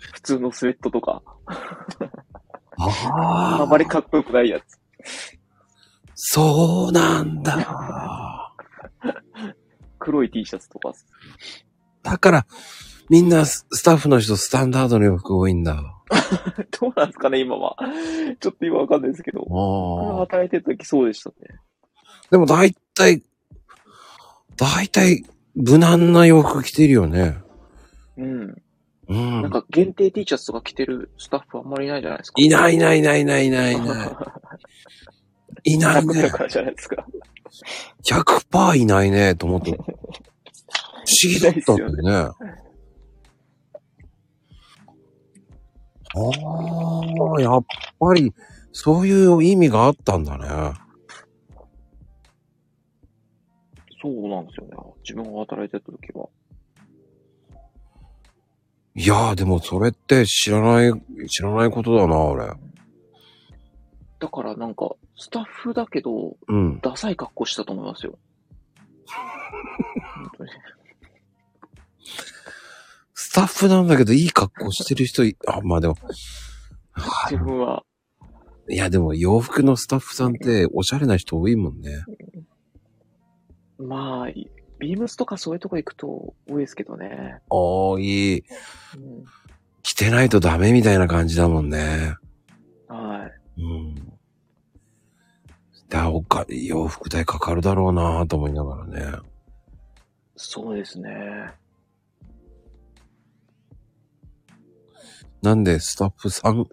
[0.00, 1.56] 普通のスウェットとか、あ
[3.62, 4.64] あまりかっこよくないやつ。
[6.16, 8.52] そうなんだ。
[10.00, 10.92] 黒い T シャツとか。
[12.02, 12.44] だから、
[13.10, 15.82] みんなススタッフの人スタンダードの洋服多いんだ。
[16.80, 17.76] どうなんですかね、今は。
[18.40, 19.40] ちょっと今わかんないですけど。
[19.40, 20.18] ああ。
[20.20, 21.58] 働いてる時そうでしたね。
[22.30, 23.22] でも大体、
[24.56, 25.24] 大体、
[25.54, 27.38] 無難な洋服着てるよね。
[28.16, 28.62] うん。
[29.08, 29.42] うん。
[29.42, 32.34] なんか限定 T シャツとか着てるスタッフあんまりいないじゃないですか。
[32.40, 34.08] いないいないいないいないいないいない。
[35.64, 36.30] いないね。
[36.30, 37.06] からじゃないですか。
[38.04, 39.72] 100%いないね、と思って。
[39.72, 39.92] 不思
[41.22, 42.63] 議だったんだよね。
[46.16, 47.64] ああ、やっ
[47.98, 48.32] ぱり、
[48.72, 50.46] そういう意味があったんだね。
[54.00, 54.92] そうなんですよね。
[55.02, 56.28] 自分が働いてた時は。
[58.96, 60.92] いやー、でもそれって知らない、
[61.28, 62.46] 知らないことだな、俺。
[64.20, 66.80] だからなんか、スタッフだけど、うん。
[66.80, 68.18] ダサい格好したと思いますよ。
[73.34, 75.96] タッフなんだけど、いい格好してる人い、あ、まあでも、
[77.28, 77.82] 自分は、
[78.70, 82.04] いやでも洋服のスタッフさんっておしゃれな人多いもんね。
[83.76, 84.32] まあ、
[84.78, 87.40] ビームスとかそういうとこ行くと多いですけどね。
[87.50, 88.38] 多い。
[88.38, 88.44] うん、
[89.82, 92.14] 着てないとダメみたいな感じだもんね。
[92.86, 93.28] は
[93.58, 93.60] い。
[93.60, 94.12] うん。
[95.88, 99.18] だ、おか、洋服代かかるだろうなと思いながらね。
[100.36, 101.10] そうですね。
[105.44, 106.66] なんでスタッフさん、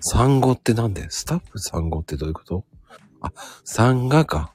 [0.00, 1.08] 産後ってなんで？
[1.10, 2.64] スタッフ産後ってどういうこと？
[3.20, 3.32] あ、
[3.64, 4.52] 産がか。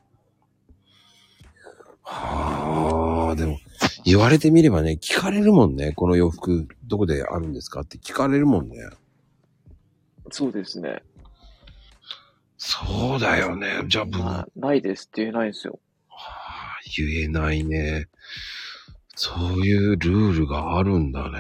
[2.04, 3.58] はあ、でも、
[4.04, 5.94] 言われてみればね、聞かれるもんね。
[5.94, 7.82] この洋服、どこであるんですか？
[7.82, 8.76] って聞かれるもんね。
[10.32, 11.02] そうですね。
[12.58, 13.86] そうだよね。
[13.88, 15.80] じゃあ、僕、まあ、ないですって言えないんですよ。
[16.10, 18.10] はあ言えないね。
[19.16, 21.40] そういうルールがあるんだね。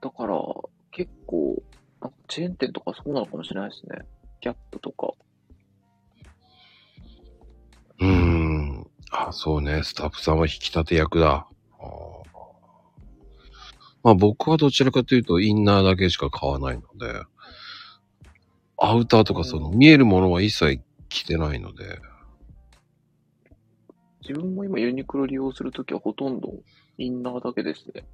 [0.00, 0.36] だから、
[0.92, 1.62] 結構、
[2.00, 4.06] なんかチェーン店とかそうなのかもしれないですね。
[4.40, 5.12] ギャップとか。
[8.00, 8.90] うーん。
[9.10, 9.82] あ、そうね。
[9.82, 11.46] スタッフさんは引き立て役だ。
[11.78, 12.10] あー
[14.02, 17.22] まあ僕はどちらかというとインナーだけしか買わないので、
[18.78, 20.80] アウターとかその見えるものは一切
[21.10, 22.00] 着てないので、
[24.22, 26.50] 自分も今ユニクロ利用するときはほとんど
[26.96, 28.06] インナーだけですね。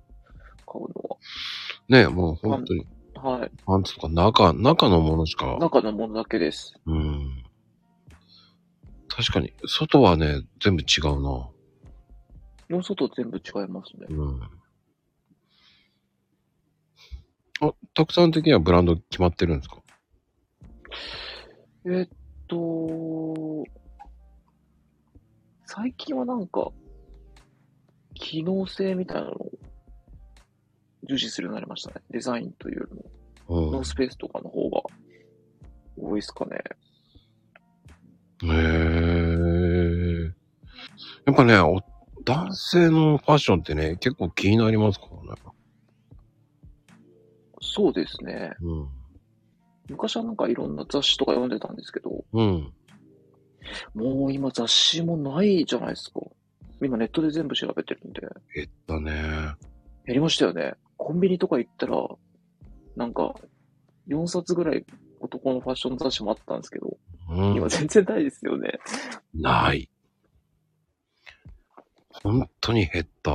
[0.67, 1.19] 買うの
[1.89, 3.39] ね、もう本当に、は。
[3.39, 3.51] はい。
[3.65, 6.75] パンツとか中、中のものしか、中のものだけです。
[6.87, 7.45] うん。
[9.09, 11.49] 確かに、外はね、全部違うな。
[12.69, 14.07] の外全部違いますね。
[14.11, 14.41] うん。
[17.61, 19.77] あ、たくさん的にはブランド決まってるんですか？
[21.87, 22.09] えっ
[22.49, 23.65] と、
[25.65, 26.71] 最近はなんか、
[28.15, 29.53] 機能性みたいなのを
[31.07, 32.03] 重視するようになりましたね。
[32.11, 33.05] デザインというよりも、
[33.67, 33.85] うんノー。
[33.85, 34.83] スペースとかの方が
[35.97, 36.59] 多いですかね。
[38.43, 40.33] へえ。
[41.25, 41.81] やっぱね、お
[42.25, 45.41] 男性のファッションってね、結構気になりますからね。
[47.61, 48.53] そうですね。
[48.61, 48.89] うん。
[49.89, 52.73] 昔はなんかいろんな雑誌とか読んでたんですけど、うん。
[53.95, 56.21] もう今雑誌もないじゃないですか。
[56.83, 58.21] 今ネットで全部調べてるんで。
[58.55, 59.13] 減ったね。
[60.05, 60.75] やりましたよね。
[60.97, 61.97] コンビニとか行ったら、
[62.97, 63.35] なんか、
[64.09, 64.85] 4冊ぐらい
[65.21, 66.97] 男のファッション雑誌もあったんですけど、
[67.31, 67.69] うん今。
[67.69, 68.79] 全然ないですよね。
[69.35, 69.89] ない。
[72.23, 73.33] 本当に減った。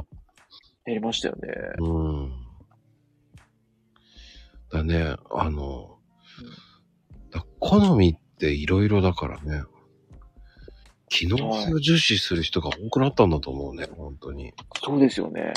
[0.86, 1.50] やりましたよね。
[1.80, 2.32] うん。
[4.72, 6.00] だね、あの、
[7.30, 9.64] だ好みっていろいろだからね。
[11.10, 14.54] 機能性を重視する人が多くなったんだと思うね、本当に。
[14.82, 15.52] そうですよね。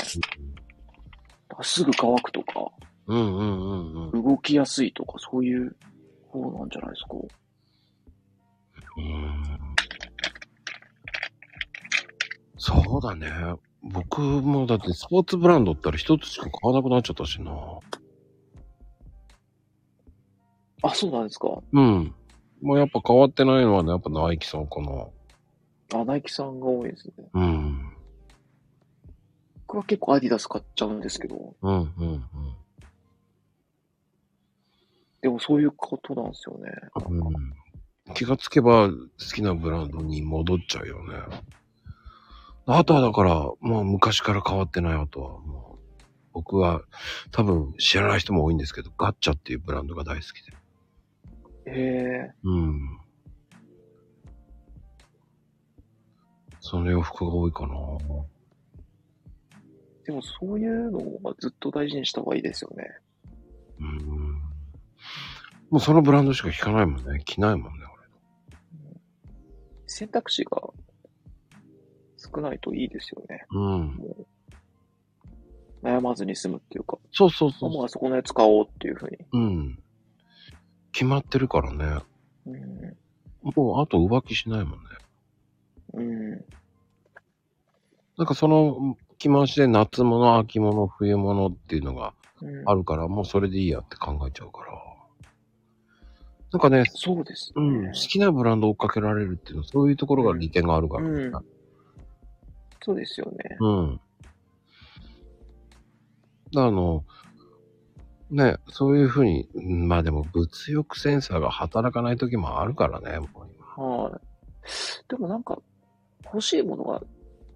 [1.61, 2.71] すぐ乾くとか、
[3.07, 3.73] うんうんう
[4.03, 4.23] んうん。
[4.23, 5.75] 動きやすいとか、そういう
[6.27, 7.15] 方なんじゃないですか？
[8.97, 9.75] うーん
[12.57, 13.29] そうだね。
[13.83, 17.51] 僕もだってスポーツブランドったら一つしか買わなくなっちゃったしな。
[20.81, 21.49] あ、そうなんですか。
[21.71, 22.15] うん。
[22.61, 25.99] まあやっぱ変わってないのはね、やっぱナイキさんかな。
[25.99, 27.13] あ、ナイキさんが多いですね。
[27.33, 27.64] うん。
[29.67, 32.23] 僕は結構アディダス買っちゃうんですけど、うんうんうん。
[35.21, 36.71] でもそういうことなんですよね。
[37.07, 38.95] うん、気がつけば好
[39.33, 41.15] きなブランドに戻っちゃうよね。
[42.67, 46.03] あとはだから、もう昔から変わってないあとはもう、
[46.33, 46.81] 僕は
[47.31, 51.71] 多分知らない人も多いんですけど、ガッチャっていうブランドが大好きで。
[51.71, 52.33] へえ。
[52.43, 52.99] うん。
[56.59, 57.75] その洋服が多いかな。
[60.05, 62.85] でもそういうのはずっと大事にした方がいいですよね。
[63.79, 64.05] うん。
[65.69, 67.21] もうそのブランドしか着かないもんね。
[67.25, 67.85] 着ないもんね、
[69.87, 70.61] 選択肢が
[72.17, 73.45] 少ないといいですよね。
[73.51, 73.59] 俺。
[73.59, 73.95] うん。
[73.95, 79.17] もう悩まずに済むっていうか、そうそうそうもうあそこのやつ買おうっていうふうに。
[79.31, 79.79] うん。
[80.91, 82.03] 決まってるからね。
[82.45, 84.85] うん、もうあと浮気しないもんね。
[85.93, 86.31] うん。
[88.17, 88.97] なんかその
[89.29, 94.73] 着回しで夏物、秋物、冬物っていうのがうんあるから、もうそれでいいやって考えちゃうから。
[96.51, 97.63] なんかね、そうですね。
[97.63, 101.09] うん、好きなブランドを追っかけられるっていうのは、そういうところが利点があるからね。
[101.09, 101.45] うん
[102.85, 103.57] そうですよね。
[103.59, 103.99] うん。
[106.55, 107.03] あの、
[108.29, 113.29] ね、そういうふうに、うんまあでも物欲センサーが働かない時もあるからね、もう
[113.75, 114.21] 今はい。
[115.09, 115.57] でもなんか、
[116.25, 117.01] 欲しいものが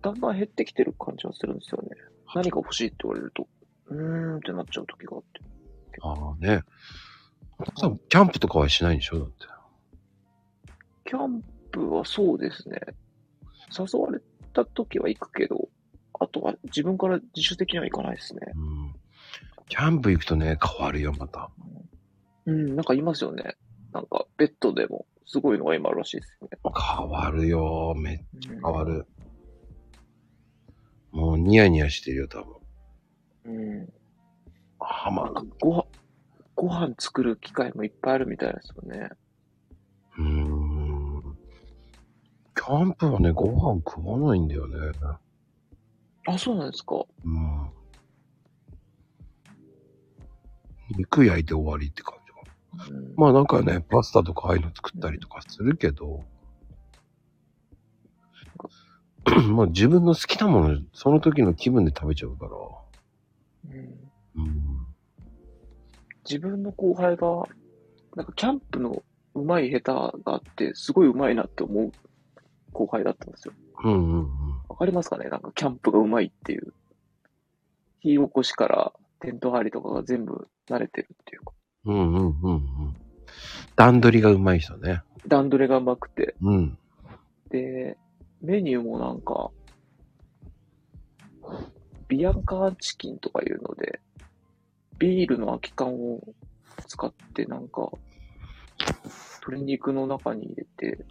[0.02, 1.90] だんだん減ってきてる感じはするんですよね。
[2.34, 3.48] 何が欲しいって言われると、
[3.88, 5.42] うーんってなっちゃう時があって。
[6.02, 6.64] ああね。
[7.78, 9.34] さんキャンプとかはしないんでしょだって。
[11.06, 12.80] キャンプはそうですね。
[13.78, 14.20] 誘われ
[14.54, 15.70] た時は行くけど、
[16.20, 18.42] あとは自分から自主的には行かないですね。
[18.56, 18.96] うん。
[19.68, 21.50] キャンプ行くとね、変わるよ、また。
[22.46, 23.56] うん、なんかいますよね。
[23.94, 26.58] なんか、ベッドでも、すごいのが今あるらしいですよね。
[26.98, 28.20] 変わるよ、めっ
[28.50, 29.06] うん変わる。
[31.12, 32.56] もうニヤニヤしてるよ、多分。
[33.46, 33.94] うん。
[34.80, 35.86] はまなんかご飯、
[36.56, 39.10] ご飯作る機会もいっぱいあるみたいですよね。
[40.18, 41.38] うーん。
[42.56, 44.76] キャンプはね、ご飯食わないんだよね。
[46.28, 47.04] あ、そうなんですか。
[47.24, 47.70] うん。
[50.98, 52.98] 肉焼いて終わりって感じかな。
[52.98, 56.24] うん、まあなんかね、パスタとかああいうの作ったりとかするけど、
[59.52, 62.52] まあ自分の好きなもの、その時の気分で食べちゃうから。
[63.72, 64.00] うん
[64.36, 64.86] うん。
[66.26, 67.44] 自分の後輩が、
[68.16, 69.04] なんかキャンプの
[69.36, 71.92] 上手い下手があって、すごい上手いなって思う
[72.72, 73.54] 後輩だったんですよ。
[73.84, 74.28] うんうんうん。
[74.68, 75.30] わかりますかね？
[75.30, 76.74] なんかキャンプが上手いっていう。
[78.02, 81.54] 火起こしからテント張りとかが全部慣れてるっていうか。
[81.86, 82.96] うんうんうんうん。
[83.76, 85.02] 段取りがうまい人ね。
[85.28, 86.36] 段取りが上手くて。
[86.42, 86.78] うん。
[87.50, 87.98] で、
[88.42, 89.52] メニューもなんか、
[92.08, 94.00] ビアンカーチキンとかいうので、
[94.98, 96.22] ビールの空き缶を
[96.88, 97.92] 使ってなんか、
[99.42, 101.06] 鶏肉の中に入れて、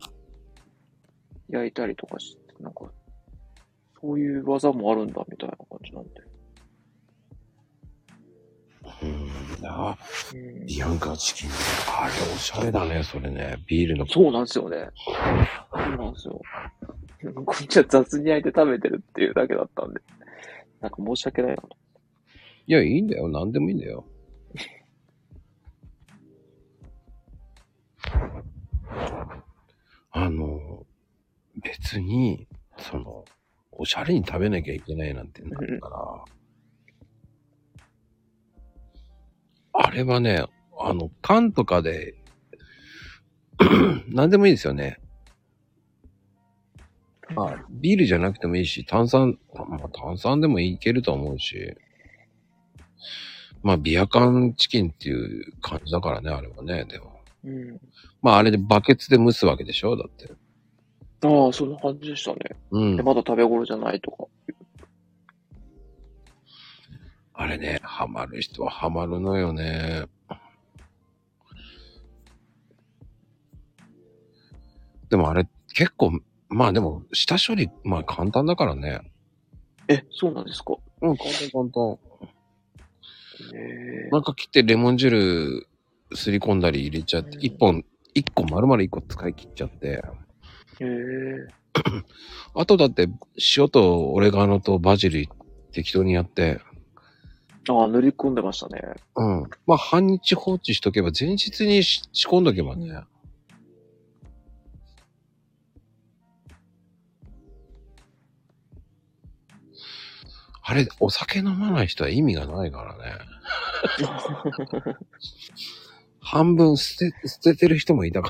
[1.49, 2.91] 焼いたりとかして、なんか、
[4.01, 6.11] そういう技もあるんだみたいな感じなんで。
[9.03, 9.67] うん。
[9.67, 9.97] あ、
[10.35, 11.51] うんビアンカチキン。
[12.01, 13.57] あれおしゃれだね、それね。
[13.67, 14.07] ビールの。
[14.07, 14.89] そうなんですよね。
[14.97, 15.13] そ
[15.77, 16.41] うなんですよ。
[17.45, 20.01] こっちは雑に焼いて食べてるっていうだけだったんで、
[20.81, 21.77] なんか申し訳ないなと。
[22.67, 23.29] いや、いいんだよ。
[23.29, 24.05] 何でもいいんだよ。
[30.11, 30.87] あの、
[31.63, 32.47] 別に、
[32.79, 33.25] その、
[33.73, 36.25] おしゃれに食べなきゃいけないなんてなるから、
[39.73, 40.45] あれはね、
[40.79, 42.15] あの、缶とかで、
[44.09, 45.01] 何でもいいですよね。
[47.35, 51.77] まあ、ビールじゃなくてもいいし、炭酸、まあ炭酸でもいけると思うし、
[53.63, 57.21] まあ、ビア缶チキンっていう感じだからね、あれはね、でも。
[57.45, 57.81] うん。
[58.23, 60.33] まあ、あれでバケツで蒸すわけでしょだって。
[61.27, 62.39] ああ、そんな感じでしたね。
[62.71, 63.03] うんで、。
[63.03, 64.25] まだ食べ頃じゃないとか。
[67.35, 70.07] あれね、ハマる人はハマるのよね。
[75.09, 79.01] でもあれ、結構、まあでも、下処理、まあ簡単だからね。
[79.89, 80.75] え、そうなんですか？
[81.03, 81.99] うん、簡単簡単。
[83.55, 85.67] ええなんか切ってレモン汁
[86.15, 87.85] すり込んだり入れちゃって、うん一本、
[88.15, 90.03] 一個丸々一個使い切っちゃって。
[90.81, 91.49] ええ
[92.55, 93.09] あとだって、
[93.57, 95.29] 塩とオレガノとバジル
[95.73, 96.61] 適当にやって、
[97.69, 98.81] ああ、塗り込んでましたね。
[99.15, 99.43] うん。
[99.67, 103.03] まあ半日放置しとけば、前日にし仕込んどけばね。
[110.71, 113.15] あれ、お酒飲まない人は意味がないからね。
[116.21, 118.29] 半分捨て、捨ててる人もいたか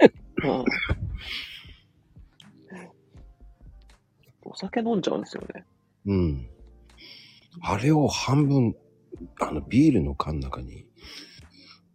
[0.00, 0.14] らね。
[0.42, 0.64] うん
[4.42, 5.66] お酒飲んじゃうんですよね。
[6.06, 6.48] うん。
[7.60, 8.74] あれを半分、
[9.38, 10.86] あの、ビールの缶の中に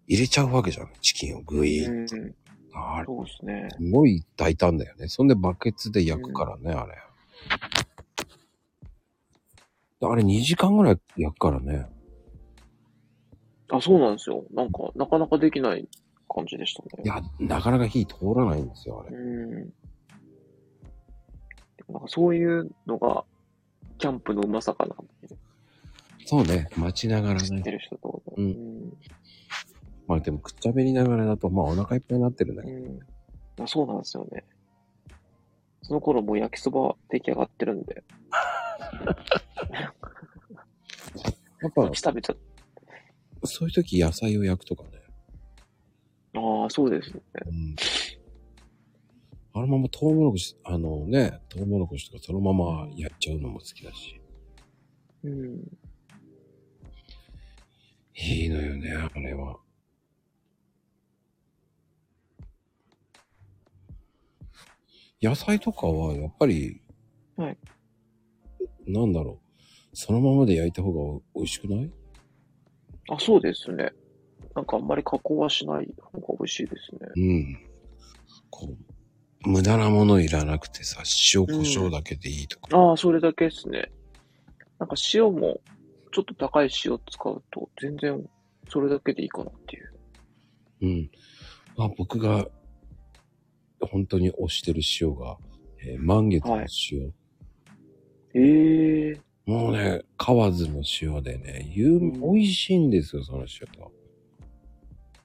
[0.08, 0.92] 入れちゃうわけじゃん。
[1.02, 1.96] チキンをグイーン。
[2.02, 2.36] うん。
[2.72, 3.68] あれ、そうですね。
[3.76, 5.08] すごい大胆だよね。
[5.08, 6.94] そんでバケツで焼くからね、あれ。
[10.12, 11.88] あれ2時間ぐらい焼くからね。
[13.72, 14.44] あ、そうなんですよ。
[14.52, 15.88] なんか、なかなかできない
[16.30, 17.04] 感じでしたね。
[17.04, 19.16] いや、なかなか火通らないんですよ、あれ。
[19.16, 19.54] うん。
[21.90, 23.24] なんかそういうのが、
[23.98, 25.36] キャンプのうまさかなって
[26.26, 26.68] そうね。
[26.76, 27.62] 待ちながらね。
[27.62, 28.22] てる人と。
[28.36, 28.94] うん
[30.08, 32.78] まあでも、くっちゃべりながらだと、まあお腹いっぱいになってるんだけど。
[32.78, 33.00] うん。
[33.58, 34.44] まあ、そうなんですよね。
[35.88, 38.04] その頃もう焼きそばは出来上がってるんで、
[41.62, 42.38] やっぱ食べちゃっ
[43.44, 44.90] そういう時野菜を焼くとかね。
[46.34, 47.22] ああ、そうですね。
[47.46, 47.76] うん。
[49.54, 54.20] あのままトウモロコシ、あのね、トウモロコシとかそのままやっちゃうのも好きだし。
[55.24, 55.60] うん。
[58.16, 59.58] いいのよね、あれは。
[65.26, 66.82] 野菜とかはやっぱり、
[67.36, 67.58] はい。
[68.88, 69.98] なんだろう。
[69.98, 71.92] そのままで焼いた方が美味しくない？
[73.10, 73.92] あ、そうですね。
[74.56, 77.10] なんかあんまり加工はしない方が美味しいですね。
[77.16, 77.58] うん。
[78.50, 78.68] こ
[79.46, 81.04] う、無駄なものいらなくてさ、
[81.34, 82.78] 塩、胡椒だけでいいとか。
[82.78, 83.92] ああ、それだけですね。
[84.80, 85.60] なんか塩も、
[86.12, 88.26] ちょっと高い塩使うと、全然
[88.70, 89.94] それだけでいいかなっていう。
[90.82, 91.12] うん。
[91.78, 92.48] まあ僕が、
[93.92, 95.38] 本当に推してる塩が、
[95.84, 97.14] えー満月の塩。
[98.34, 103.88] ええもうね、河津の塩でね、有ん美味しいんですよ、その塩が。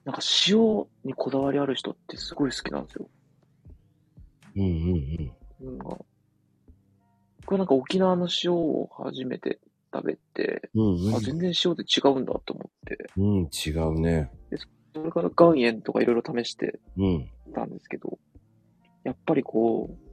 [0.05, 0.57] なんか塩
[1.03, 3.09] にこだわりある人ってすごい好きなんですよ。
[4.55, 5.77] うんうんうん。
[5.79, 6.05] こ
[7.51, 9.59] れなんか沖縄の塩を初めて
[9.93, 11.05] 食べて、うん。
[11.05, 13.37] うんあ、全然塩で違うんだと思って、うん。
[13.39, 14.31] うん、違うね。
[14.93, 17.29] それから岩塩とかいろいろ試してうん。
[17.53, 18.19] たんですけど、
[19.03, 20.11] やっぱりこう、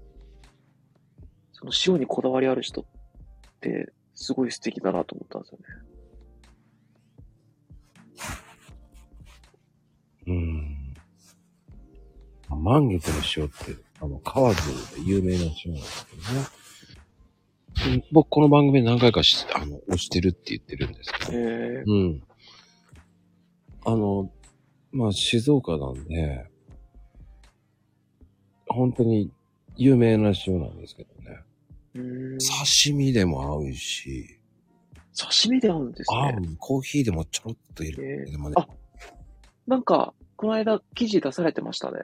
[1.52, 2.84] その塩にこだわりある人っ
[3.60, 5.64] てすごい素敵だなと思ったんですよね。
[10.28, 10.94] うん。
[12.50, 16.46] あ満月の塩って、あの、河津で有名な塩なんですけどね。
[17.86, 21.32] うん僕、この番組で何回かし、あの、推してるって言ってるんですけど。
[21.32, 22.22] へえうん。
[23.84, 24.30] あの、
[24.90, 26.46] まあ、静岡なんで、
[28.68, 29.30] 本当に
[29.76, 31.40] 有名な塩なんですけどね。
[31.94, 34.38] うーん刺身でも合うし、
[35.18, 36.18] 刺身で合うんですね。
[36.18, 36.56] 合う。
[36.58, 38.30] コーヒーでもちょろっと入れる。
[38.30, 38.54] でもね。
[38.56, 38.68] あ、
[39.66, 42.02] なんか、この間記事出されてましたね。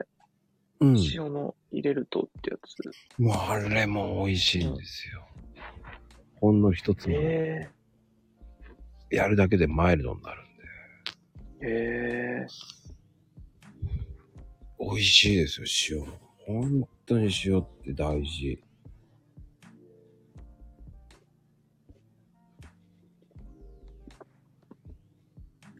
[0.81, 0.97] うん。
[1.13, 3.21] 塩の入れるとってやつ。
[3.21, 5.25] もうあれも美味しいんですよ。
[6.41, 7.69] ほんの一つもへ
[9.11, 10.45] えやるだけでマイルドになるん
[11.59, 11.67] で。
[11.67, 11.69] へ
[12.41, 12.47] え
[14.77, 16.24] 美味しいですよ、塩。
[16.45, 18.63] 本当に塩って大事。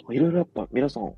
[0.10, 1.14] いろいろやっぱ皆さん、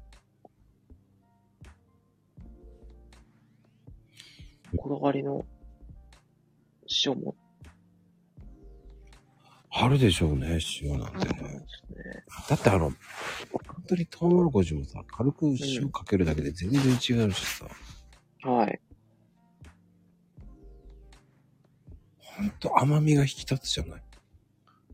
[4.78, 5.46] こだわりの
[7.06, 7.36] 塩も
[9.70, 11.36] あるでしょうね、塩なんてね。
[11.36, 11.62] ね。
[12.50, 12.96] だってあの、本
[13.88, 17.68] 当にトウモロコシもさ、軽く塩かけるだけで全然違うしさ、
[18.44, 18.80] はい。
[22.42, 24.04] んと甘みが引き立つじゃない。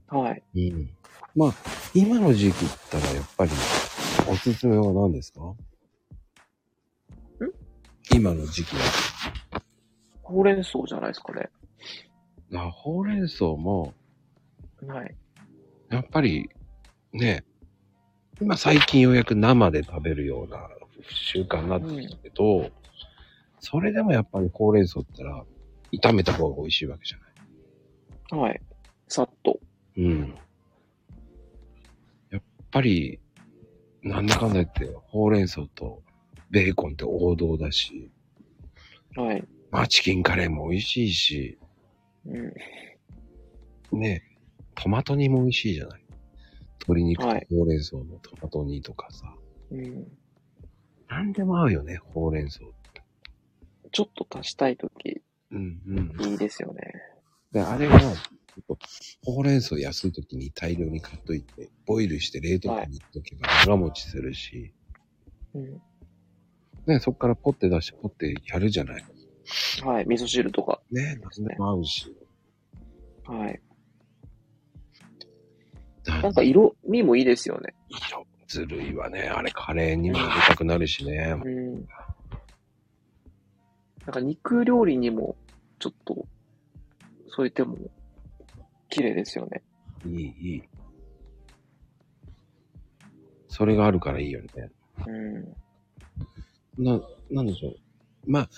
[0.08, 0.44] はい。
[0.56, 0.90] うん。
[1.36, 1.54] まあ、
[1.94, 3.52] 今の時期言ったらやっぱり、
[4.30, 5.42] おすすめは何ですか？
[5.42, 5.56] ん？
[8.14, 8.76] 今の時期
[10.22, 11.50] ほうれん草じゃないですかね。
[12.52, 12.64] は。
[12.68, 13.94] あ、ほうれん草も、
[14.88, 15.16] はい。
[15.90, 16.50] やっぱり、
[17.12, 17.44] ね、
[18.42, 20.68] 今最近ようやく生で食べるような
[21.10, 22.70] 習慣になってきたけど、
[23.60, 25.46] それでもやっぱりほうれん草って言ったら、
[26.12, 27.33] 炒めた方が美味しいわけじゃない。
[28.38, 28.62] はい。
[29.08, 29.60] さっと。
[29.98, 30.36] うん。
[32.32, 32.42] やっ
[32.72, 33.20] ぱり、
[34.02, 36.02] なんだかんだ言って、ほうれん草と
[36.50, 38.12] ベーコンって王道だし、
[39.16, 39.48] はい。
[39.70, 41.60] まあチキンカレーも美味しいし、
[42.26, 42.38] う
[43.96, 44.00] ん。
[44.00, 44.24] ね、
[44.76, 46.04] トマト煮も美味しいじゃない？
[46.80, 49.36] 鶏肉とはいほうれん草のトマト煮とかさ。
[49.72, 50.08] うん。
[51.08, 52.62] なんでも合うよね、ほうれん草。
[53.92, 56.32] ちょっと足したいとき、うんうん。
[56.32, 56.82] いいですよね。
[57.54, 58.00] で、あれは、
[59.24, 64.74] ほうれん草安い時に大量に買っといて、ボイルして冷凍庫に入れとけば長持ちするし、
[65.54, 65.82] うん。
[66.88, 69.06] ね、そっからポッて出してポッてやるじゃない。
[69.84, 70.06] はい。
[70.08, 70.82] 味噌汁とか。
[70.92, 72.14] ね、何でも合うし。
[73.26, 73.62] はい。
[76.06, 77.74] ななんか色味もいいですよね。
[77.90, 79.30] 色ずるいわね。
[79.30, 81.36] あれカレーにも入れたくなるしね。
[81.44, 81.74] うん。
[81.76, 81.86] なん
[84.12, 85.36] か肉料理にも、
[85.80, 86.28] ちょっと、
[87.36, 87.78] 添えても、
[88.90, 89.64] 綺麗ですよね。
[90.06, 90.64] いい、いい。
[93.48, 94.70] それがあるからいいよね。
[95.08, 96.84] うん。
[96.84, 97.02] な、
[97.32, 97.76] なんでしょう。
[98.28, 98.50] まあ、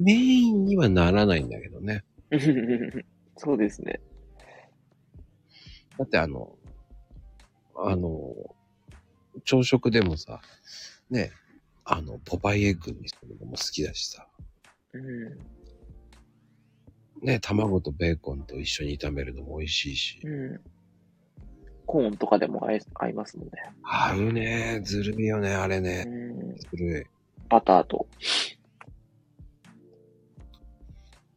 [0.00, 2.02] メインにはならないんだけどね。
[3.36, 4.00] そうですね。
[5.98, 6.56] だってあの、
[7.76, 8.34] あの、
[9.44, 10.40] 朝食でもさ、
[11.10, 11.30] ね、
[11.84, 14.26] あの、ポパイエッグにするのも好きだしさ。
[14.94, 15.38] うん。
[17.24, 20.20] ね、卵とベーコンと一緒に炒めるのも美味しいし。
[20.24, 20.60] うん。
[21.86, 23.52] コーンとかでも合い合いますもんね。
[23.82, 24.80] 合うね。
[24.84, 26.04] ずるいよね、あれね。
[26.06, 26.56] うん。
[26.56, 27.04] ずるい。
[27.48, 28.06] バターと。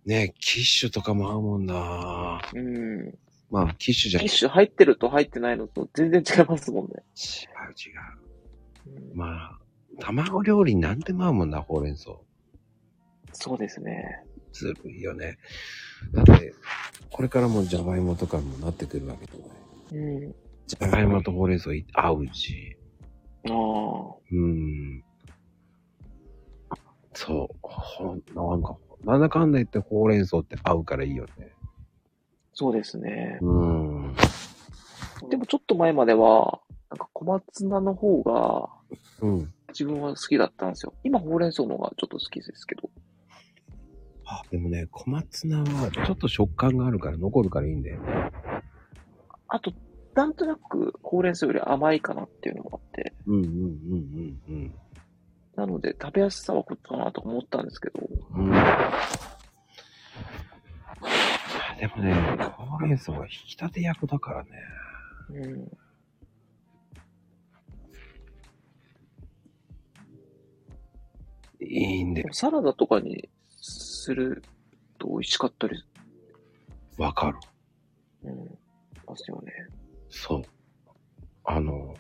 [0.06, 3.18] ね、キッシュとかも合うもんなうん。
[3.50, 6.92] まあ、キッシュじゃ違キッシュ入ってると入ってないのと全然違いますもんね。
[6.96, 7.00] う
[8.90, 9.12] 違う。
[9.12, 9.60] うんまあ、
[10.00, 12.12] 卵料理なんでも合うもんな、ほうれん草。
[13.32, 14.27] そうですね。
[14.58, 15.38] ずるいよね。
[16.14, 16.54] だって、
[17.12, 20.06] これからもじゃがいもとかにもなってくるわけじゃない。
[20.06, 20.36] うん。
[20.68, 22.78] じゃがいもとほうれん草い合うし。
[23.50, 23.54] ああ。
[24.32, 25.04] うん。
[27.14, 27.58] そう。
[27.62, 31.54] ほん、なんか、なんだかんだ言ってほうれん草って合うからいいよね。
[32.54, 33.38] そうですね。
[33.42, 34.16] うん。
[35.30, 36.60] でもちょっと前までは、
[36.90, 38.70] なんか小松菜の方が
[39.22, 39.54] うん。
[39.70, 40.94] 自分は好きだったんですよ。
[41.04, 42.90] 今ほうれん草の方がちょっと好きですけど。
[44.30, 48.30] あ、でもね、小松菜はちょっと食感があるから残るからいいんだよね。
[49.48, 49.72] あと、
[50.14, 53.50] なんとなくほうれん草より甘いかなっていうのもあって、うんうんうん
[54.50, 54.76] うん
[55.56, 58.00] なので食べやすさはこっちかなと思ったんですけど、
[58.36, 58.46] うん。
[58.46, 58.52] うん。
[58.52, 58.58] で
[61.88, 62.14] もね、
[62.58, 64.50] ほうれん草は引き立て役だからね。
[65.30, 65.72] うん。
[71.60, 73.30] いいんででもサラダとかに
[74.08, 74.42] する
[74.98, 75.84] と美味しかったり、
[76.98, 77.38] わかる。
[78.24, 78.58] うん、
[79.06, 79.52] ますよね。
[80.08, 80.44] そう。
[81.44, 81.94] あの、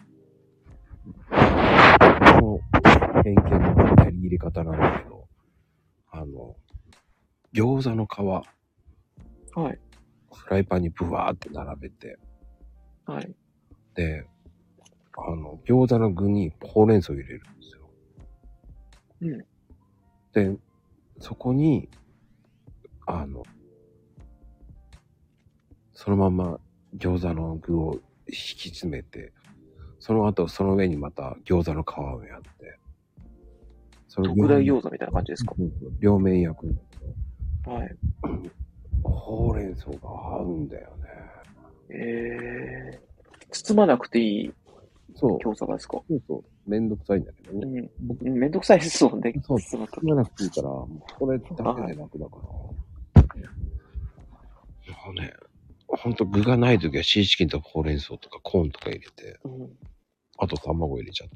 [2.42, 5.28] もう、偏見のやり入れ方なんだけど、
[6.10, 6.56] あの、
[7.54, 8.20] 餃子の皮、
[9.58, 9.80] はい。
[10.34, 12.18] フライパンにブワーって並べて、
[13.06, 13.36] はい。
[13.96, 14.26] で、
[15.18, 17.90] あの、餃子の具にほうれん草を入れるんですよ。
[19.24, 19.46] うん。
[20.56, 20.58] で、
[21.20, 21.90] そこに、
[23.06, 23.44] あの、
[25.94, 26.60] そのまま
[26.96, 27.96] 餃子の具を
[28.28, 29.34] 引き詰めて、
[30.00, 32.80] その後その上にまた餃子の皮をやって、
[34.08, 35.56] その特大餃子みたいな感じですか？
[36.00, 36.82] 両面焼くんだ
[37.66, 37.96] けはい。
[39.04, 41.04] ど、ほうれん草が合うんだよね。
[41.90, 43.08] ええ
[43.52, 44.54] 包まなくていい
[45.16, 45.38] そう。
[45.40, 46.02] 餃子がですか？
[46.08, 46.44] そうそう。
[46.68, 47.82] めんどくさいんだけどうね。
[47.82, 47.90] ん。
[48.02, 49.34] 僕、うんめんどくさいですもんね。
[49.44, 52.42] そう包むと包まなくていいから、もうこれだけで楽だから。
[52.44, 52.76] も
[55.12, 55.34] うね、
[55.88, 59.70] ほんと具がないときはシーチキンとかほうれん草とかコーンとか入れて、うん。
[60.38, 61.36] あと卵入れちゃって、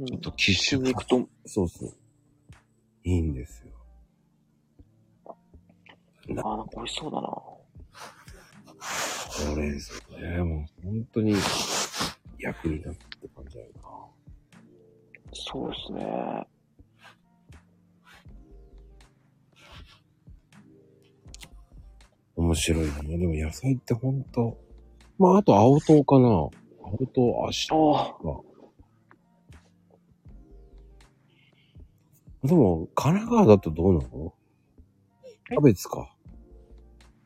[0.00, 1.92] うんちょっとキッシュ肉と、そうそう。
[3.04, 3.72] いいんですよ。
[6.34, 7.28] なあ、なんか美味しそうだな。
[7.28, 7.60] ほ
[9.54, 11.34] うれん草ね、もう本当に
[12.38, 13.82] 役に立つって感じだよな。
[15.32, 16.46] そうですね。
[22.36, 23.02] 面白いな。
[23.02, 24.58] でも野菜ってほんと。
[25.18, 26.28] まあ、あと青唐かな。
[26.28, 26.50] 青
[27.14, 28.16] 唐、足ああ、
[32.42, 34.34] でも、神奈川だとどうなの？
[35.46, 36.16] キャベツか。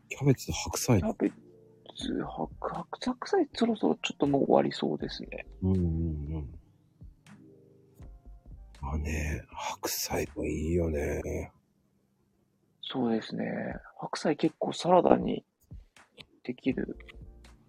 [0.08, 1.06] キャベツと白菜キ。
[1.06, 1.36] ャベツ、
[1.94, 5.46] 白、白、白菜そろそろちょっともう終わりそうですね。
[5.62, 5.86] うんうんう
[6.38, 6.54] ん。
[8.80, 11.52] まあね、白菜もいいよね。
[12.82, 13.76] そうですね。
[13.98, 15.44] 白菜結構サラダに
[16.42, 16.98] できる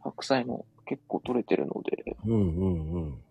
[0.01, 3.23] 白菜も結構取れてるので、うんうんうん。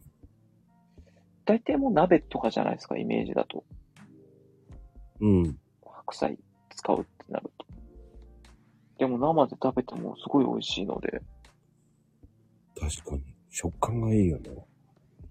[1.45, 3.65] 大体もう鍋とかじゃないですか、イメージだと。
[5.21, 5.59] うん。
[5.85, 6.39] 白菜
[6.75, 7.67] 使うってなると。
[8.99, 11.23] でも生で食べてもすごい美味しいので、
[12.79, 13.23] 確かに。
[13.51, 14.51] 食感がいいよね。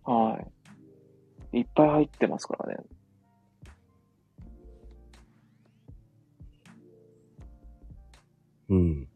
[0.03, 0.39] は
[1.53, 1.59] い。
[1.59, 2.77] いっぱい入ってますからね。
[8.69, 9.07] うん。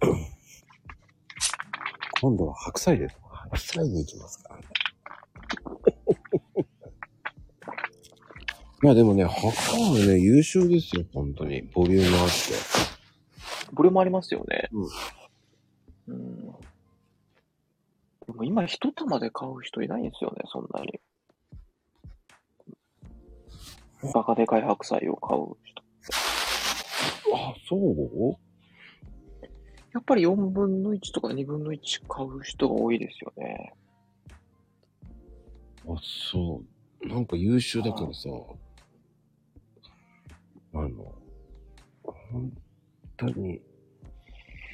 [2.20, 3.16] 今度は白菜です。
[3.22, 4.58] 白菜に行きますか
[8.82, 8.88] らね。
[8.88, 11.62] まあでもね、白菜はね、優秀ですよ、本当に。
[11.62, 12.34] ボリュームあって。
[13.72, 14.68] ボリュームありますよね。
[14.72, 16.14] うん。
[16.14, 16.36] うん。
[18.26, 21.00] でも今一玉で買う人いないんですよね、そんなに。
[24.14, 25.82] バカでかい白菜を買う人。
[27.34, 28.38] あ、そう？
[29.92, 33.74] やっぱり4分の1とか2分の1買う人が多いですよね。
[35.86, 35.96] あ、
[36.32, 36.62] そ
[37.02, 37.06] う。
[37.06, 38.28] なんか優秀だからさ、
[40.80, 41.14] あの、
[42.02, 42.52] 本
[43.18, 43.60] 当に、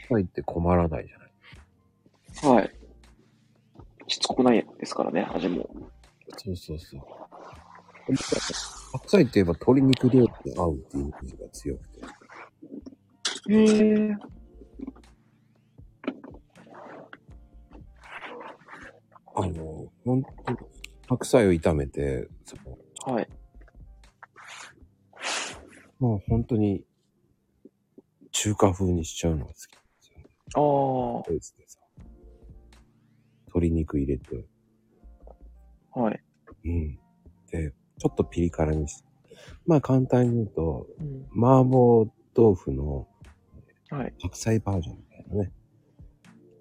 [0.08, 1.18] 入って困らないじゃ
[2.48, 2.54] ない。
[2.56, 2.70] はい。
[4.06, 5.68] しつこくないですからね、味も。
[6.36, 7.00] そうそうそう。
[8.92, 12.00] 白菜って言えば鶏肉料理に合うっていうイメージが強くて。
[13.48, 14.16] へえ。
[19.34, 20.30] あの、ほんと、
[21.08, 22.56] 白菜を炒めて、そ
[23.10, 23.28] のはい。
[25.98, 26.84] もう本当に
[28.32, 30.24] 中華風にしちゃうのが好きなんですよね。
[30.54, 31.78] あドイツでさ。
[33.46, 34.44] 鶏肉入れて、
[35.94, 36.00] あ。
[36.00, 36.20] はい。
[36.66, 36.98] うん。
[37.50, 39.06] で、ちょっとピリ辛にして。
[39.66, 41.26] まあ簡単に言うと、うん。
[41.42, 42.06] 麻婆
[42.36, 43.08] 豆腐の
[43.88, 44.14] はい。
[44.20, 45.52] 白菜バージョンみたいなね。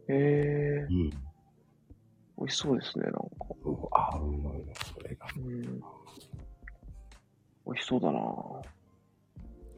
[0.08, 0.88] へえ。
[0.90, 1.10] うん。
[1.10, 3.22] 美味しそうですね、なんか。
[3.94, 5.28] ああ、うまいな、それが。
[5.36, 5.62] うん。
[7.66, 8.22] 美味しそうだな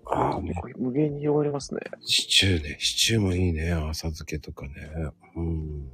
[0.10, 0.54] ああ、ね。
[0.78, 1.82] 無限に広がりますね。
[2.02, 2.78] シチューね。
[2.80, 3.72] シチューもいいね。
[3.72, 4.72] 浅漬けとかね。
[5.36, 5.92] うん。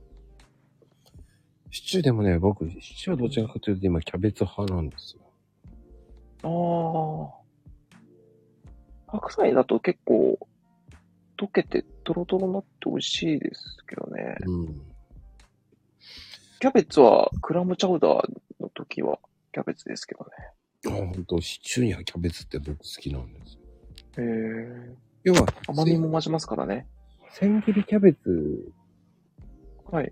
[1.72, 5.22] シチューでもね、僕、シチューはどちらかというと今キャベツ派なんですよ。
[6.44, 7.40] あ
[9.12, 9.18] あ。
[9.18, 10.38] 白菜だと結構、
[11.38, 14.36] 溶けてトロトロになって美味しいですけどね。
[14.46, 14.82] うん。
[16.60, 18.12] キャベツはクラムチャウダー
[18.62, 19.20] の時は
[19.52, 20.26] キャベツですけど
[20.88, 23.63] あ、本当シチューにはキャベツって僕好きなんですよ。
[24.18, 24.96] え。
[25.24, 26.88] 要は、甘みも増しますからね。
[27.32, 28.72] 千切りキャベツ
[29.92, 30.12] はい。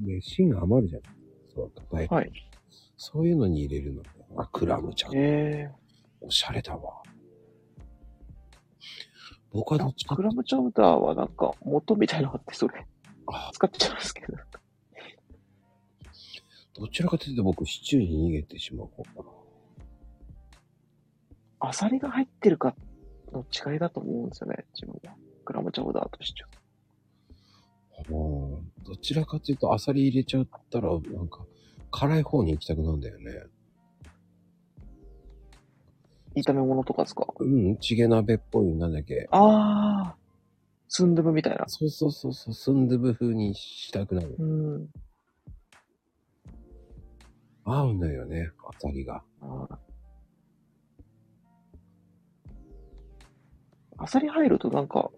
[0.00, 1.10] で芯が余るじゃない
[1.54, 2.08] そう、硬い。
[2.08, 2.32] はい。
[2.96, 4.02] そういうのに入れるの。
[4.36, 5.14] あ、クラムちゃん。
[5.14, 5.70] へえ。
[6.20, 7.02] おしゃれだわ。
[9.52, 12.86] 僕はどっちかクラムチャウダーはなんか元みたいなのあって、それ
[13.26, 14.38] あ使っちゃいますけど。
[16.74, 19.24] どちらかというと僕シチューに逃げてしまう方かな。
[21.68, 22.74] アサリが入ってるか
[23.32, 25.16] の違いだと思うんですよね、自分は。
[25.44, 26.48] クラムチャウダーとしては。
[28.10, 31.44] もうどちらかというとアサリ入れちゃったら、なんか、
[31.90, 33.44] 辛い方に行きたくなるんだよね。
[36.34, 37.26] 炒め物とかですか？
[37.38, 39.28] うん、チゲ鍋っぽい、なんだっけ。
[39.30, 40.16] ああ。
[40.88, 41.64] スンドゥブみたいな。
[41.68, 44.34] そうそうそうそう、スンドゥブ風にしたくなる。
[44.38, 44.88] うん。
[47.64, 49.22] 合うんだよね、アサリが。
[49.40, 49.76] あー
[54.02, 55.10] アサリ入るとなんか、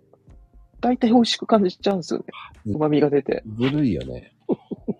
[0.81, 2.27] 大体美味しく感じちゃうんですよね。
[2.67, 3.43] うん旨味が出て。
[3.59, 4.35] ずるいよね。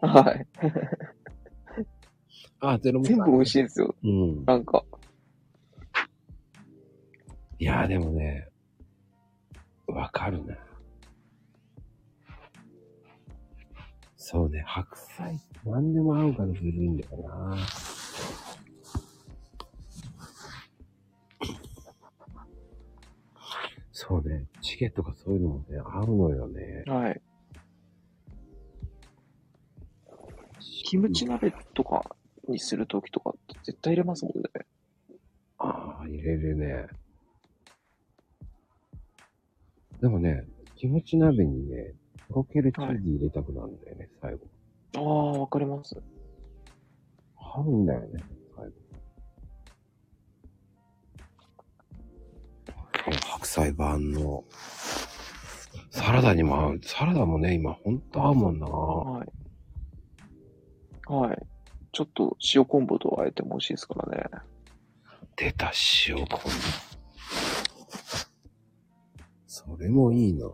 [0.01, 0.47] はい。
[2.61, 3.59] あ、ゼロ全部美味しい。
[3.59, 3.95] いんですよ。
[4.03, 4.45] うん。
[4.47, 4.83] なんか。
[7.59, 8.49] いやーでもね、
[9.87, 10.57] わかるな。
[14.17, 17.57] そうね、白菜、何でも合うからずるいんだよな。
[23.97, 26.83] そうね、チゲとかそういうのもね、合うのよね。
[26.89, 27.23] はい。
[30.59, 32.05] キムチ鍋とか
[32.49, 34.49] にするときとかって絶対入れますもんね。
[35.59, 36.89] ああ、入れるね。
[40.01, 40.45] でもね、
[40.75, 41.95] キムチ鍋にね、
[42.29, 44.41] とろけるチーズ入れたくなるんだよね、最後。
[44.97, 46.03] ああ、わかります。
[47.37, 48.25] 合うんだよね、
[53.55, 54.45] 菜万能。
[55.93, 56.81] サラダにも合う。
[56.83, 58.67] サラダもね、今ほんと合うもんな。
[58.67, 59.29] はい。
[61.07, 61.39] はい。
[61.93, 64.25] ちょっと塩昆布とあえても美味しいですからね。
[65.37, 65.71] 出た
[66.09, 66.85] 塩昆布。
[69.47, 70.49] それもいいな。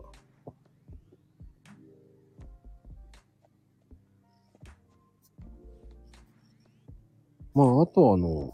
[7.55, 8.53] まあ、あとはあの、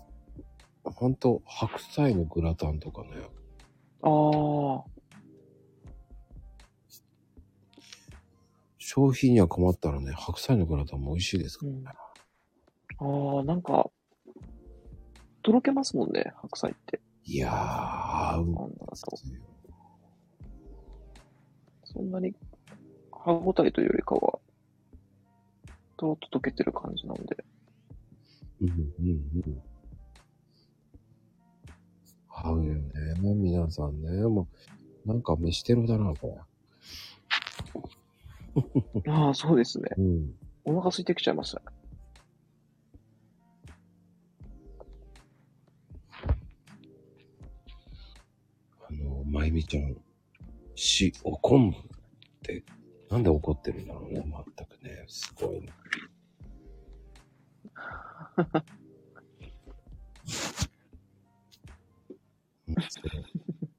[0.86, 3.10] ほんと、白菜のグラタンとかね。
[4.02, 4.84] ああ、
[8.78, 11.84] 消費には困ったらね、白菜のグラタンも美味しいですからね。
[13.00, 13.90] ああ、なんか、
[15.44, 17.02] とろけますもんね、白菜って。
[17.26, 18.56] いやー、合うん。
[21.84, 22.34] そんなに
[23.12, 24.40] 歯応えというよりかは、
[25.98, 27.44] とろっと溶けてる感じなんで。
[28.62, 28.76] うん、うん、
[29.46, 29.67] うん。
[32.44, 32.92] 合うよね。
[33.20, 34.10] 皆さんね。
[34.28, 34.48] も
[35.06, 36.40] う、なんか飯テロだな、こ
[39.08, 39.90] ああ、そうですね。
[39.98, 40.04] れ。
[40.04, 40.36] うん。
[40.66, 41.62] お腹空いてきちゃいました。
[48.90, 49.96] あの、まゆみちゃん、
[50.76, 51.82] し、お昆布っ
[52.44, 52.64] て、
[53.10, 55.06] なんで怒ってるんだろうね、全くね。
[55.08, 55.74] すごいな。
[62.78, 63.48] うん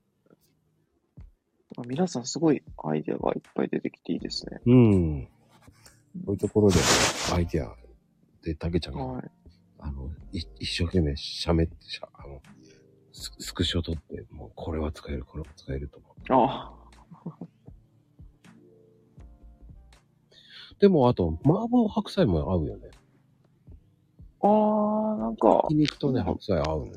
[1.79, 4.61] あ皆さんすごいアイデアがいっぱい出てきていいですね。
[4.67, 5.29] うん。
[6.25, 6.77] こういうところで、
[7.33, 7.77] アイディア
[8.43, 9.31] で、たけちゃんがはい。
[9.79, 12.43] あの、い一生懸命しゃべって、しゃあの、
[13.13, 16.13] ススクショ撮って、もうこれは使える、これは使えると思う。
[16.31, 16.75] あ
[20.81, 22.91] でも、あと、麻婆白菜も合うよね。
[24.41, 26.93] あー、なんかひ、き肉とね、白菜合うね。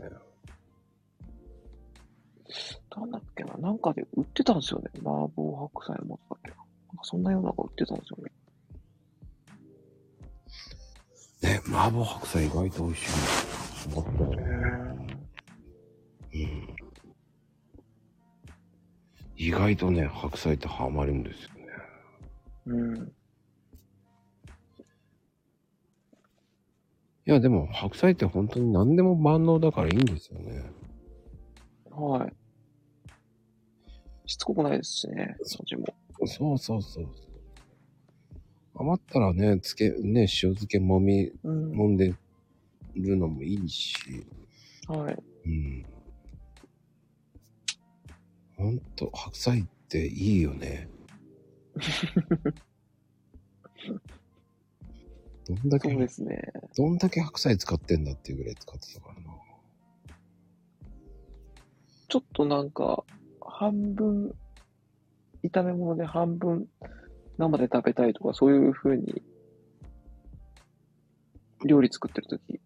[2.97, 4.89] なんだっけな、なんかで売ってたんですよね。
[4.95, 5.03] 麻
[5.35, 6.57] 婆白菜のものだっけな。
[6.57, 6.65] なん
[6.97, 8.31] かそんなようなのが売ってたんですよね。
[11.41, 13.11] ね、麻婆白菜意外と美味しい。
[13.93, 14.11] 思った。
[14.23, 14.27] う
[16.37, 16.75] ん。
[19.37, 21.61] 意外とね、白菜ってハマるんですよね。
[22.67, 23.11] うん。
[27.25, 30.71] いや、でも白菜って本当に何でも万能だからいいんですよね。
[31.89, 32.33] はい。
[34.31, 35.93] しつこくないですしね、味も。
[36.25, 37.09] そうそうそう。
[38.75, 41.71] 余ったらね、つけ、ね、塩漬けもみ、うん。
[41.73, 42.15] 揉んで
[42.95, 44.25] るのもいいし。
[44.87, 45.17] はい。
[45.45, 45.85] うん。
[48.55, 50.87] ほんと、白菜っていいよね。
[55.45, 56.41] どんだけそう、ですね。
[56.77, 59.35] どんだけ白菜使ってんだっていうぐらい使ってたからな。
[62.07, 63.03] ちょっとなんか、
[63.61, 64.33] 半分、
[65.43, 66.67] 炒め物で半分
[67.37, 69.21] 生で食べたいとか、そういう風に、
[71.67, 72.59] 料理作ってるとき、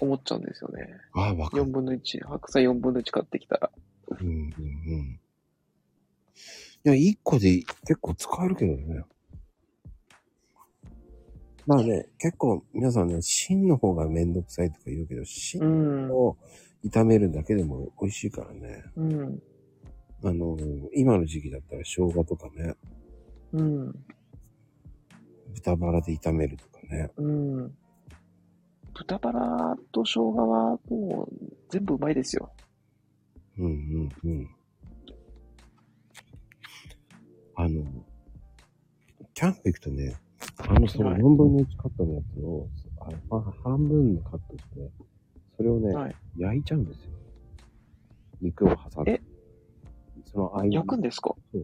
[0.00, 0.88] 思っちゃうんですよね。
[1.14, 1.70] ああ、わかる4。
[1.70, 3.70] 分の1、白菜4分の1買ってきたら。
[4.20, 5.20] うんうんうん。
[6.84, 9.04] いや、一個で結構使えるけどね。
[11.66, 16.10] まあね、結構皆さんね、芯の方がめんどくさいとか言うけど、芯うん。
[16.10, 16.36] を
[16.84, 18.84] 炒めるだけでも美味しいからね。
[18.96, 19.42] うん。
[20.24, 20.56] あの、
[20.94, 22.74] 今の時期だったら生姜とかね、
[23.52, 23.94] うん。
[25.54, 27.10] 豚バラで炒めるとかね。
[27.16, 27.74] うん。
[28.94, 32.50] 豚バラと生姜はもう全部うまいですよ。
[33.58, 34.50] うんうんうん。
[37.56, 37.84] あの、
[39.34, 40.16] キャンプ行くとね、
[40.56, 42.68] あの、そのはい4分の1カットのやつを、
[43.00, 44.90] あのまあ半分にカットして、
[45.58, 46.16] それをね、はい。
[46.38, 47.10] 焼いちゃうんですよ。
[48.40, 49.22] 肉を挟んで。
[50.26, 51.34] えその間に焼くんですか？
[51.54, 51.58] へ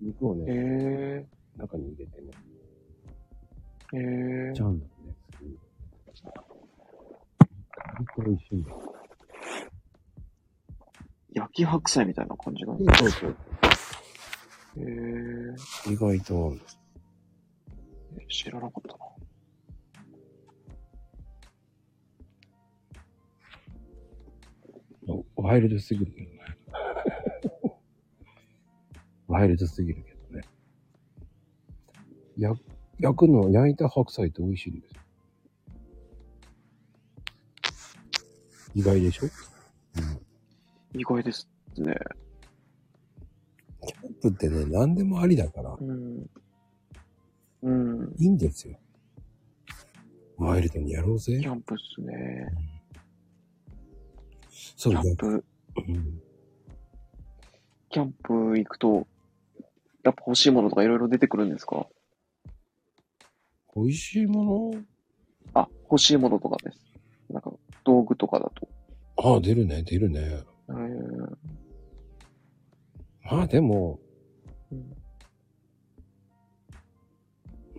[0.00, 4.54] 肉をね、え中に入れてね、ー。
[4.54, 5.14] ちゃうんだよね。
[8.18, 8.94] 美味しいんだよ。
[11.32, 13.36] 焼き白菜みたいな感じなんでそうそう。
[14.78, 15.54] へえ
[15.92, 16.78] 意外と合うんです。
[18.28, 19.06] 知らなかったな。
[25.36, 26.35] ワイルドすぎるけど
[29.36, 29.42] ね。
[29.42, 30.44] ワイルドすぎるけどね。
[32.38, 32.54] や、
[32.98, 35.00] 焼くの、焼いた白菜って美味しいんですよ。
[38.74, 39.26] 意外でしょ？
[39.26, 41.00] うん。
[41.00, 41.48] 意外です
[41.78, 41.94] ね。
[43.86, 46.30] キャンプってね、何でもありだから、うん。
[47.62, 48.14] うん。
[48.18, 48.78] いいんですよ。
[50.36, 51.46] ワイルドにやろうぜキ。
[51.46, 52.48] ャンプっすね。
[54.76, 55.16] そうだキャン。
[55.16, 55.44] プ、
[55.76, 56.22] うん。
[57.88, 59.06] キャンプ行くと、
[60.06, 61.86] やっぱ欲しいものとかいろいろ出てくるんですか？
[63.74, 64.72] 美味しいも
[65.52, 66.78] あ、欲しいものとかです。
[67.28, 67.52] なんか、
[67.84, 68.68] 道具とかだと。
[69.22, 70.20] のああ、出るね、出るね。
[70.68, 71.36] えー
[73.28, 73.98] まあでも、
[74.70, 74.76] う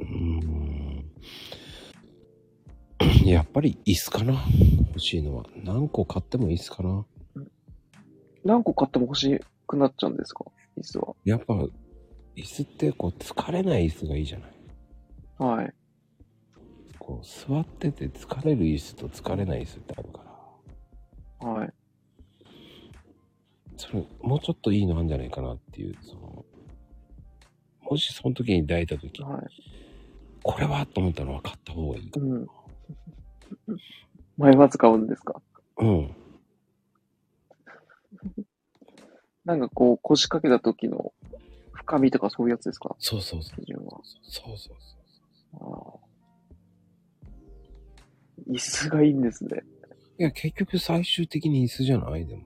[0.01, 1.05] ん。
[3.25, 4.33] やっぱり椅子かな
[4.89, 5.45] 欲しいのは。
[5.63, 7.05] 何個買っても椅子かな
[8.43, 10.43] 何個買っても欲しくなっちゃうんですか？
[10.77, 11.15] 椅子は。
[11.23, 11.55] やっぱ、
[12.37, 14.51] 椅子ってこう疲れない椅子がいいじゃない
[15.39, 15.73] はい。
[16.99, 20.23] こう座ってて疲れる椅子と疲れない椅子ってあるか
[21.41, 21.49] ら。
[21.49, 21.73] はい。
[23.75, 26.45] それ、もうちょっといいのあるんじゃないかなっていう、その、
[27.81, 29.41] もしその時に抱いた時、はい。
[30.43, 32.11] これはと思ったのは買った方がいい。
[32.15, 32.47] うん。
[34.37, 35.41] 前は使うんですか？
[35.77, 36.15] うん。
[39.45, 41.13] なんかこう、腰掛けた時の
[41.87, 42.95] 深みとかそういうやつですか？
[42.99, 43.61] そうそうそう。
[43.63, 43.99] 基準は。
[44.23, 44.97] そうそうそ
[45.53, 45.57] う。
[45.59, 49.63] あー椅子がいいんですね。
[50.19, 52.25] いや、結局最終的に椅子じゃない？
[52.25, 52.43] でも。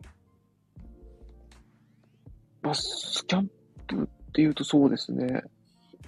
[2.61, 3.49] バスキャン
[3.87, 5.43] プって言うとそうですね。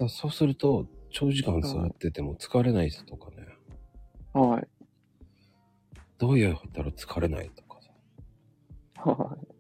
[0.07, 3.47] そうすると、長時間座ってても疲れない椅子とかね。
[4.33, 4.67] はい。
[6.17, 9.11] どうやったら疲れないとかさ。
[9.11, 9.52] はい。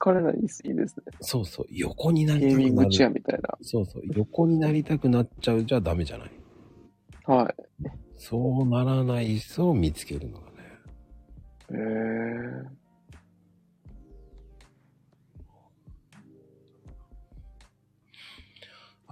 [0.00, 1.04] 疲れない椅子いいですね。
[1.20, 1.66] そうそう。
[1.68, 3.14] 横になゲりたくなーミングチェアる。
[3.14, 3.48] みたいな。
[3.60, 4.02] そうそう。
[4.14, 6.30] 横になりたくなっちゃうじゃダメじゃない。
[7.26, 7.54] はい。
[8.16, 10.52] そうならない椅子を見つけるのがね。
[11.70, 12.80] へえ。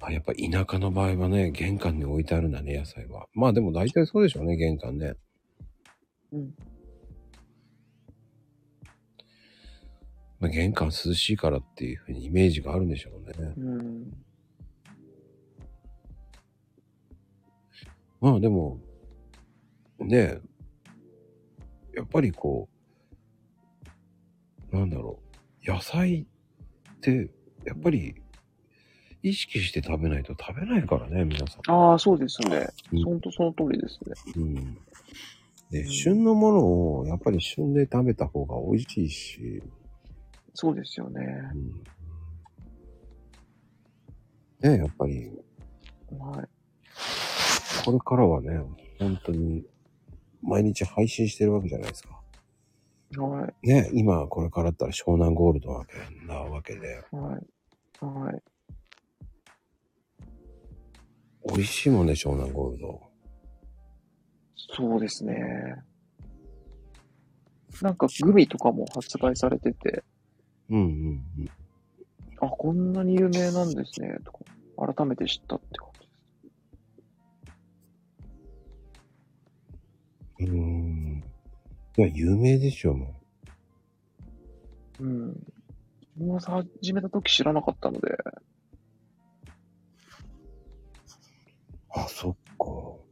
[0.01, 3.27] あ、やっぱ田舎の場合はね、玄関に置いてあるんだね、野菜は。
[3.35, 5.15] まあでも大体そうでしょうね、玄関ね。
[6.32, 6.55] うん。
[10.40, 13.55] まあ、玄関涼しいからっていうふうにイメージがあるんでしょうね。
[13.56, 14.24] うん。
[18.20, 18.81] まあでも、
[19.98, 20.40] ねえ、
[21.94, 22.69] やっぱりこ
[24.73, 25.20] う、なんだろ
[25.66, 26.27] う、野菜
[26.93, 27.31] って、
[27.65, 28.15] やっぱり、
[29.23, 31.70] 意識して食べないと食べないからね、皆さん。
[31.70, 32.69] ああ、そうですね。
[32.93, 34.15] うんほんとその通りですね。
[34.36, 34.55] うん。
[35.70, 39.62] で、うん旬のものを、やっぱり旬で食べた方が美味しいし、
[40.55, 41.23] そうですよね。
[41.55, 41.73] うん。
[44.61, 45.31] ねえ、やっぱり、
[46.19, 46.49] はい。
[47.85, 48.61] これからはね、
[48.99, 49.65] 本当に、
[50.43, 52.20] 毎日配信してるわけじゃないですか。
[53.16, 53.66] はい。
[53.66, 58.05] ね、今これからだったら湘南ゴールドなわけなわけで、はい。
[58.05, 58.43] はい。
[61.47, 63.01] 美味しいもんね、湘南ゴールド。
[64.77, 65.35] そうですね。
[67.81, 70.05] なんかグミとかも発売されてて、
[70.70, 70.86] うんうん
[71.39, 71.51] うん。
[72.40, 76.11] あ、こんなに有名なんですね、とか、改めて知ったって感じです。
[80.40, 81.24] うーん。
[81.97, 83.20] いや、有名でしょ、も
[85.01, 85.28] うん。
[85.28, 85.45] 自
[86.19, 88.16] 分はさ始めた時知らなかったので、う。
[91.90, 93.09] あ、そっか。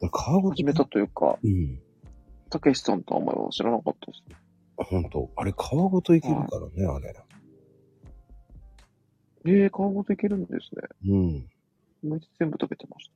[0.00, 1.80] だから皮ごと始めたというか、うん。
[2.52, 4.22] たけしさんとあんまりは知らなかったです。
[4.76, 5.30] ほんと。
[5.36, 7.14] あれ、皮ごといけるからね、あれ。
[9.46, 10.82] ええー、皮ごといけるんですね。
[11.08, 12.10] うん。
[12.10, 13.10] むいて全部食べてまし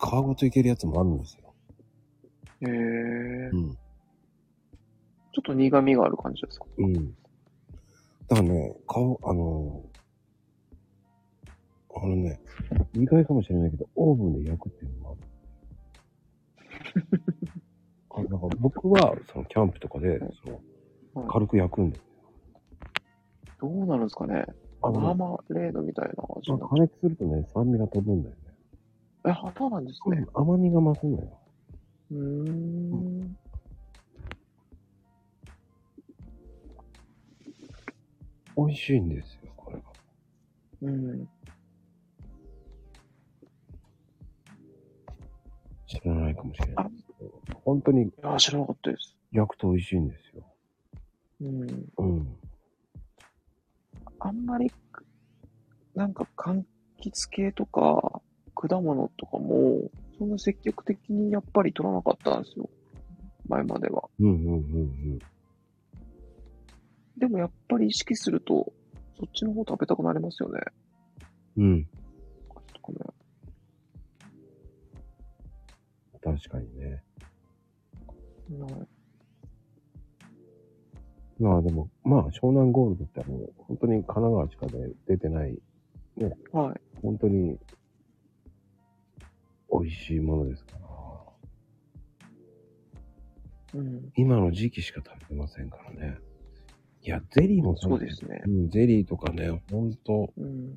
[0.00, 1.52] ごといけるやつもあるんですよ。
[2.62, 2.70] た。
[2.70, 3.72] へえー、うん。
[3.72, 6.66] ちょっと苦味がある感じですか？
[6.78, 6.94] うん。
[8.28, 9.82] だからね、顔、あの
[11.96, 12.40] あのね、
[12.94, 15.20] 意外かもしれないけど、オーブンで焼くっていうのもある。
[18.10, 20.62] あだから僕は、そのキャンプとかで、そのはい
[21.28, 22.02] 軽く焼くんです。
[23.60, 24.44] どうなるんですかね
[24.82, 28.40] あマーの、マレードみたいな味になっ加熱するとね、酸味が飛ぶんだよね。
[29.26, 30.24] え、そうなんですね。
[30.34, 31.38] 甘みが増すんだよ。
[32.12, 33.36] うーん。
[38.56, 39.82] 美味しいんですよ、これが。
[40.82, 41.28] うん。
[45.88, 46.86] 知らないかもしれない
[47.18, 47.40] けど。
[47.64, 49.16] 本当にいや、知らなかったです。
[49.32, 50.44] 焼くと美味しいんですよ。
[51.40, 51.92] うん。
[51.96, 52.36] うん。
[54.20, 54.70] あんまり、
[55.94, 56.62] なんか柑
[56.98, 58.20] 橘系とか、
[58.54, 62.68] 果物とかも、そんな積極的にやっぱり取らなかったんですよ。
[63.48, 64.08] 前までは。
[64.20, 65.18] うんうんうん
[67.16, 68.72] でもやっぱり意識すると、
[69.18, 70.60] そっちの方食べたくなりますよね。
[71.56, 71.64] うん。
[71.64, 71.84] うん。
[72.72, 72.98] とかね
[76.36, 77.02] 確かにね。
[78.60, 78.88] はい
[81.40, 85.56] まあでも、まあ湘南ゴールドってもう本当に神奈川しかで出てない、
[86.52, 86.80] はい。
[87.00, 87.58] 本当に
[89.70, 90.78] 美味しいものですから。
[93.74, 94.12] うん。
[94.16, 96.18] 今の時期しか食べてませんからね。
[97.02, 98.50] いや、ゼリーもそうですねう。
[98.50, 100.76] ん、ゼリーとかね、ほんとうん。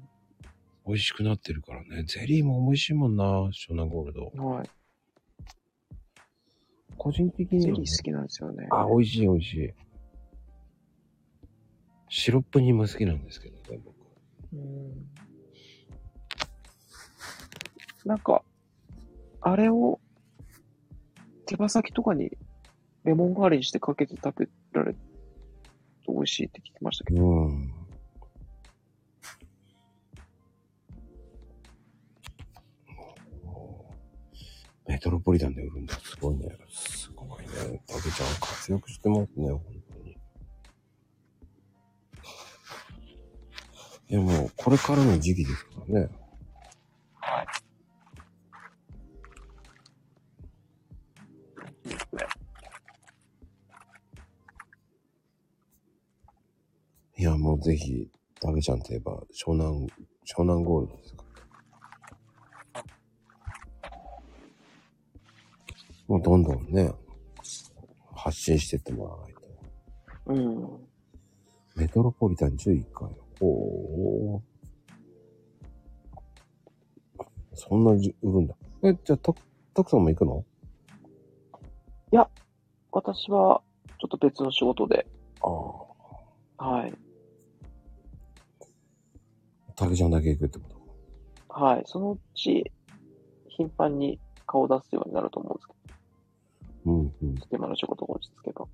[0.85, 2.03] 美味しくなってるからね。
[2.03, 4.31] ゼリーも美味しいもんな、湘南ゴールド。
[4.43, 4.69] はい。
[7.01, 8.67] 個人的にゼリー好きなんですよね。
[8.69, 9.73] あ、美味しい美味しい。
[12.09, 13.95] シロップ煮も好きなんですけどね、僕。
[14.53, 15.09] うん。
[18.05, 18.43] なんか、
[19.41, 19.99] あれを、
[21.47, 22.37] 手羽先とかに
[23.03, 24.97] レモン代わりにしてかけて食べられる
[26.05, 27.25] と美味しいって聞きましたけど。
[27.25, 27.73] うん。
[34.87, 35.95] メトロポリタンで売るんだ。
[36.21, 36.55] すごいね。
[36.69, 37.81] すごいね。
[37.87, 40.11] たけちゃん活躍してますね、本当に。
[44.07, 46.09] いやもう、これからの時期ですからね。
[47.15, 47.47] はい。
[57.17, 58.07] いや、もうぜひ、
[58.39, 59.87] たけちゃんといえば、湘南、
[60.23, 61.20] 湘南ゴールドですか
[66.11, 66.91] もうどんどんね、
[68.13, 69.41] 発信してってもらわないと。
[70.25, 70.67] うん。
[71.77, 73.07] メトロポリタン11回。
[73.39, 74.41] おー。
[77.53, 78.55] そんなじ売るんだ。
[78.83, 79.33] え、じゃあ、た、
[79.73, 80.43] たくさんも行くの？
[82.91, 83.61] 私は、
[84.01, 85.07] ちょっと別の仕事で、
[85.41, 86.91] あはい。
[86.91, 86.95] あ。
[89.77, 90.65] 竹ちゃんだけ行くってこ
[91.47, 91.63] と？
[91.63, 91.83] はい。
[91.85, 92.69] そのうち、
[93.47, 95.79] 頻繁に顔を出すようになると思うんですけど、
[96.85, 97.35] うんうん。
[97.51, 98.65] 今の仕事が落ち着けば。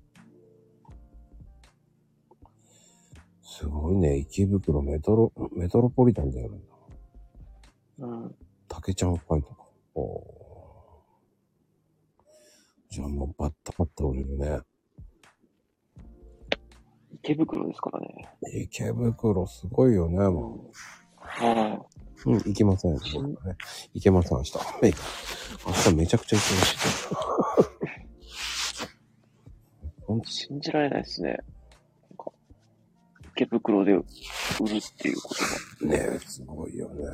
[3.42, 4.18] すごいね。
[4.18, 6.74] 池袋メトロ、メトロポリタンでやるんだ。
[7.98, 8.34] うん。
[8.68, 9.64] 竹ちゃんファイトか。
[9.94, 10.38] おー
[12.90, 14.60] じゃあもうバッタバッタ売れるね。
[17.22, 18.28] 池袋ですからね。
[18.54, 20.70] 池袋すごいよね、も
[21.16, 21.86] は
[22.24, 22.30] う。
[22.30, 22.94] うん、行きません。
[22.94, 23.36] 行
[24.02, 24.58] けません、明日。
[24.58, 24.94] はい
[25.66, 27.08] 明日めちゃくちゃ忙しいです。
[30.08, 30.22] ほんい。
[30.24, 31.32] 信じられないですね。
[31.32, 31.38] なん
[32.16, 32.32] か、
[33.32, 35.92] 池袋で売るっていうことが。
[35.98, 37.04] ねすごいよね。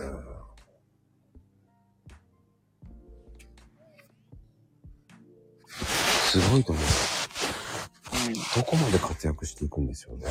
[5.66, 6.84] すごいと思う。
[8.56, 10.26] どこまで活躍していくんですよね。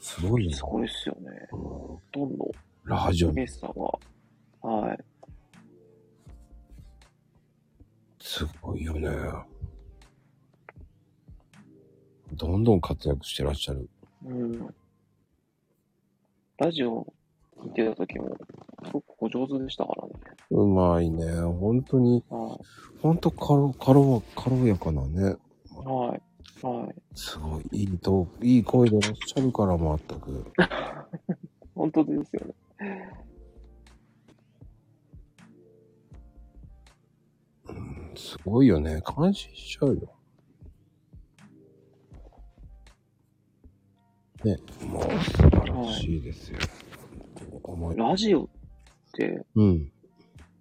[0.00, 0.62] すごいよねす。
[0.64, 1.48] ごいっすよね。
[1.52, 2.50] うんほとんど、
[2.84, 3.98] ラジオ、ゲスさんは、
[4.60, 4.98] はい。
[8.20, 9.08] すごいよね。
[12.32, 13.88] どんどん活躍してらっしゃる。
[14.24, 14.74] うん。
[16.58, 17.06] ラジオ
[17.62, 18.36] 聞いてた時も、
[18.84, 20.14] すごくお上手でしたからね。
[20.50, 21.40] うまいね。
[21.40, 22.58] 本当に、は
[23.02, 24.00] 本当軽、軽、
[24.34, 25.20] 軽やかなね。
[25.20, 25.88] い。
[25.88, 26.22] はい。
[26.66, 26.94] はい。
[27.14, 30.52] すごい、いいと、いい声でいらっしゃるから、まったく。
[31.74, 32.54] 本当ですよね。
[37.68, 39.00] うんすごいよね。
[39.02, 40.17] 感心しちゃうよ。
[44.44, 46.58] ね、もう素晴らしいですよ。
[47.62, 48.48] 思い、ラジオっ
[49.12, 49.92] てうん。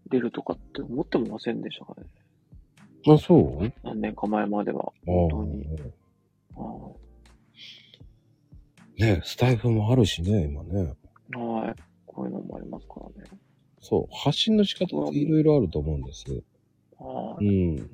[0.10, 2.08] 出るとかって思ってもませんでしたかね。
[3.08, 3.74] あ、そう？
[3.84, 4.86] 何年か前までは。
[4.86, 5.66] あ本当に。
[6.56, 6.60] あ。
[6.62, 6.94] は
[8.98, 10.96] ね、スタイフもあるしね、今ね。
[11.36, 11.38] い。
[11.38, 11.76] はい。
[12.06, 13.30] こういうのもありますからね。
[13.80, 14.16] そう。
[14.16, 16.26] 発信の仕方っていろいろあると思うんです。
[16.98, 17.76] はうん。
[17.78, 17.88] だか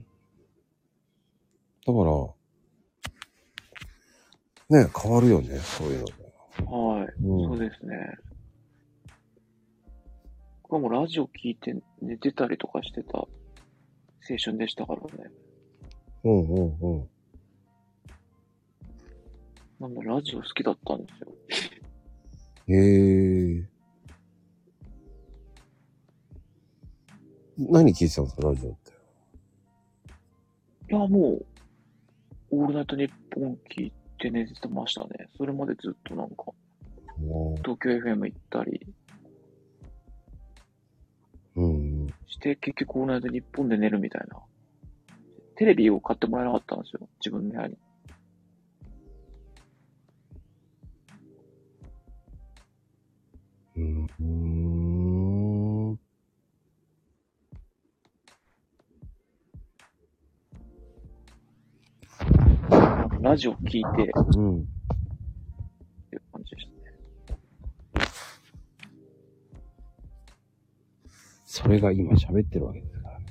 [1.86, 1.94] ら、
[4.70, 6.06] ね、変わるよね、そういう
[6.66, 6.72] の。
[6.72, 7.08] はい。
[7.24, 7.96] うんそうですね。
[10.64, 13.28] 僕はもうラジオ聞いて寝てたりとかしてた青
[14.44, 15.32] 春でしたからね。
[16.24, 17.10] うんうんうん。
[19.80, 21.34] なんだ、ラジオ好きだったんですよ。
[22.68, 23.70] へえ。
[27.58, 28.92] 何聞いてたんですか、ラジオって？
[30.90, 31.46] いや、もう、
[32.52, 33.92] オールナイトニッポン聞い
[34.24, 35.28] て寝てましたね。
[35.38, 36.46] それまでずっとなんか、
[37.20, 38.88] も東京 FM 行ったり
[41.56, 42.08] う、うん。
[42.28, 44.40] して、結局オールナイトニッポンで寝るみたいな。
[45.56, 47.08] テレビを買ってもらえなかったんですよ。
[47.20, 47.78] 自分の部屋に。
[53.76, 54.10] うん。
[54.20, 54.63] うん。
[63.24, 64.06] ラジオ聞いて、っ
[64.36, 64.66] うん。
[66.10, 66.68] ていう感じでし
[67.96, 68.08] たね。
[71.46, 73.26] それが今喋ってるわけですからね。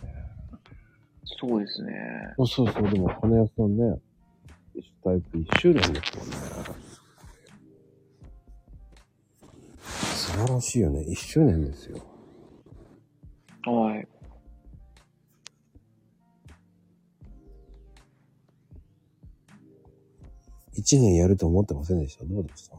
[1.24, 1.93] そうですね。
[2.39, 4.01] そうそうそう、でも、花屋さんね、
[4.74, 6.36] 一タイプ一周年ですもんね。
[9.82, 11.02] 素晴らしいよね。
[11.02, 11.98] 一周年ですよ。
[13.66, 14.09] はい。
[20.74, 22.24] 一年やると思ってませんでした？
[22.24, 22.77] どうでした？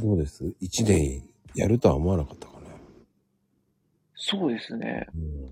[0.00, 0.54] どうです？
[0.60, 1.22] 一年
[1.54, 2.66] やるとは思わなかったかね。
[4.14, 5.06] そうですね。
[5.14, 5.50] うん。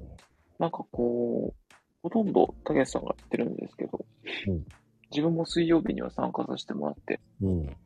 [0.58, 4.04] なんかこう、ほとんど、たけしさんがやってるんですけど、
[4.48, 4.64] うん
[5.12, 7.76] 自分も水曜日には参加させてもらってうん。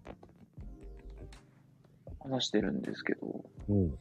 [2.21, 3.99] 話してるんですけど、うん。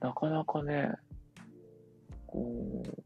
[0.00, 0.90] なかなかね、
[2.26, 3.02] こう、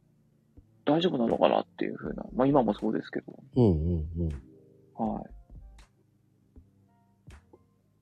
[0.85, 4.29] 大丈夫なのかなっていうふうな、まあ今もそうですけど、うんうんうん。
[4.95, 5.25] はい。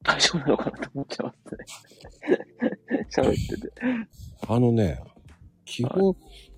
[0.02, 1.66] 大丈夫なのかなと思っちゃいますね。
[3.14, 3.72] 喋ってて。
[4.48, 5.02] あのね、
[5.64, 6.16] 基本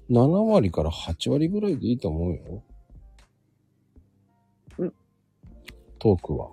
[0.09, 0.21] 7
[0.53, 2.63] 割から8割ぐらいでいいと思うよ。
[4.79, 4.95] うん
[5.99, 6.53] トークは。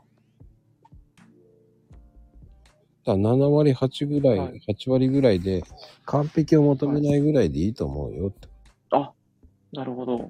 [3.07, 5.63] だから7割8ぐらい、はい8割ぐらいで
[6.05, 8.49] 完璧を求めないぐらいでいいと思うよって。
[8.91, 9.13] な
[9.71, 10.17] なるほど。
[10.17, 10.29] うん。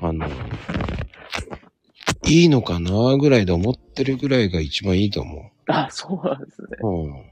[0.00, 0.26] あの、
[2.26, 6.68] いいのかなぐらいで思ってるぐらいが一番いいと思あ、そうなんですね。
[6.82, 6.88] う。
[6.88, 7.24] うん。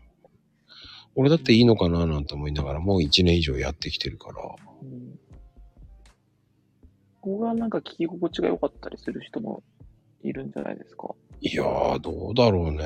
[1.17, 4.35] 俺だっていいのかななんて思いながらもう一年以上やってきてるから。
[4.83, 5.19] うん。
[7.21, 9.65] ここがなんか聞き心地が良かったりする人も
[10.23, 11.15] いるんじゃないですか。
[11.43, 12.85] いやー、どうだろうね。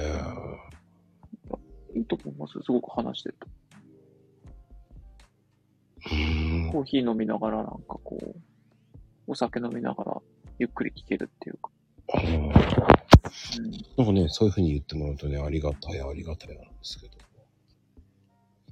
[1.97, 2.53] いいと思います。
[2.65, 3.49] すごく話してると。
[6.69, 6.73] う。
[6.73, 7.73] コーヒー飲みながらなんか
[8.05, 8.37] こう、
[9.27, 10.23] お酒飲みながら
[10.59, 11.71] ゆっくり聞けるっていうか。
[12.15, 12.53] あのうん。
[13.97, 17.15] なんかね、そういう風に言ってもらうとね、ありがたい、ありがたいなんですけど。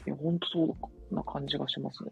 [0.06, 2.10] いや、ほんとそうな感じがしますね。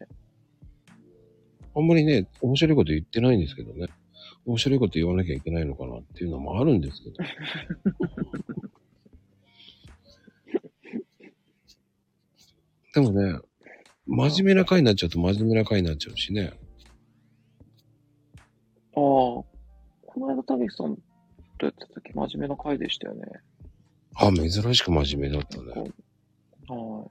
[1.76, 3.86] あんまりね、面白いこと言ってないんですけどね。
[4.50, 7.16] 面白いこと言わなきゃいけないのかなっていうのもあるんですけど。
[12.92, 13.38] でもね、
[14.06, 16.46] 真面目な回になっちゃうと真面目な回になっちゃうしね。
[16.48, 16.56] ああ、
[18.96, 19.46] こ
[20.16, 20.96] の間、たけしさん
[21.58, 23.22] とやってた時真面目な回でしたよね。
[24.16, 25.92] あ、珍しく真面目だったね。
[26.66, 27.08] は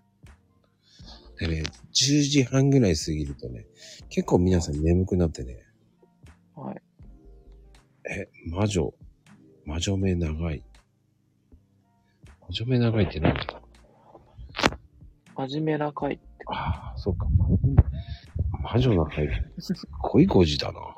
[1.40, 1.64] でね、
[1.94, 3.66] 10時半ぐらい過ぎるとね、
[4.10, 5.64] 結構皆さん眠くなってね、
[6.58, 6.60] い。
[6.60, 6.82] はい。
[8.12, 8.92] え、魔女、
[9.66, 10.64] 魔女目長い。
[12.42, 13.36] 魔女目長いって何
[15.36, 16.24] 真面目な回って。
[16.48, 17.28] ああ、そうか。
[18.64, 19.30] 魔女の回。
[19.60, 20.80] すっごい5時だな。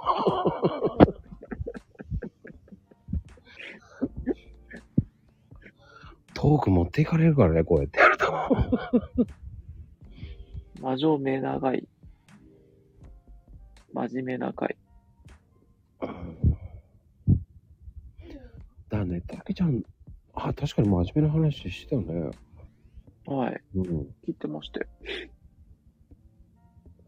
[6.33, 8.31] トーク持っていかれるからね、こうやってやると。
[10.79, 11.85] 魔女目長い。
[13.93, 14.77] 真面目な回。
[18.91, 19.83] だね、たけちゃん、
[20.33, 22.31] あ、確かに真面目な話してたよね。
[23.25, 23.61] はい。
[23.75, 23.85] うん。
[24.27, 24.85] 聞いてまして。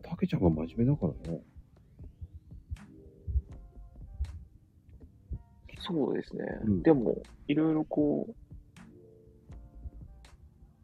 [0.01, 1.41] たけちゃんが真面目だからね。
[5.79, 6.45] そうですね。
[6.63, 8.33] うんでも、いろいろこう、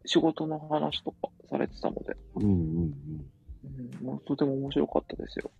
[0.05, 2.93] 仕事の話とかされてたので、うんうん
[4.01, 5.51] うん、もうとても面白かったですよ。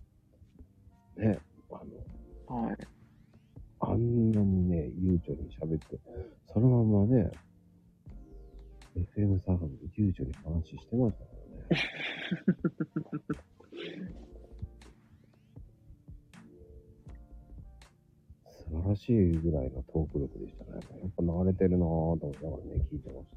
[1.16, 1.30] うん。
[1.30, 1.38] ね、
[1.70, 1.80] あ
[2.52, 2.76] の、はい。
[3.92, 5.98] あんなにね、悠長に喋って、
[6.52, 7.30] そのままね、
[8.96, 11.82] FM サーガで悠長に話してましたからね。
[18.70, 20.70] 素晴らしいぐらいのトーク力でしたね。
[20.72, 21.78] やっぱ慣れてるなぁ
[22.20, 23.36] と思いながらね、聞いてました。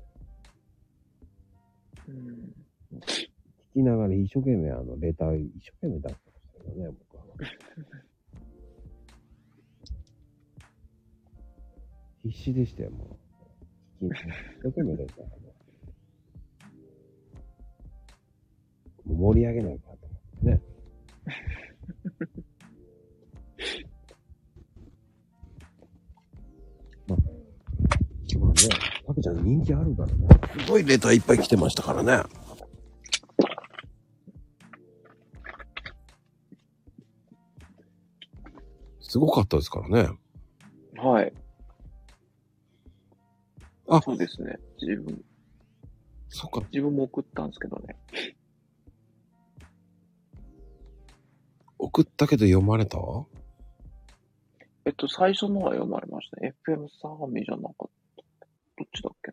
[2.09, 2.53] うん、
[2.97, 3.29] 聞
[3.73, 7.23] きながら一生懸命あの、レター、一生懸命出してましたけどね、僕は。
[12.23, 13.17] 必死でしたよ、も
[14.01, 14.05] う。
[14.05, 14.23] 聞き、一
[14.63, 15.31] 生懸命レターね。
[19.05, 20.61] もう盛り上げないかと思ってね。
[27.07, 27.17] まあ、
[28.39, 28.55] まあね、
[29.05, 30.27] たけちゃん人気あるからね。
[30.65, 32.23] すごいレターいっぱい来てましたからね。
[39.01, 40.09] すごかったですからね。
[40.95, 41.33] はい。
[43.95, 44.57] あそうですね。
[44.81, 45.23] 自分、
[46.27, 46.61] そっか。
[46.71, 47.95] 自分も送ったんですけどね。
[51.77, 52.97] 送ったけど読まれた？
[54.85, 56.55] えっと、最初のは読まれましたね。
[56.67, 57.73] FM サーミじゃなかっ
[58.17, 58.23] た。
[58.77, 59.31] どっちだっけ？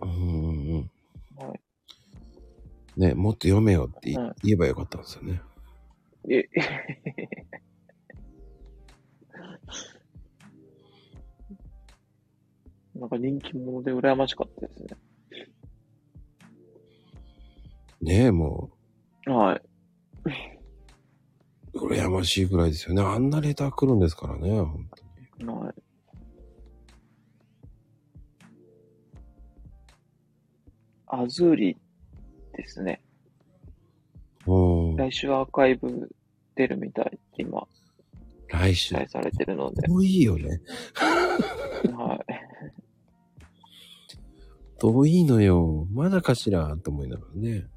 [0.00, 0.16] うんう
[0.52, 0.90] ん
[1.40, 1.46] うん。
[1.48, 1.60] はい。
[3.00, 5.40] ね、もっと読めよって言,、えばよかったんですよね。
[6.28, 7.71] え、なん
[13.12, 14.88] か人気者で羨ましかったですね。
[18.00, 18.70] ねえ、も
[19.26, 19.62] はい。
[21.74, 23.02] う、羨ましいぐらいですよね。
[23.02, 24.90] あんなレター来るんですからね、本
[25.38, 25.50] 当に。
[25.50, 25.74] はい。
[31.06, 31.76] アズーリ
[32.56, 33.02] ですね。
[34.46, 34.96] うん。
[34.96, 36.10] 来週アーカイブ
[36.56, 37.68] 出るみたいって今、
[38.48, 38.94] 来週期。
[38.94, 39.86] 待されてるので。
[39.88, 40.60] もういいよね。
[41.94, 42.31] はい。
[44.82, 45.86] 遠いのよ。
[45.92, 46.76] まだかしら？
[46.78, 47.68] と思いながらね。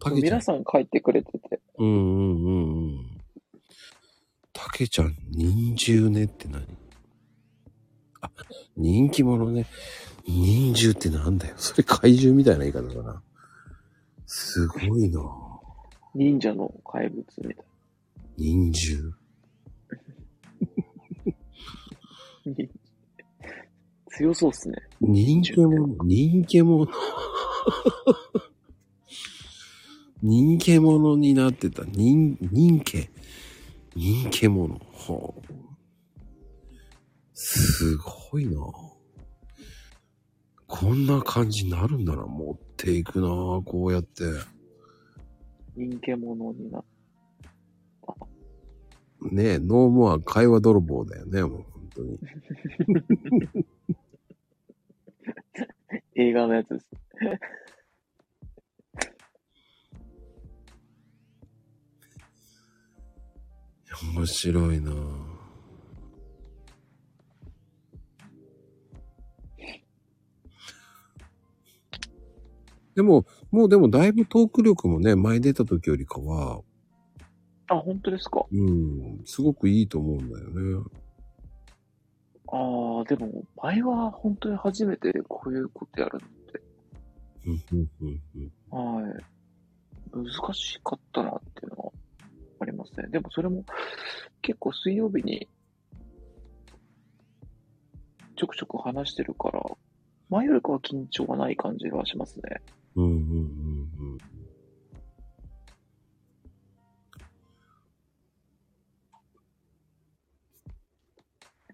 [0.00, 0.22] たけちゃん。
[0.24, 1.60] 皆さん書いてくれてて。
[1.78, 3.20] うんうんうんうん。
[4.52, 6.66] たけちゃん、忍獣ねって何？
[8.20, 8.32] あ、
[8.76, 9.66] 人気者ね。
[10.26, 11.54] 忍獣ってなんだよ。
[11.56, 13.22] それ怪獣みたいな言い方だな。
[14.26, 15.20] すごいな
[16.16, 17.66] 忍者の怪物みたい
[18.38, 19.10] 忍獣？
[19.10, 19.16] な。
[24.22, 24.76] 強そうっすね。
[25.00, 26.86] 人気者、人気者？
[30.22, 31.84] 人気者になってた。
[31.84, 33.08] 人、人気？
[33.96, 34.74] 人気者？
[34.74, 35.42] はあ、
[37.34, 37.96] す
[38.30, 38.60] ごいな。
[40.68, 42.24] こんな感じになるんだな。
[42.24, 43.26] 持っていくな。
[43.64, 44.22] こうやって。
[45.74, 46.84] 人気者になっ
[49.30, 51.42] ねえ、ノーモア会話泥棒だよね。
[51.42, 52.18] もう本当に。
[56.16, 56.88] 映画のやつです。
[64.16, 64.92] 面白いな
[72.94, 76.60] でも、もうでもだいぶトーク力もね、前出た時よりかは、
[77.68, 78.44] あ、本当ですか？
[78.52, 80.84] うん、すごくいいと思うんだよね。
[82.52, 86.20] ああ、でも、前は本当に初めてこういうことやる
[87.46, 88.52] うん、うん、うん、うん。
[88.70, 89.02] の。
[89.02, 89.14] はい。
[90.12, 91.92] 難しかったなっていうのは
[92.60, 93.08] ありますね。
[93.08, 93.64] でもそれも
[94.42, 95.48] 結構水曜日に
[98.36, 99.62] ちょくちょく話してるから、
[100.28, 102.42] 前よりかは緊張がない感じがしますね。
[102.96, 103.18] うん、うん、うん、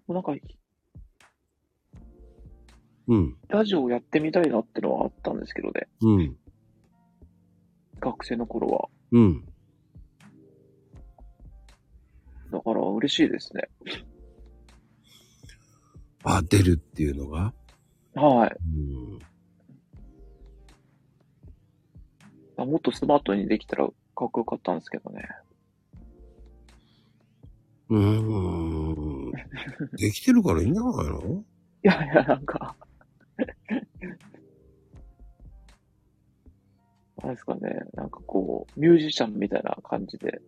[0.07, 0.13] うん。
[0.13, 0.33] なんか、
[3.09, 5.87] うん、ラジオをやってみたいなってのはあったんですけどね。
[6.01, 6.37] うん、
[7.99, 8.87] 学生の頃は。
[9.11, 9.43] うん。
[12.51, 13.63] だから嬉しいですね。
[16.23, 17.51] あ、出るっていうのが？
[18.13, 18.55] はい。
[22.59, 22.69] うん。
[22.69, 23.93] もっとスマートにできたらかっ
[24.31, 25.27] こよかったんですけどね。
[27.89, 29.31] うーん。
[29.97, 31.43] できてるからいいんじゃないの？
[31.81, 32.75] いやいや、なんか
[37.21, 40.41] あれですかね、なんかこう、ミュージシャンみたいな感じで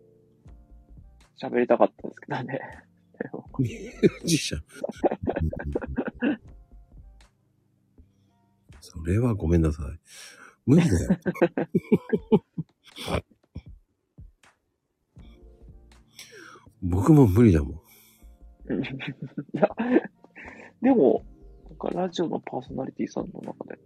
[1.42, 2.60] 喋りたかったんですけどね。
[3.60, 4.64] ミュージシャン。
[6.24, 6.40] う ん
[8.80, 9.86] それはごめんなさい。
[10.66, 11.18] 無理だよ。
[16.82, 17.74] 僕も無理だもん。
[17.74, 17.78] い
[19.54, 19.70] や、
[20.82, 21.24] でも、
[21.82, 23.80] かラジオのパーソナリティさんの中で、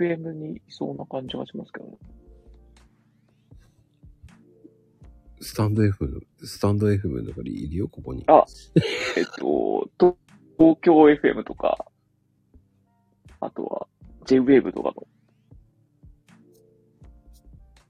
[0.00, 1.92] FM にいそうな感じがしますけどね。
[5.40, 8.24] スタンド F、スタンド FM の中にいるよ、ここに。
[8.26, 8.44] あ
[9.16, 10.16] えっと、 と
[10.58, 11.86] 東京 FM とか、
[13.40, 13.86] あとは
[14.26, 14.96] J-Wave とかああ、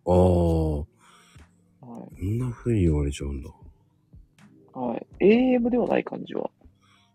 [0.04, 0.86] こ
[1.80, 3.48] の、はんな風に言われちゃうんだ。
[3.48, 3.52] い。
[4.78, 5.06] はい。
[5.20, 6.50] AM ではない感じは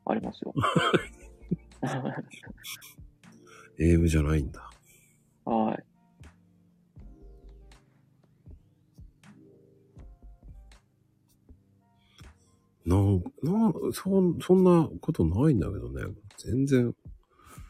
[0.05, 0.53] ありますよ。
[3.79, 4.69] AM じゃないんだ。
[5.45, 5.83] はい。
[12.89, 16.03] なん、なん、そん、そんなことないんだけどね。
[16.37, 16.95] 全然。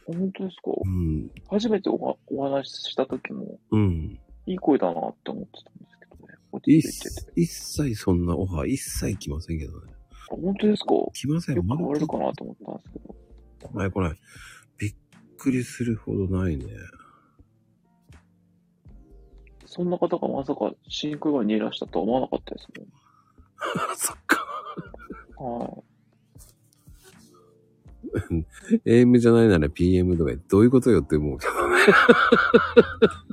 [0.05, 0.71] 本当ですか？
[0.83, 4.19] うん、初めておはお話しした時も、うん。
[4.45, 6.33] いい声だなって思ってたんですけどね。
[6.51, 7.31] 落ち一着いてて。
[7.41, 9.93] 一切そんなオファー一切来ませんけどね。
[10.31, 10.87] あ本当ですか？
[11.13, 11.67] 来ません。
[11.67, 13.15] まだ変わるかなと思ったんですけど。
[13.67, 14.19] 来ない来ない。
[14.77, 14.95] びっ
[15.37, 16.65] くりするほどないね。
[19.65, 22.67] そんな方がまさか真空がにいらしたとは思わなかったです
[24.07, 24.45] そっか。
[25.37, 25.83] はい。
[28.85, 31.77] AM じゃないなら PM とかどういうことよって思うけどね。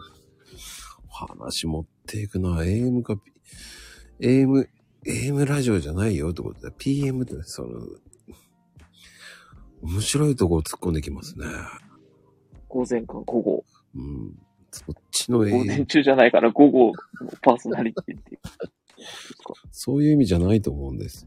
[1.09, 3.33] 話持っていくのは AM か P、
[4.21, 4.69] AM、
[5.05, 6.71] AM ラジオじゃないよってことだ。
[6.79, 7.81] PM ってその、
[9.83, 11.47] 面白いとこを突っ込んできますね。
[12.69, 13.65] 午前か午後。
[13.95, 14.35] うん。
[14.71, 16.93] そっちの午前、中じゃないから午後の
[17.43, 18.41] パーソナリティっていう。
[19.71, 21.27] そういう意味じゃないと思うんです。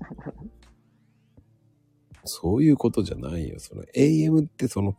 [2.25, 3.59] そういうことじゃないよ。
[3.59, 4.95] その AM ってその、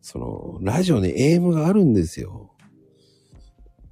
[0.00, 2.52] その、ラジオに AM があるんですよ。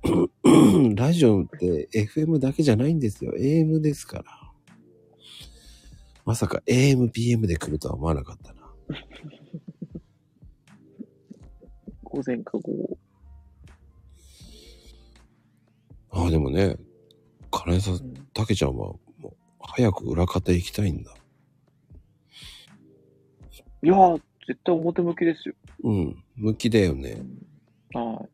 [0.96, 3.32] ラジオって FM だけじゃないんですよ。
[3.38, 4.24] AM ですから。
[6.24, 8.63] まさか AM、PM で来るとは思わなかったな。
[12.04, 12.96] 午前か午後。
[16.10, 16.76] ああ、でもね、
[17.50, 19.28] 金井さん、うんたけちゃんはもう
[19.60, 21.14] 早く裏方行きたいんだ。
[23.82, 25.54] いやー、絶対表向きですよ。
[25.84, 26.24] うん。
[26.36, 27.22] 向きだよね。
[27.92, 28.26] は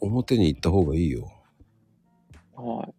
[0.00, 1.32] 表に行った方がいいよ。
[2.58, 2.60] い。
[2.60, 2.94] はい。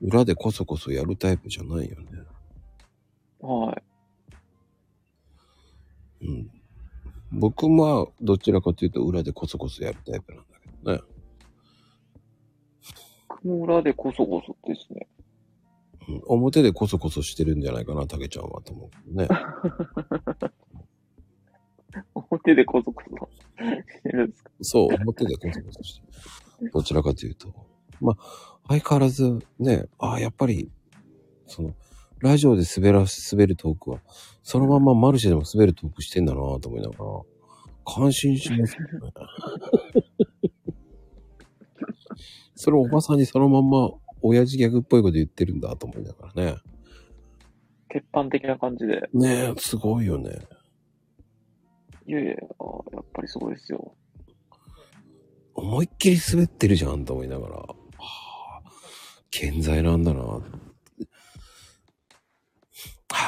[0.00, 2.06] 裏でこそこそやるタイプじゃないよね。
[3.40, 3.82] はい。
[6.22, 6.50] うん。
[7.32, 11.00] 僕はどちらかというと裏でこそこそやるタイプなんだけどね。
[13.44, 15.06] も裏でこそこそですね。
[16.08, 19.28] うん表でこそこそしてるんじゃないかな、たけちゃんはと思うけどね。
[22.14, 23.38] 表でこそこそし
[24.02, 24.50] てるんですか？
[24.62, 26.06] そう、表でコソコソして
[26.64, 26.70] る。
[26.72, 27.52] どちらかというと。
[28.00, 30.70] まあ、相変わらずね、ああ、やっぱり、
[31.46, 31.74] その、
[32.20, 34.00] ラジオで滑ら、滑るトークは、
[34.42, 37.04] そのまんまマルシェでも滑るトークしてんだなと思いながら、
[37.84, 38.88] 感心しますよね。
[42.56, 43.90] それをおばさんにそのまんま、
[44.20, 46.56] 親父ギャグっぽいこと言ってるんだと思いながらね。
[47.88, 49.08] 鉄板的な感じで。
[49.12, 50.30] ねえ、すごいよね。
[52.06, 52.36] いやいや、や
[53.00, 53.94] っぱりすごいですよ。
[55.54, 58.62] 思いっきり滑ってるじゃんと思いながら、はあ、
[59.30, 60.40] 健在なんだな。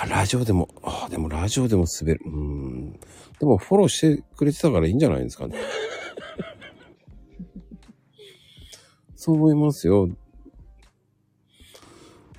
[0.03, 2.21] あ、ラジオでも、あ、でもラジオでも滑る。
[2.25, 2.93] うん。
[3.39, 5.57] でもフォローしてくれてたからいいんじゃないですかね。
[9.17, 10.09] そう思いますよ。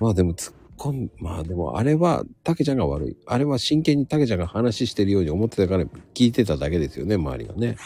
[0.00, 3.16] まあでも突っ込ん、まあでもあれは、たけちゃんが悪い。
[3.26, 5.84] あれは真剣にたけちゃんが話してるように思ってたから
[6.14, 7.76] 聞いてただけですよね、周りがね。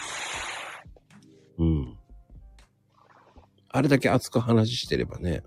[1.59, 1.97] うん。
[3.69, 5.43] あれだけ熱く話してればね。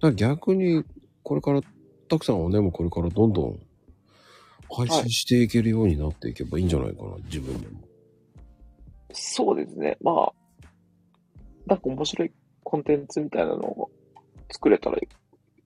[0.00, 0.84] から逆に、
[1.22, 1.60] これから、
[2.08, 3.60] たくさんはね、もうこれからどんどん
[4.70, 7.80] 配信していけるようになっていけばいいんじゃないかな、自分でも。
[9.12, 9.96] そうですね。
[10.00, 10.32] まあ、
[11.66, 12.32] なんか面白い
[12.64, 13.90] コンテンツみたいなのを
[14.50, 14.98] 作れたら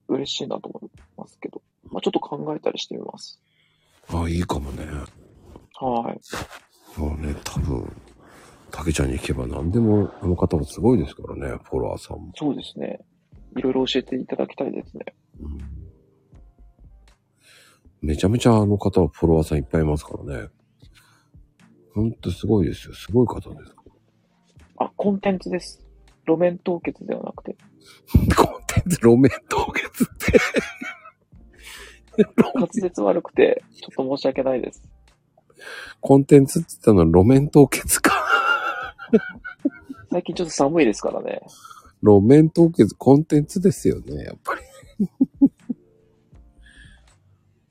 [0.07, 3.39] 嬉しいなと思いますけど、まあちょっと考えたりしてみます。
[4.09, 4.85] ああ、いいかもね。
[5.79, 6.13] は
[6.97, 6.99] い。
[6.99, 7.91] もうね、多分、
[8.71, 12.31] たけちゃんに行けば何でも、あの方もすごいですからね、フォロワーさんも。
[12.35, 12.99] そうですね。
[13.55, 15.05] いろいろ教えていただきたいですね。
[15.39, 15.83] うん
[18.03, 20.49] めちゃめちゃあの方はフォロワーさんいっぱいいますからね。
[21.95, 22.93] ほんとすごいですよ。
[22.93, 23.73] すごい方です。
[24.77, 25.81] あ、コンテンツです。
[26.27, 27.55] 路面凍結ではなくて、
[28.35, 30.37] コンテンツ路面凍結って。
[32.53, 34.83] 滑舌悪くて、ちょっと申し訳ないです。
[36.01, 38.11] コンテンツって言ったのは路面凍結か。
[40.11, 41.41] 最近ちょっと寒いですからね。
[42.03, 45.49] 路面凍結コンテンツですよね、やっぱり。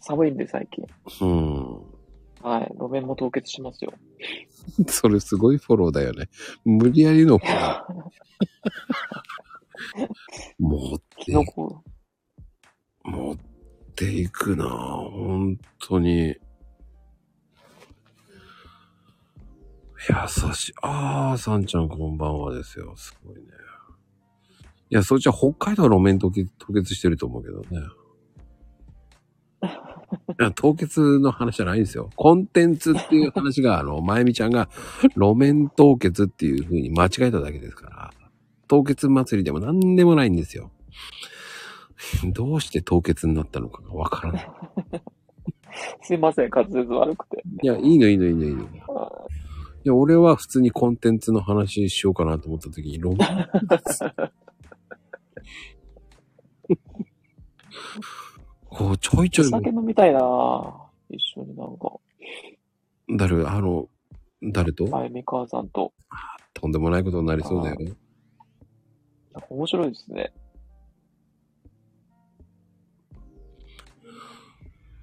[0.00, 0.86] 寒いんで最近。
[1.20, 1.92] うん。
[2.40, 2.72] はい。
[2.74, 3.92] 路面も凍結しますよ。
[4.88, 6.30] それすごいフォローだよね。
[6.64, 8.10] 無理やりのフォロー。
[10.58, 11.84] 持ってキノコ、
[13.04, 13.36] 持っ
[13.94, 14.68] ていくなぁ
[15.10, 16.36] 本当に。
[20.08, 20.14] 優
[20.54, 20.74] しい。
[20.82, 22.96] あー、さんちゃんこんばんはですよ。
[22.96, 23.42] すごいね。
[24.92, 27.66] いや、そっちは北海道は路面凍結凍結してると思うけどね。
[30.38, 32.10] いや凍結の話じゃないんですよ。
[32.14, 34.68] コンテンツっていう話が、あの、まゆみちゃんが
[35.16, 38.10] 路面凍結っていう風に間違えただけですから。
[38.68, 40.70] 凍結祭りでも何でもないんですよ。
[42.34, 44.50] どうして凍結になったのかがわからない。
[46.02, 47.42] すいません、滑舌悪くて。
[47.62, 48.62] いや、いいのいいのいいのいいの。
[48.64, 49.26] いあ
[49.84, 53.48] や、俺は普通にコンテンツの話しようかなと思った時に、ロマ
[58.68, 60.72] こう、ちょいちょおい、酒飲みたいなぁ
[61.10, 61.92] 一緒になんか、
[63.16, 63.88] 誰、あの、
[64.42, 64.86] 誰と？
[64.88, 65.92] まゆみ母さんと。
[66.54, 67.76] とんでもないことになりそうだよ。
[67.78, 70.32] なんか面白いですね。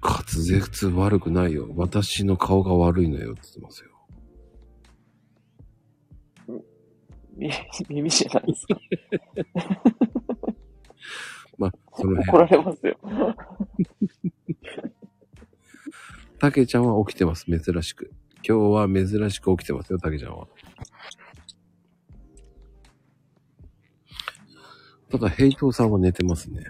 [0.02, 1.68] 滑舌悪くないよ。
[1.76, 3.90] 私の顔が悪いのよって言ってますよ。
[7.36, 7.50] み
[7.88, 8.80] 耳じゃないですか。
[12.04, 12.96] まあ、その怒辺、られますよ。
[16.38, 18.12] たけちゃんは起きてます、珍しく。
[18.46, 20.48] 今日は珍しく起きてますよ、たけちゃんは。
[25.10, 26.64] ただ、平等さんは寝てますね。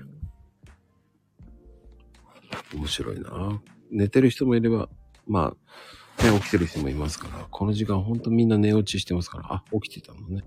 [2.74, 3.60] 面白いな。
[3.90, 4.88] 寝てる人もいれば、
[5.26, 5.54] ま
[6.20, 10.42] あ、ね、起きてる人もいますから、この時間ほんとみんな寝落ちしてますから、あ、起きてたのね。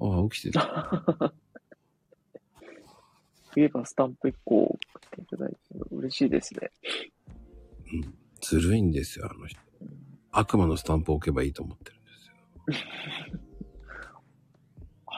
[0.00, 1.32] ああ、起きてた。
[3.58, 5.56] 言えばスタンプ1個送っていただいて
[5.90, 6.70] 嬉しいですね。
[7.92, 8.14] うん。
[8.40, 9.60] ずるいんですよ、あの人。
[10.30, 12.10] 悪魔のスタンプを置けばいいと思ってるんで
[12.78, 12.80] す
[13.32, 13.38] よ。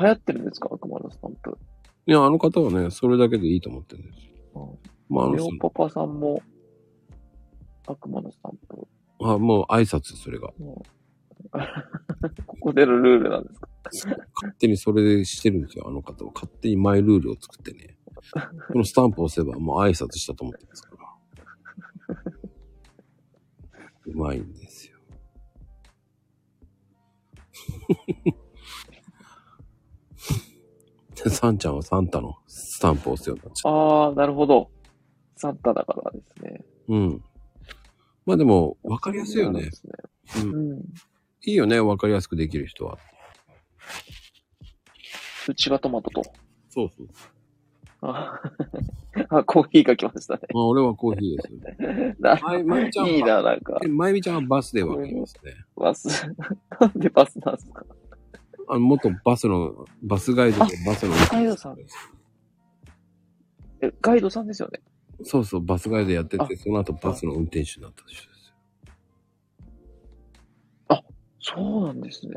[0.00, 0.68] 流行ってるんですか？
[0.72, 1.58] 悪魔のスタンプ。
[2.06, 4.78] いや、あの方はね、それだけでいいと思ってるんですよ。
[5.10, 6.40] まあ、あのレ人オパパさんも
[7.86, 8.88] 悪魔のスタンプ。
[9.22, 10.48] あ、もう挨拶、それが。
[12.46, 13.68] ここでのルールなんですか？
[14.36, 16.32] 勝手にそれでしてるんですよ、あの方は。
[16.32, 17.96] 勝手にマイルールを作ってね。
[18.72, 21.00] このスタンプを押せばもう挨拶したと思ってますから。
[24.06, 24.98] うまいんですよ。
[31.28, 33.74] サンちゃんはサンタのスタンプを押すようになっちゃう。
[33.74, 34.70] ああ、なるほど。
[35.36, 36.64] サンタだからですね。
[36.88, 37.24] うん。
[38.26, 40.52] まあでも、わかりやすいよねそうね。
[40.52, 40.72] うん。
[40.72, 40.78] うん。
[41.42, 42.98] いいよね、わかりやすくできる人は。
[45.48, 46.22] うちがトマトと。
[46.68, 47.08] そうそう。
[48.02, 48.40] あ、
[49.28, 50.40] あ コーヒーが来ましたね。
[50.54, 51.58] まあ俺はコーヒーですよ
[51.90, 52.16] ね。
[52.20, 53.88] なまゆちゃんは、いいな、なんかで。
[53.88, 55.52] まゆみちゃんはバスでわかりますね。
[55.76, 56.08] バス。
[56.80, 57.84] なんでバスなんですか？
[58.68, 61.14] あの、元バスの、バスガイドでバスの。
[61.30, 61.76] ガイドさん
[63.82, 64.80] え、ガイドさんですよね？
[65.22, 68.30] そうそう、バスガイドやってあて、その後バスの運転手になった人ですよ。
[71.42, 72.34] そうなんですね。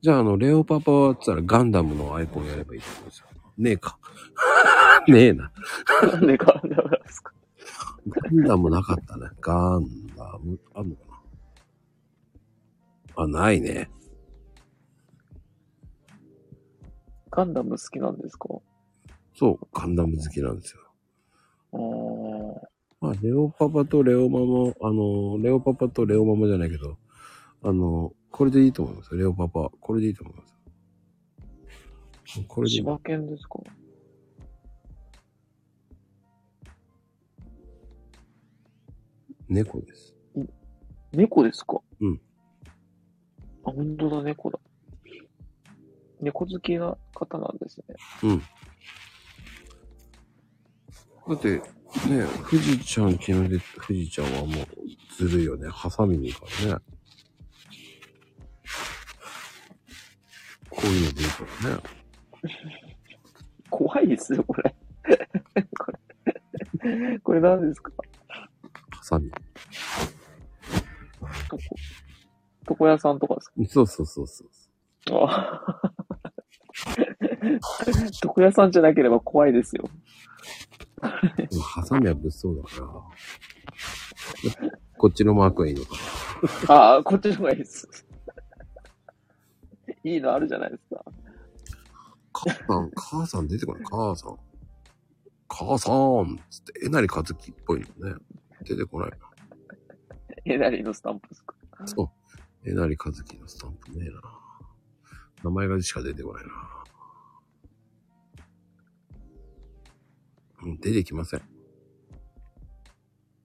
[0.00, 3.26] じゃあ、あの、レオパパはって言ったらガンダムのアイコンやればいいと思うんですよ。
[3.58, 3.98] ねえか。
[5.08, 5.52] ねえな。
[6.12, 7.32] なんでガンダムなんですか
[8.08, 9.28] ガンダムなかったね。
[9.40, 11.02] ガンダム、あんのか
[13.16, 13.90] なあ、ないね。
[17.30, 18.48] ガンダム好きなんですか？
[19.34, 20.80] そう、ガンダム好きなんですよ。
[21.72, 22.60] あー
[23.00, 26.96] まあ、レオパパとレオママ、あの、レオパパとレオママじゃないけど、
[27.62, 29.20] あの、これでいいと思いますよ。
[29.20, 29.70] レオパパ。
[29.80, 30.54] これでいいと思います。
[32.48, 32.80] これでいい。
[32.80, 33.58] 柴犬ですか？
[39.48, 40.14] 猫です。
[41.12, 41.80] 猫ですか？
[42.00, 42.20] うん。
[43.64, 44.58] あ、本当だ、猫だ。
[46.20, 47.84] 猫好きな方なんですね。
[48.22, 48.38] うん。
[51.28, 51.62] だって、ね、
[52.48, 54.66] 富士ちゃん昨日で、富士ちゃんはもう
[55.18, 55.68] ずるいよね。
[55.68, 56.82] ハサミにいいからね。
[60.70, 61.82] こういうのでいいからね。
[63.70, 64.74] 怖いですよ、これ。
[65.78, 65.98] これ。
[67.20, 67.92] これ何ですか？
[68.90, 69.30] ハサミ。
[69.30, 69.36] ど
[71.56, 71.58] こ？
[72.70, 73.54] 床屋さんとかですか？
[73.68, 74.48] そうそうそうそう。
[75.26, 75.80] あ
[78.22, 79.84] 床屋さんじゃなければ怖いですよ。
[81.50, 82.86] でもハサミは物騒だから。
[84.96, 85.96] こっちのマークはいいのか
[86.68, 86.74] な。
[86.74, 87.88] ああ、こっちの方がいいです。
[90.04, 91.04] いいのあるじゃないですか。
[92.44, 93.82] 母さん、母さん出てこない。
[93.84, 94.36] 母さん。
[95.48, 98.16] 母さんつって、えなりかずきっぽいのね。
[98.64, 99.16] 出てこないな。
[100.44, 101.54] えなりのスタンプですか？
[101.84, 102.10] そう。
[102.64, 104.20] えなりかずきのスタンプねえな。
[105.44, 106.50] 名前がしか出てこないな。
[110.64, 111.42] うん、出てきません。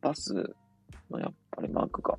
[0.02, 0.34] バス
[1.10, 2.18] のやっぱりマークが。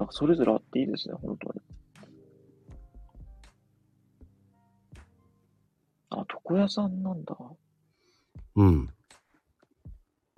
[0.00, 1.60] なんかそれぞれあっていいですね、本当に。
[6.08, 7.36] あ、床屋さんなんだ。
[8.56, 8.88] うん。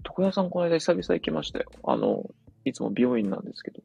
[0.04, 1.70] 床屋さんこの間久々行きましたよ。
[1.84, 2.28] あの、
[2.64, 3.80] いつも美容院なんですけど。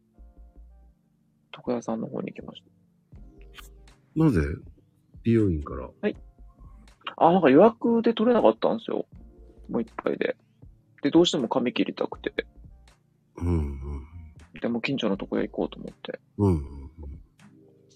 [1.56, 2.64] 床屋さんの方に行きまし
[4.16, 4.42] なぜ？
[5.22, 5.88] 美容院から。
[7.06, 7.14] た。
[7.18, 9.06] あ、なんか予約で取れなかったんですよ。
[9.70, 10.36] もう一杯で。
[11.04, 12.34] で、どうしても髪切りたくて。
[13.36, 13.97] うん、うん。
[14.62, 16.20] でも近所の床屋行こうと思って。
[16.38, 16.92] うん、うん。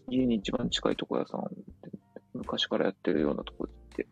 [0.09, 1.91] 家に一番近い床屋さんで、
[2.33, 4.07] 昔からやってるようなとこ行って。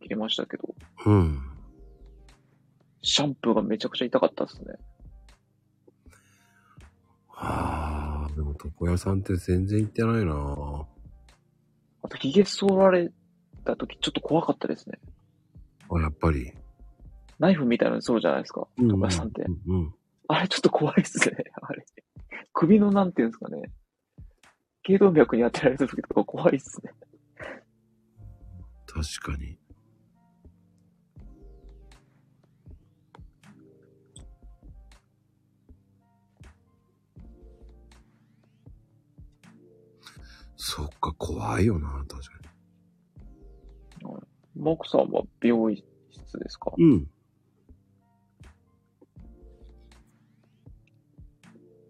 [0.00, 0.74] 切りましたけど、
[1.06, 1.40] うん。
[3.02, 4.74] シャンプーがめちゃくちゃ痛かったですね。
[7.28, 10.86] はあ、でも床屋さんって全然行ってないな
[12.02, 13.10] あと、髭剃られ
[13.64, 14.98] た時ちょっと怖かったですね。
[15.90, 16.52] あ、やっぱり。
[17.38, 18.66] ナイフみたいなのに剃るじゃないですか。
[18.78, 19.42] うん床屋さんって。
[19.42, 19.94] うん、うん。
[20.28, 21.36] あれちょっと怖いですね。
[21.62, 21.84] あれ。
[22.52, 23.70] 首のなんていうんですかね。
[24.82, 26.92] 頸動脈に当てられた時とか怖いですね。
[28.86, 29.58] 確かに。
[40.56, 42.38] そっか、怖いよな、確か
[44.56, 46.72] マクさんは美容室ですか？
[46.76, 46.84] に。
[46.84, 47.10] うん。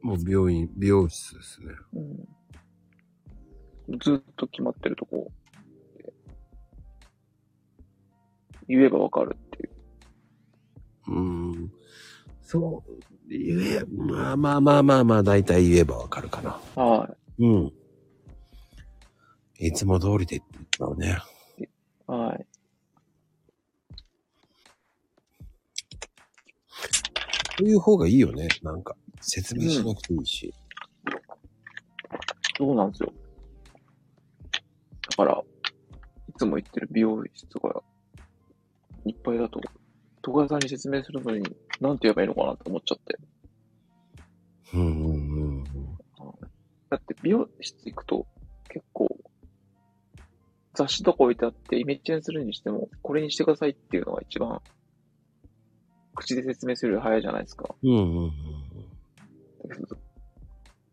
[0.02, 1.68] もう病院、美容室ですね。
[3.88, 3.98] うん。
[3.98, 5.30] ずっと決まってるとこ。
[8.68, 9.70] 言えばわかるっていう。
[11.08, 11.72] うーん。
[12.42, 12.98] そう、
[13.28, 16.60] 言え、まあまあまあまあまあ、大体言えばわかるかな。
[16.82, 17.72] はうん。
[19.58, 21.18] いつも通りで言っちゃうね。
[21.58, 21.64] い。
[22.06, 22.46] はい。
[27.58, 28.48] そういう方がいいよね。
[28.62, 30.54] なんか、説明しなくていいし。
[32.56, 33.12] そうなんですよ。
[35.10, 35.42] だから、
[36.28, 37.82] いつも行ってる美容室が、
[39.04, 39.60] いっぱいだと、
[40.26, 41.42] 床屋さんに説明するのに、
[41.80, 43.18] なんて言えばいいのかなって思っちゃって。
[44.74, 45.64] うんうんうん。
[46.90, 48.26] だって美容室行くと
[48.68, 49.08] 結構
[50.74, 54.60] 雑誌とか置いてあってイメチェンするにしてもこれにしてくださいっていうのが一番
[56.14, 57.74] 口で説明するより早いじゃないですか。
[57.82, 58.32] うんうんうん。
[59.68, 59.96] だけど、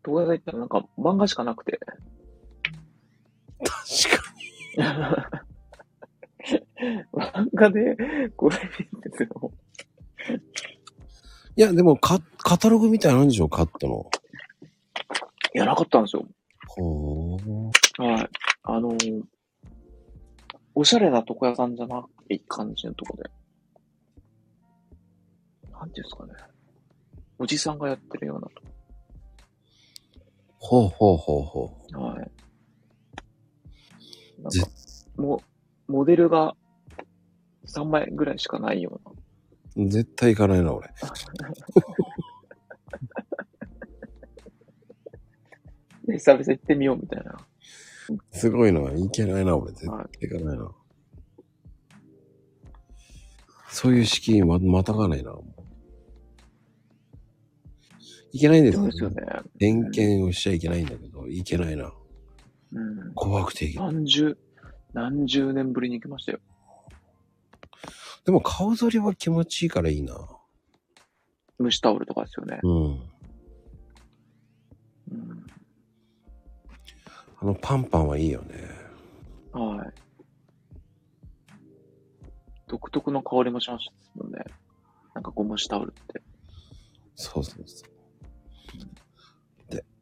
[0.04, 1.78] 動画で言ったらなんか漫画しかなくて、
[3.58, 4.22] 確か
[7.12, 7.96] 漫画で
[8.36, 8.56] これ
[8.92, 9.52] 見てても、
[10.28, 10.36] に。
[11.56, 14.10] いや、でもカ、カタログみたいなんでしょカットの。
[15.54, 16.26] いや、なかったんですよ。
[16.68, 18.02] ほー。
[18.02, 18.30] はい。
[18.64, 19.22] あのー
[20.78, 23.22] おしゃれな床屋さんじゃない感じのとこで。
[25.72, 26.32] なんていうんですかね。
[27.38, 28.48] おじさんがやってるような
[30.58, 32.00] ほうほうほうほと。
[32.00, 32.30] はい。
[34.42, 34.68] なんぜか、
[35.16, 35.42] も
[35.88, 36.56] う、モデルが
[37.66, 39.00] 3枚ぐらいしかないよ
[39.76, 39.84] うな。
[39.84, 39.88] う。
[39.88, 40.88] 絶対行かないな、俺。
[46.06, 47.36] で、 久々行ってみようみたいな。
[48.32, 48.80] すごいな。
[48.92, 49.72] いけないな、俺。
[49.72, 50.70] 絶は対行かないな。
[53.68, 55.32] そういう敷居ま、またがないな。
[58.36, 59.26] いけないんですよそうですよね。
[59.58, 61.90] 偏見をしちゃいけないんだけど、いけないな。
[62.72, 63.14] うん。
[63.14, 63.94] 怖くていけない。
[63.94, 64.36] 何十、
[64.92, 66.40] 何十年ぶりに行きましたよ。
[68.26, 70.14] でも顔剃りは気持ちいいからいいな。
[71.58, 72.60] 蒸しタオルとかですよね。
[72.62, 72.72] うん。
[75.12, 75.46] うん。
[77.40, 78.68] あのパンパンはいいよね。
[79.52, 79.92] はい。
[82.68, 84.44] 独特の香りもしますもんね。
[85.14, 86.22] なんかゴムシタオルって。
[87.14, 87.95] そうそうそう。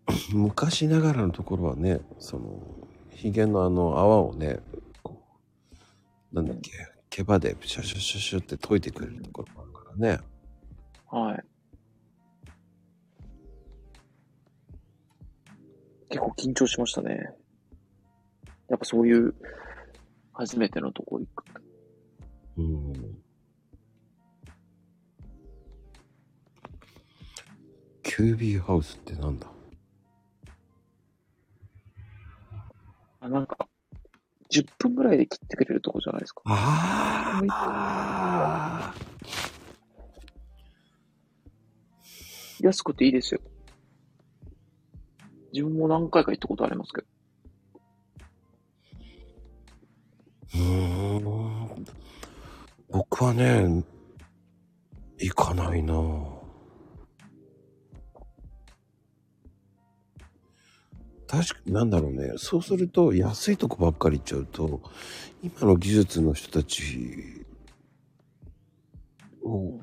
[0.07, 2.61] で、 昔ながらのところはね、その、
[3.11, 4.61] ヒゲのあの泡をね、
[5.03, 5.23] こ
[6.33, 6.71] うなんだっけ、
[7.11, 10.21] 毛羽でシュシュシュシュって溶いてくれるところもあるからね。
[11.07, 11.45] はい。
[16.11, 17.35] 結構緊張しましたね。
[18.69, 19.35] やっぱそういう、
[20.33, 21.45] 初めてのとこ行く。
[22.57, 22.93] うん。
[28.03, 29.54] キュービーハウスってなんだ？
[33.25, 33.57] あ、なんか、
[34.51, 36.43] 10分ぐらいで切ってくれるとこじゃないですか。
[36.45, 38.95] あーあ
[42.61, 43.41] 安くていいですよ。
[45.53, 47.07] 自分も何回か行ったことありますけど。
[50.55, 50.59] ー。
[50.59, 51.87] うーん。
[52.91, 53.85] 僕はね、
[55.19, 55.95] 行かないな
[61.35, 62.35] 確かになんだろうね。
[62.37, 64.81] そうすると安いとこばっかり行っちゃうと、
[65.43, 67.45] 今の技術の人たち
[69.43, 69.81] を、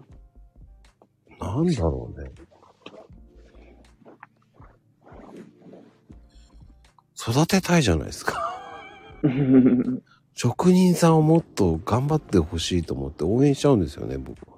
[1.39, 2.31] なんだろうね。
[7.17, 8.49] 育てたいじゃないですか。
[10.33, 14.57] 職人さんをもっと頑張ってほしいと思って応援しちゃうんですよね、僕は。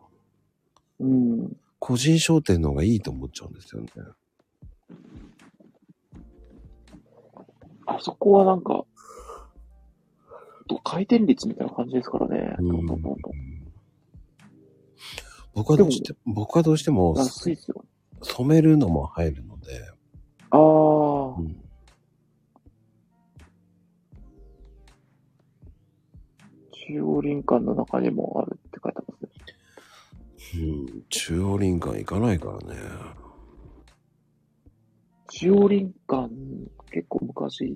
[1.00, 1.58] うん。
[1.80, 3.90] 個人商店の方がいいと思っちゃうんですよね。
[7.86, 8.86] あそこはなんか、
[10.68, 12.56] と回転率みたいな感じですからね。
[12.60, 13.34] うんどんどんどんどん
[15.54, 17.86] 僕はどうして、僕はどうしても安いっすよ。
[18.22, 19.92] 染めるのも入るので、
[20.50, 21.64] ああ、うん、
[26.72, 29.30] 中央林間の中にもあるって書いてますね。
[30.56, 32.80] うん、中央林間行かないからね。
[35.32, 36.30] 中央林間、
[36.94, 37.76] 結構昔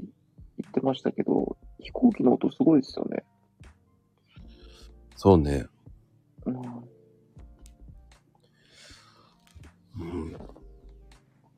[0.58, 3.24] 行ってましたけど、飛行機の音すごいですよね。
[5.16, 5.66] そうね。
[6.46, 6.56] うん。
[10.00, 10.38] うん。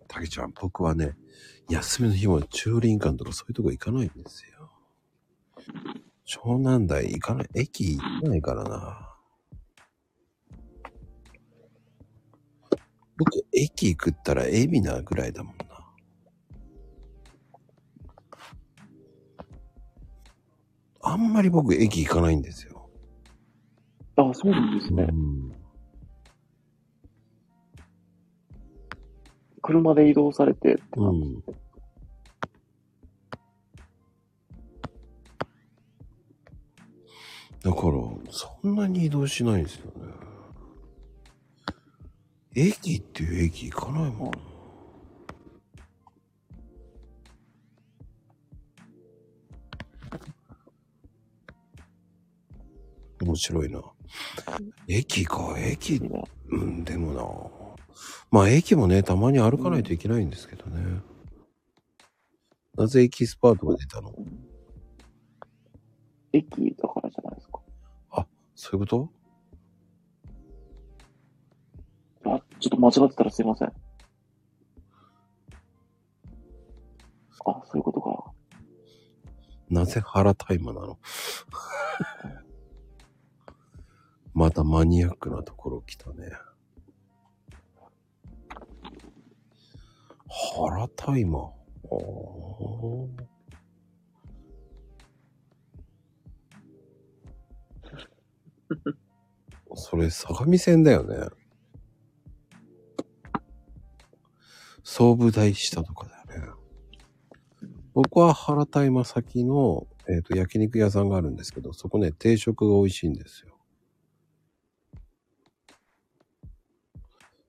[0.08, 1.18] たけちゃん、僕はね、
[1.70, 4.72] 休みの日も中央林間とかそういうとこ行かないんですよ。
[6.26, 9.06] 湘南台行かない、駅行かないからな。
[13.18, 15.58] 僕、駅行くったら海老名ぐらいだもん
[21.10, 22.88] あんまり僕、駅行かないんですよ。
[24.16, 25.08] あ、そうなんですね。
[25.10, 25.52] うん。
[29.64, 31.30] 車で移動されてってう感じ。
[31.30, 31.44] ん。
[37.64, 37.94] だから、
[38.30, 40.14] そんなに移動しないんですよね。
[42.56, 44.49] 駅っていう駅行かないもん。
[53.22, 53.82] 面白いな。
[54.88, 57.24] 駅か、駅、ねうん、でもな。
[58.32, 61.02] まあ駅もね、たまに歩かないといけないんですけどね。
[62.76, 64.14] なぜエキスパートが出たの？
[66.32, 67.60] 駅だからじゃないですか。
[68.56, 69.10] そういうこと？
[72.26, 73.68] あ、ちょっと間違ってたらすいません。
[73.68, 73.74] あ、
[77.66, 78.32] そういうことか。
[79.70, 81.00] なぜ腹タイマなの？
[84.40, 86.32] またマニアックなところ来たね。
[90.62, 91.44] 腹タイマー。
[91.92, 93.10] お
[99.72, 101.28] ーそれ、相模線だよね。
[104.84, 106.54] 総武大下とかだよね。
[107.94, 113.49] 僕は原田今先の、えっ、と、焼肉屋さんがあるんですけど、そこね、定食が美味しいんですよ。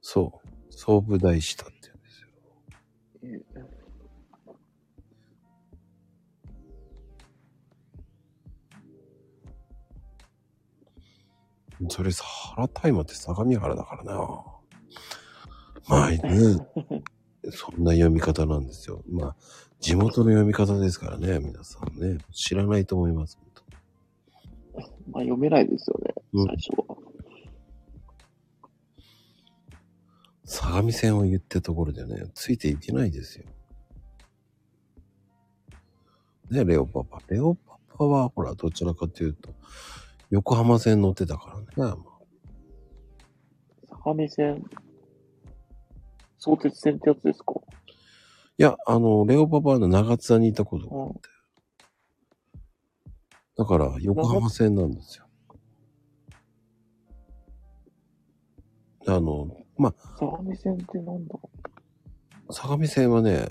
[0.01, 0.73] そう。
[0.73, 1.75] 総武大下って
[3.23, 3.55] 言うんです
[11.87, 11.89] よ。
[11.89, 14.51] それさ、原田今って相模原だからな。
[15.89, 16.19] まあね、
[17.51, 19.03] そんな読み方なんですよ。
[19.09, 19.37] まあ、
[19.81, 22.19] 地元の読み方ですからね、皆さんね。
[22.33, 23.39] 知らないと思います。
[25.11, 27.10] まあ読めないですよね、うん最初は。
[30.53, 33.45] 相模線を言ってところでね、ついていけないですよ。
[36.51, 37.21] ね、レオパパ。
[37.29, 39.55] レオパパは、ほら、どちらかというと、
[40.31, 41.95] 横浜線乗ってたからね。
[44.03, 44.65] 相模線、
[46.41, 47.55] 相鉄線ってやつですか？
[48.59, 51.21] いや、あの、レオパパの長津田にいたことがあって。
[53.57, 55.27] だから、横浜線なんですよ。
[59.07, 61.39] あの、ま相模線ってなんだ？
[62.48, 63.48] あ、相模線はね、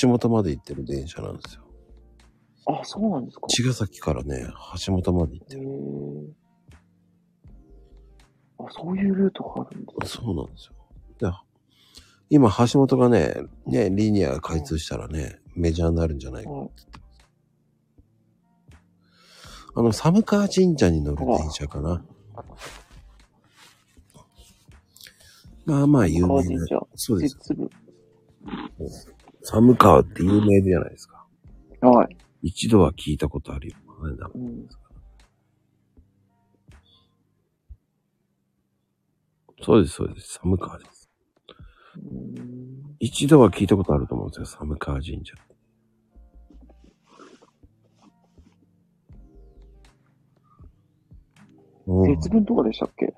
[0.00, 1.62] 橋本まで行ってる電車なんですよ。
[2.66, 4.46] あ、そうなんですか茅ヶ崎からね、
[4.84, 5.66] 橋本まで行ってへる。
[5.68, 6.32] ー
[8.58, 10.74] あ、そういうルートがあるんですそうなんですよ。
[11.18, 11.30] で
[12.30, 13.34] 今、橋本がね、
[13.66, 16.50] ね、リニアが開通したらね、メジャーになるんじゃないか。
[16.50, 16.70] はい
[19.72, 22.04] あの、寒川神社に乗る電車かな。
[25.70, 26.66] まあまあ有名な。
[26.96, 27.38] そうです。
[29.42, 31.24] 寒川って有名じゃないですか。
[31.80, 32.16] はい。
[32.42, 33.76] 一度は聞いたことあるよ。
[34.34, 34.68] うん。
[39.62, 40.38] そうです、そうです。
[40.38, 41.08] 寒川です。
[41.96, 44.46] うん一度は聞いたことあると思うんですよ。
[44.46, 45.34] 寒川神社。
[51.86, 53.14] うん節分とかでしたっけ？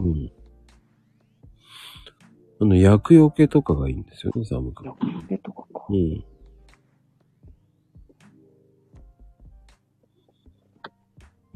[0.00, 0.32] うん。
[2.64, 4.88] あの、薬用系とかがいいんですよね、寒川。
[4.88, 5.86] 薬品とかか。
[5.90, 6.24] うん。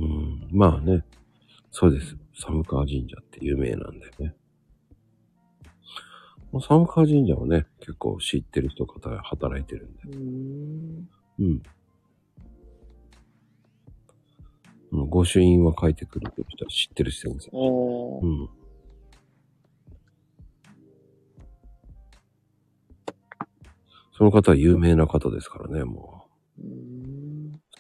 [0.00, 0.48] うん。
[0.52, 1.06] まあね。
[1.70, 2.14] そうです。
[2.34, 4.34] 寒川神社って有名なんでね。
[6.52, 10.02] もう寒川神社はね、結構知ってる人が働いてるんで。
[10.08, 11.08] うーん。
[14.92, 15.08] うん。
[15.08, 17.50] 御朱印は書いてくれてる人は知ってる先生。
[17.56, 18.57] うん。
[24.18, 26.26] その方は有名な方ですからね、も
[26.58, 26.62] う。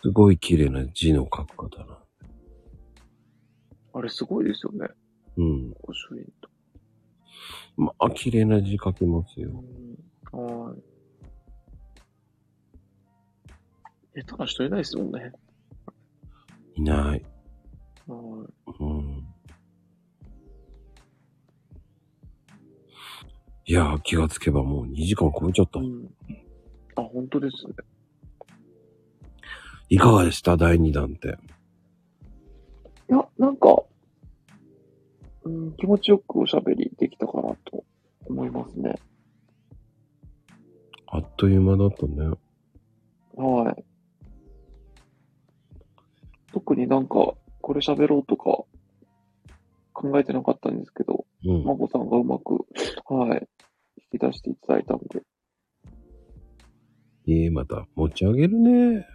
[0.00, 1.98] すごい綺麗な字の書く方な。
[3.92, 4.86] あれすごいですよね。
[5.36, 5.70] うん。
[5.70, 6.48] 御朱印と。
[7.76, 9.64] まあ、綺麗な字書きますよ。
[10.32, 10.46] うん。
[10.66, 10.76] は
[14.14, 14.22] い。
[14.22, 15.32] 下手な人いないですもんね。
[16.76, 17.24] いない。
[18.06, 18.74] はい。
[18.78, 19.26] うん。
[23.66, 25.80] いやー、気がつけばもう2時間超えちゃった。
[25.80, 26.08] うん。
[26.98, 27.74] あ、本当ですね。
[29.88, 30.56] いかがでした？
[30.56, 31.28] 第2弾って。
[31.28, 33.84] いや、なんか、
[35.44, 37.84] うん、気持ちよくおしゃべりできたかなと
[38.26, 38.96] 思いますね。
[41.06, 42.30] あっという間だったね。
[43.36, 43.84] はい。
[46.52, 48.64] 特になんか、これ喋ろうとか
[49.94, 51.64] 考えてなかったんですけど、うん。
[51.64, 52.66] まこさんがうまく、
[53.06, 53.48] はい、
[54.12, 55.22] 引き出していただいたんで。
[57.28, 59.06] ええまた持ち上げるね。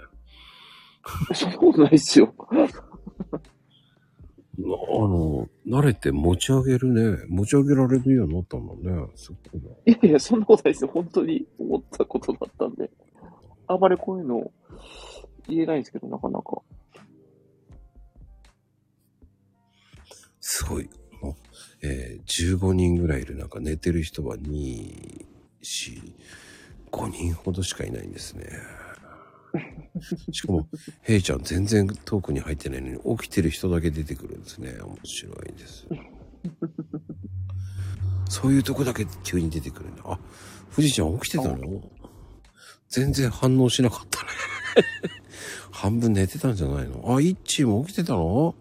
[1.33, 2.33] そんなことないですよ。
[4.55, 7.25] あの、慣れて持ち上げるね。
[7.27, 9.07] 持ち上げられるようになったもんね。
[9.15, 9.69] すごいな。
[9.71, 10.91] いやいや、そんなことないですよ。
[10.93, 12.91] 本当に思ったことだったんで。
[13.67, 14.51] あんまりこういうの
[15.47, 16.61] 言えないんですけど、なかなか。
[20.39, 20.87] すごい。
[21.81, 25.25] えー15人ぐらいいる中、寝てる人は2、
[25.61, 26.13] 4、
[26.93, 28.47] 5人ほどしかいないんですね。
[30.31, 30.67] しかも、
[31.01, 34.77] ヘイちゃん全然トークに入ってないのに、起きてる人だけ出てくるんですね。
[34.79, 35.87] 面白いです。
[38.29, 40.03] そういうとこだけ急に出てくるんだ。
[40.05, 40.19] あ、
[40.75, 41.81] 富士ちゃん起きてたの？
[42.89, 44.29] 全然反応しなかったね。
[45.71, 47.15] 半分寝てたんじゃないの？
[47.15, 48.55] あ、イッチーも起きてたの？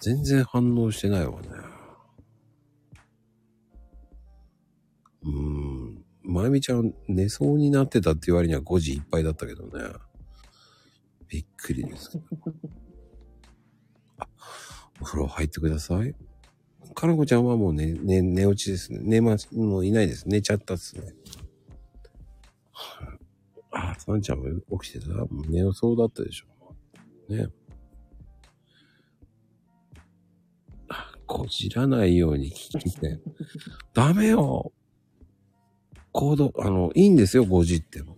[0.00, 1.48] 全然反応してないわね。
[5.24, 5.57] うーん。
[6.28, 9.84] まゆみちゃん寝そうになってたって言われには5時いっぱいだったけどね。
[11.28, 12.18] びっくりです。
[14.18, 14.28] あ、
[15.00, 16.14] お風呂入ってください。
[16.94, 19.00] かなこちゃんはもう寝、寝、寝落ちですね。
[19.02, 20.28] 寝ま、もういないです。
[20.28, 21.14] 寝ちゃったっすね。
[22.72, 23.18] はい
[23.72, 24.44] あ、さんちゃんも
[24.80, 25.08] 起きてた？
[25.48, 26.46] 寝よそうだったでしょ。
[27.32, 27.48] ね。
[30.88, 33.20] あこじらないように聞きて。
[33.94, 34.72] ダメよ
[36.12, 38.16] 行動、あの、いいんですよ、5時っても。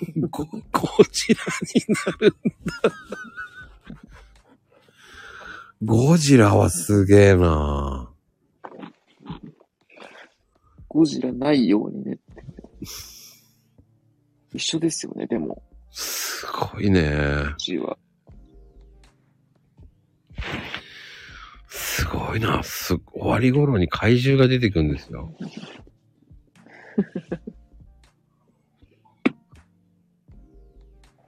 [0.30, 0.58] ゴゴ
[1.12, 1.44] ジラ
[1.74, 2.36] になるんだ。
[5.82, 8.12] ゴジラはすげえな
[10.88, 12.18] ゴジラないようにね。
[14.52, 17.00] 一緒ですよね、でも、すごいね。
[17.54, 17.96] うちは。
[21.70, 22.64] すごいな。
[22.64, 25.32] す、終わり頃に怪獣が出てくるんですよ。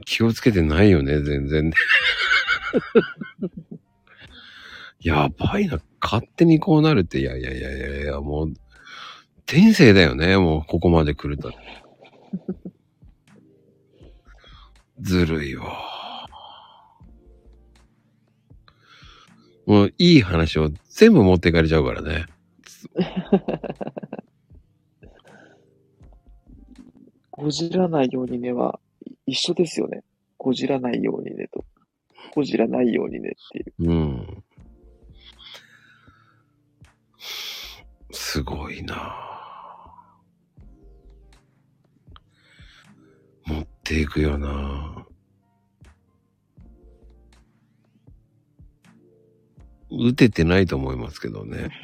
[0.04, 1.76] 気をつけてないよね、全然ね。
[4.98, 5.80] やばいな。
[6.00, 8.52] 勝手にこうなるって、いやいやいやいやいや、もう、
[9.46, 11.52] 天性だよね、もう、ここまで来ると。
[15.00, 16.01] ずるいわ。
[19.66, 22.26] もう、いい話を全部持っていかれちゃうからね。
[27.30, 28.80] ゴジらないようにねは、
[29.26, 30.02] い一緒ですよね。
[30.38, 31.64] ゴジらないようにねと。
[32.34, 33.90] ゴジらないようにねっていう。
[33.90, 34.44] うん。
[38.10, 39.14] すごいな
[43.46, 45.06] 持っていくよな
[50.00, 51.68] 打ててないと思いますけどね。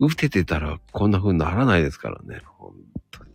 [0.00, 2.40] 打ててたらこんな風にならないですからね。
[2.44, 2.72] 本
[3.10, 3.30] 当に。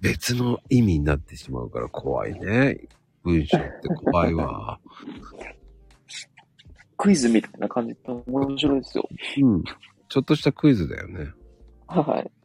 [0.00, 2.88] 別の意味になってしまうから怖いね。
[3.22, 4.80] 文章って怖いわ。
[6.96, 9.08] クイズみたいな感じで面白いですよ。
[9.42, 9.64] うん。
[10.08, 11.28] ちょっとしたクイズだよね。
[11.86, 12.39] はい。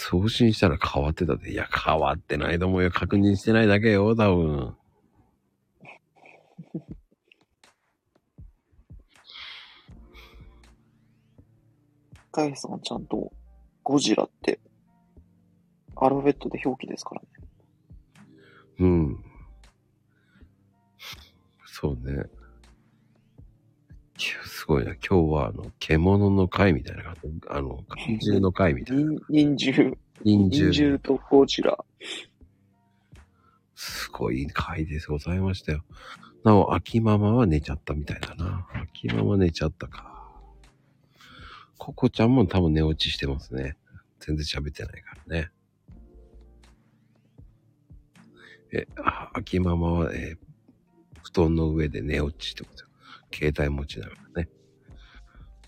[0.00, 1.50] 送信したら変わってたで。
[1.50, 2.92] いや、変わってないと思うよ。
[2.92, 4.76] 確認してないだけよ、多分。
[12.30, 13.32] カイさんちゃんと
[13.82, 14.60] ゴジラって
[15.96, 17.28] アルファベットで表記ですからね。
[18.78, 19.24] うん。
[21.66, 22.22] そうね。
[24.18, 24.94] すごいな。
[24.94, 27.30] 今日は、あの、獣の会みたいな感じ。
[27.48, 29.02] あの、怪獣の会みたいな。
[29.02, 30.72] 忍忍獣、忍忍獣。
[30.72, 31.78] 獣とゴジラ。
[33.74, 35.84] すごい回でございましたよ。
[36.44, 38.66] なお、秋ママは寝ちゃったみたいだな。
[38.82, 40.28] 秋ママ寝ちゃったか。
[41.78, 43.76] ココちゃんも多分寝落ちしてますね。
[44.20, 45.50] 全然喋ってないからね。
[48.72, 50.48] え、あ秋ママは、えー
[51.28, 52.87] 布団の上で寝落ちしてますよ。
[53.32, 54.48] 携帯持ちながらね。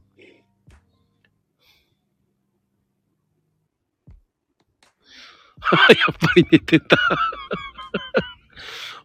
[5.71, 5.77] や
[6.11, 6.97] っぱり寝てた。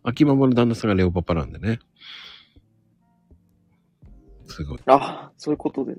[0.02, 1.78] 秋ママの旦那さんがレオパパなんでね。
[4.46, 4.80] すごい。
[4.86, 5.94] あ、そういうことで。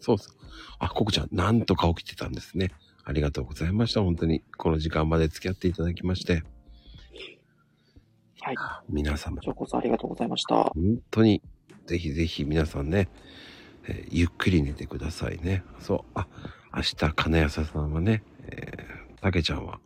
[0.00, 0.36] そうそう。
[0.78, 2.70] あ、ココちゃん、なんとか起きてたんですね。
[3.04, 4.02] ありがとうございました。
[4.02, 6.44] 本当に、この時間まで付き合っていただきまして。
[8.40, 8.56] はい。
[8.88, 10.56] 皆様こち、らこそありがとうございました。
[10.74, 11.42] 本当に、
[11.86, 13.08] ぜひぜひ皆さんね、
[13.88, 15.64] えーゆっくり寝てくださいね。
[15.80, 16.10] そう。
[16.14, 16.26] あ、
[16.74, 19.80] 明日、金谷さんはね、えー、たけちゃんは、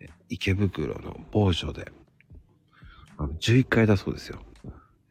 [0.00, 1.90] え池袋の某所で、
[3.18, 4.40] あの、11階だそうですよ。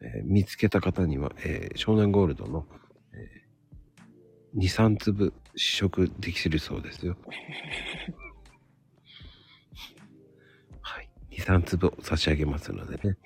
[0.00, 2.66] えー見つけた方には、えー湘南ゴールドの、
[3.12, 7.16] えー、2、3粒試食できるそうですよ。
[11.36, 13.16] 2、3粒差し上げますのでね。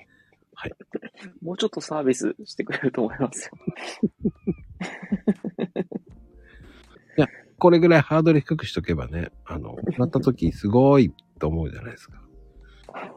[1.42, 3.52] もうちょっとサービスしてくれると思いますよ。
[7.58, 12.22] これぐらいハードル低くしとけばね、あの、なった時すごいと思うじゃないですか。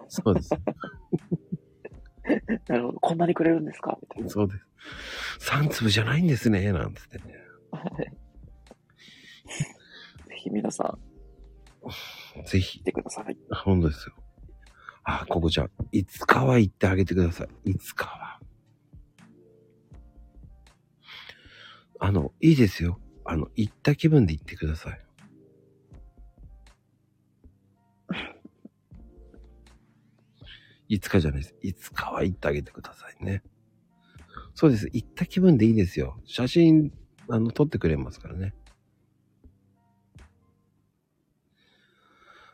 [0.10, 0.50] そうです。
[2.68, 3.00] なるほど。
[3.00, 3.98] こんなにくれるんですか？
[4.02, 4.30] みたいな。
[4.30, 4.54] そうで
[5.40, 5.50] す。
[5.52, 7.24] 3粒じゃないんですね、なんつってね。
[10.28, 11.00] ぜひ皆さん、
[12.46, 13.38] ぜひ来、てください。
[13.64, 14.16] 本当ですよ。
[15.04, 17.72] あ、ここちゃん、いつかは行ってあげてください。
[17.72, 18.40] いつかは。
[22.00, 23.00] あの、いいですよ。
[23.26, 25.00] あの、行った気分で行ってください。
[30.90, 31.56] いつかじゃないです。
[31.62, 33.44] いつかは行ってあげてくださいね。
[34.54, 34.90] そうです。
[34.94, 36.20] 行った気分でいいですよ。
[36.26, 36.94] 写真、
[37.30, 38.54] あの、撮ってくれますからね。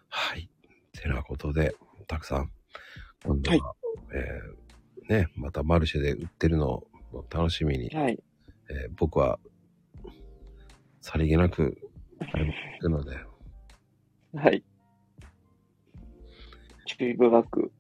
[0.07, 0.49] はい。
[0.93, 1.75] てなことで、
[2.09, 2.51] たくさん、
[3.23, 3.75] 今度は、
[4.11, 6.87] えーね、またマルシェで売ってるのを
[7.29, 8.19] 楽しみに、はい。
[8.69, 9.39] えー僕は、
[11.01, 11.77] さりげなく
[12.31, 13.17] 買い物行くので、
[14.33, 14.63] はい。
[16.87, 17.71] チューブバッグ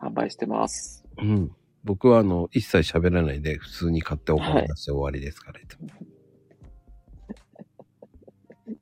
[0.00, 1.04] 販売してます。
[1.18, 1.54] うん。
[1.84, 5.88] 僕はあの、一切喋らないで、普通に買ってお金出して終わりですから、いつも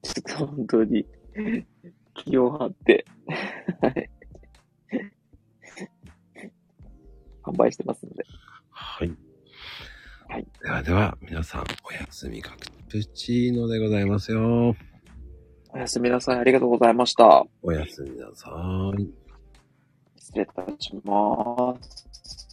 [0.03, 1.05] ちょっと本当に
[2.15, 3.05] 気を張って、
[3.81, 4.11] はい。
[7.45, 8.25] 販売してますので。
[8.71, 9.13] はい。
[10.29, 10.47] はい。
[10.63, 12.57] ではでは、皆さん、おやすみカ
[12.89, 14.75] プチーノでございますよ。
[15.71, 16.39] おやすみなさい。
[16.39, 17.45] ありがとうございました。
[17.63, 18.51] おやすみなさ
[18.99, 19.09] い。
[20.17, 22.44] 失礼いたします。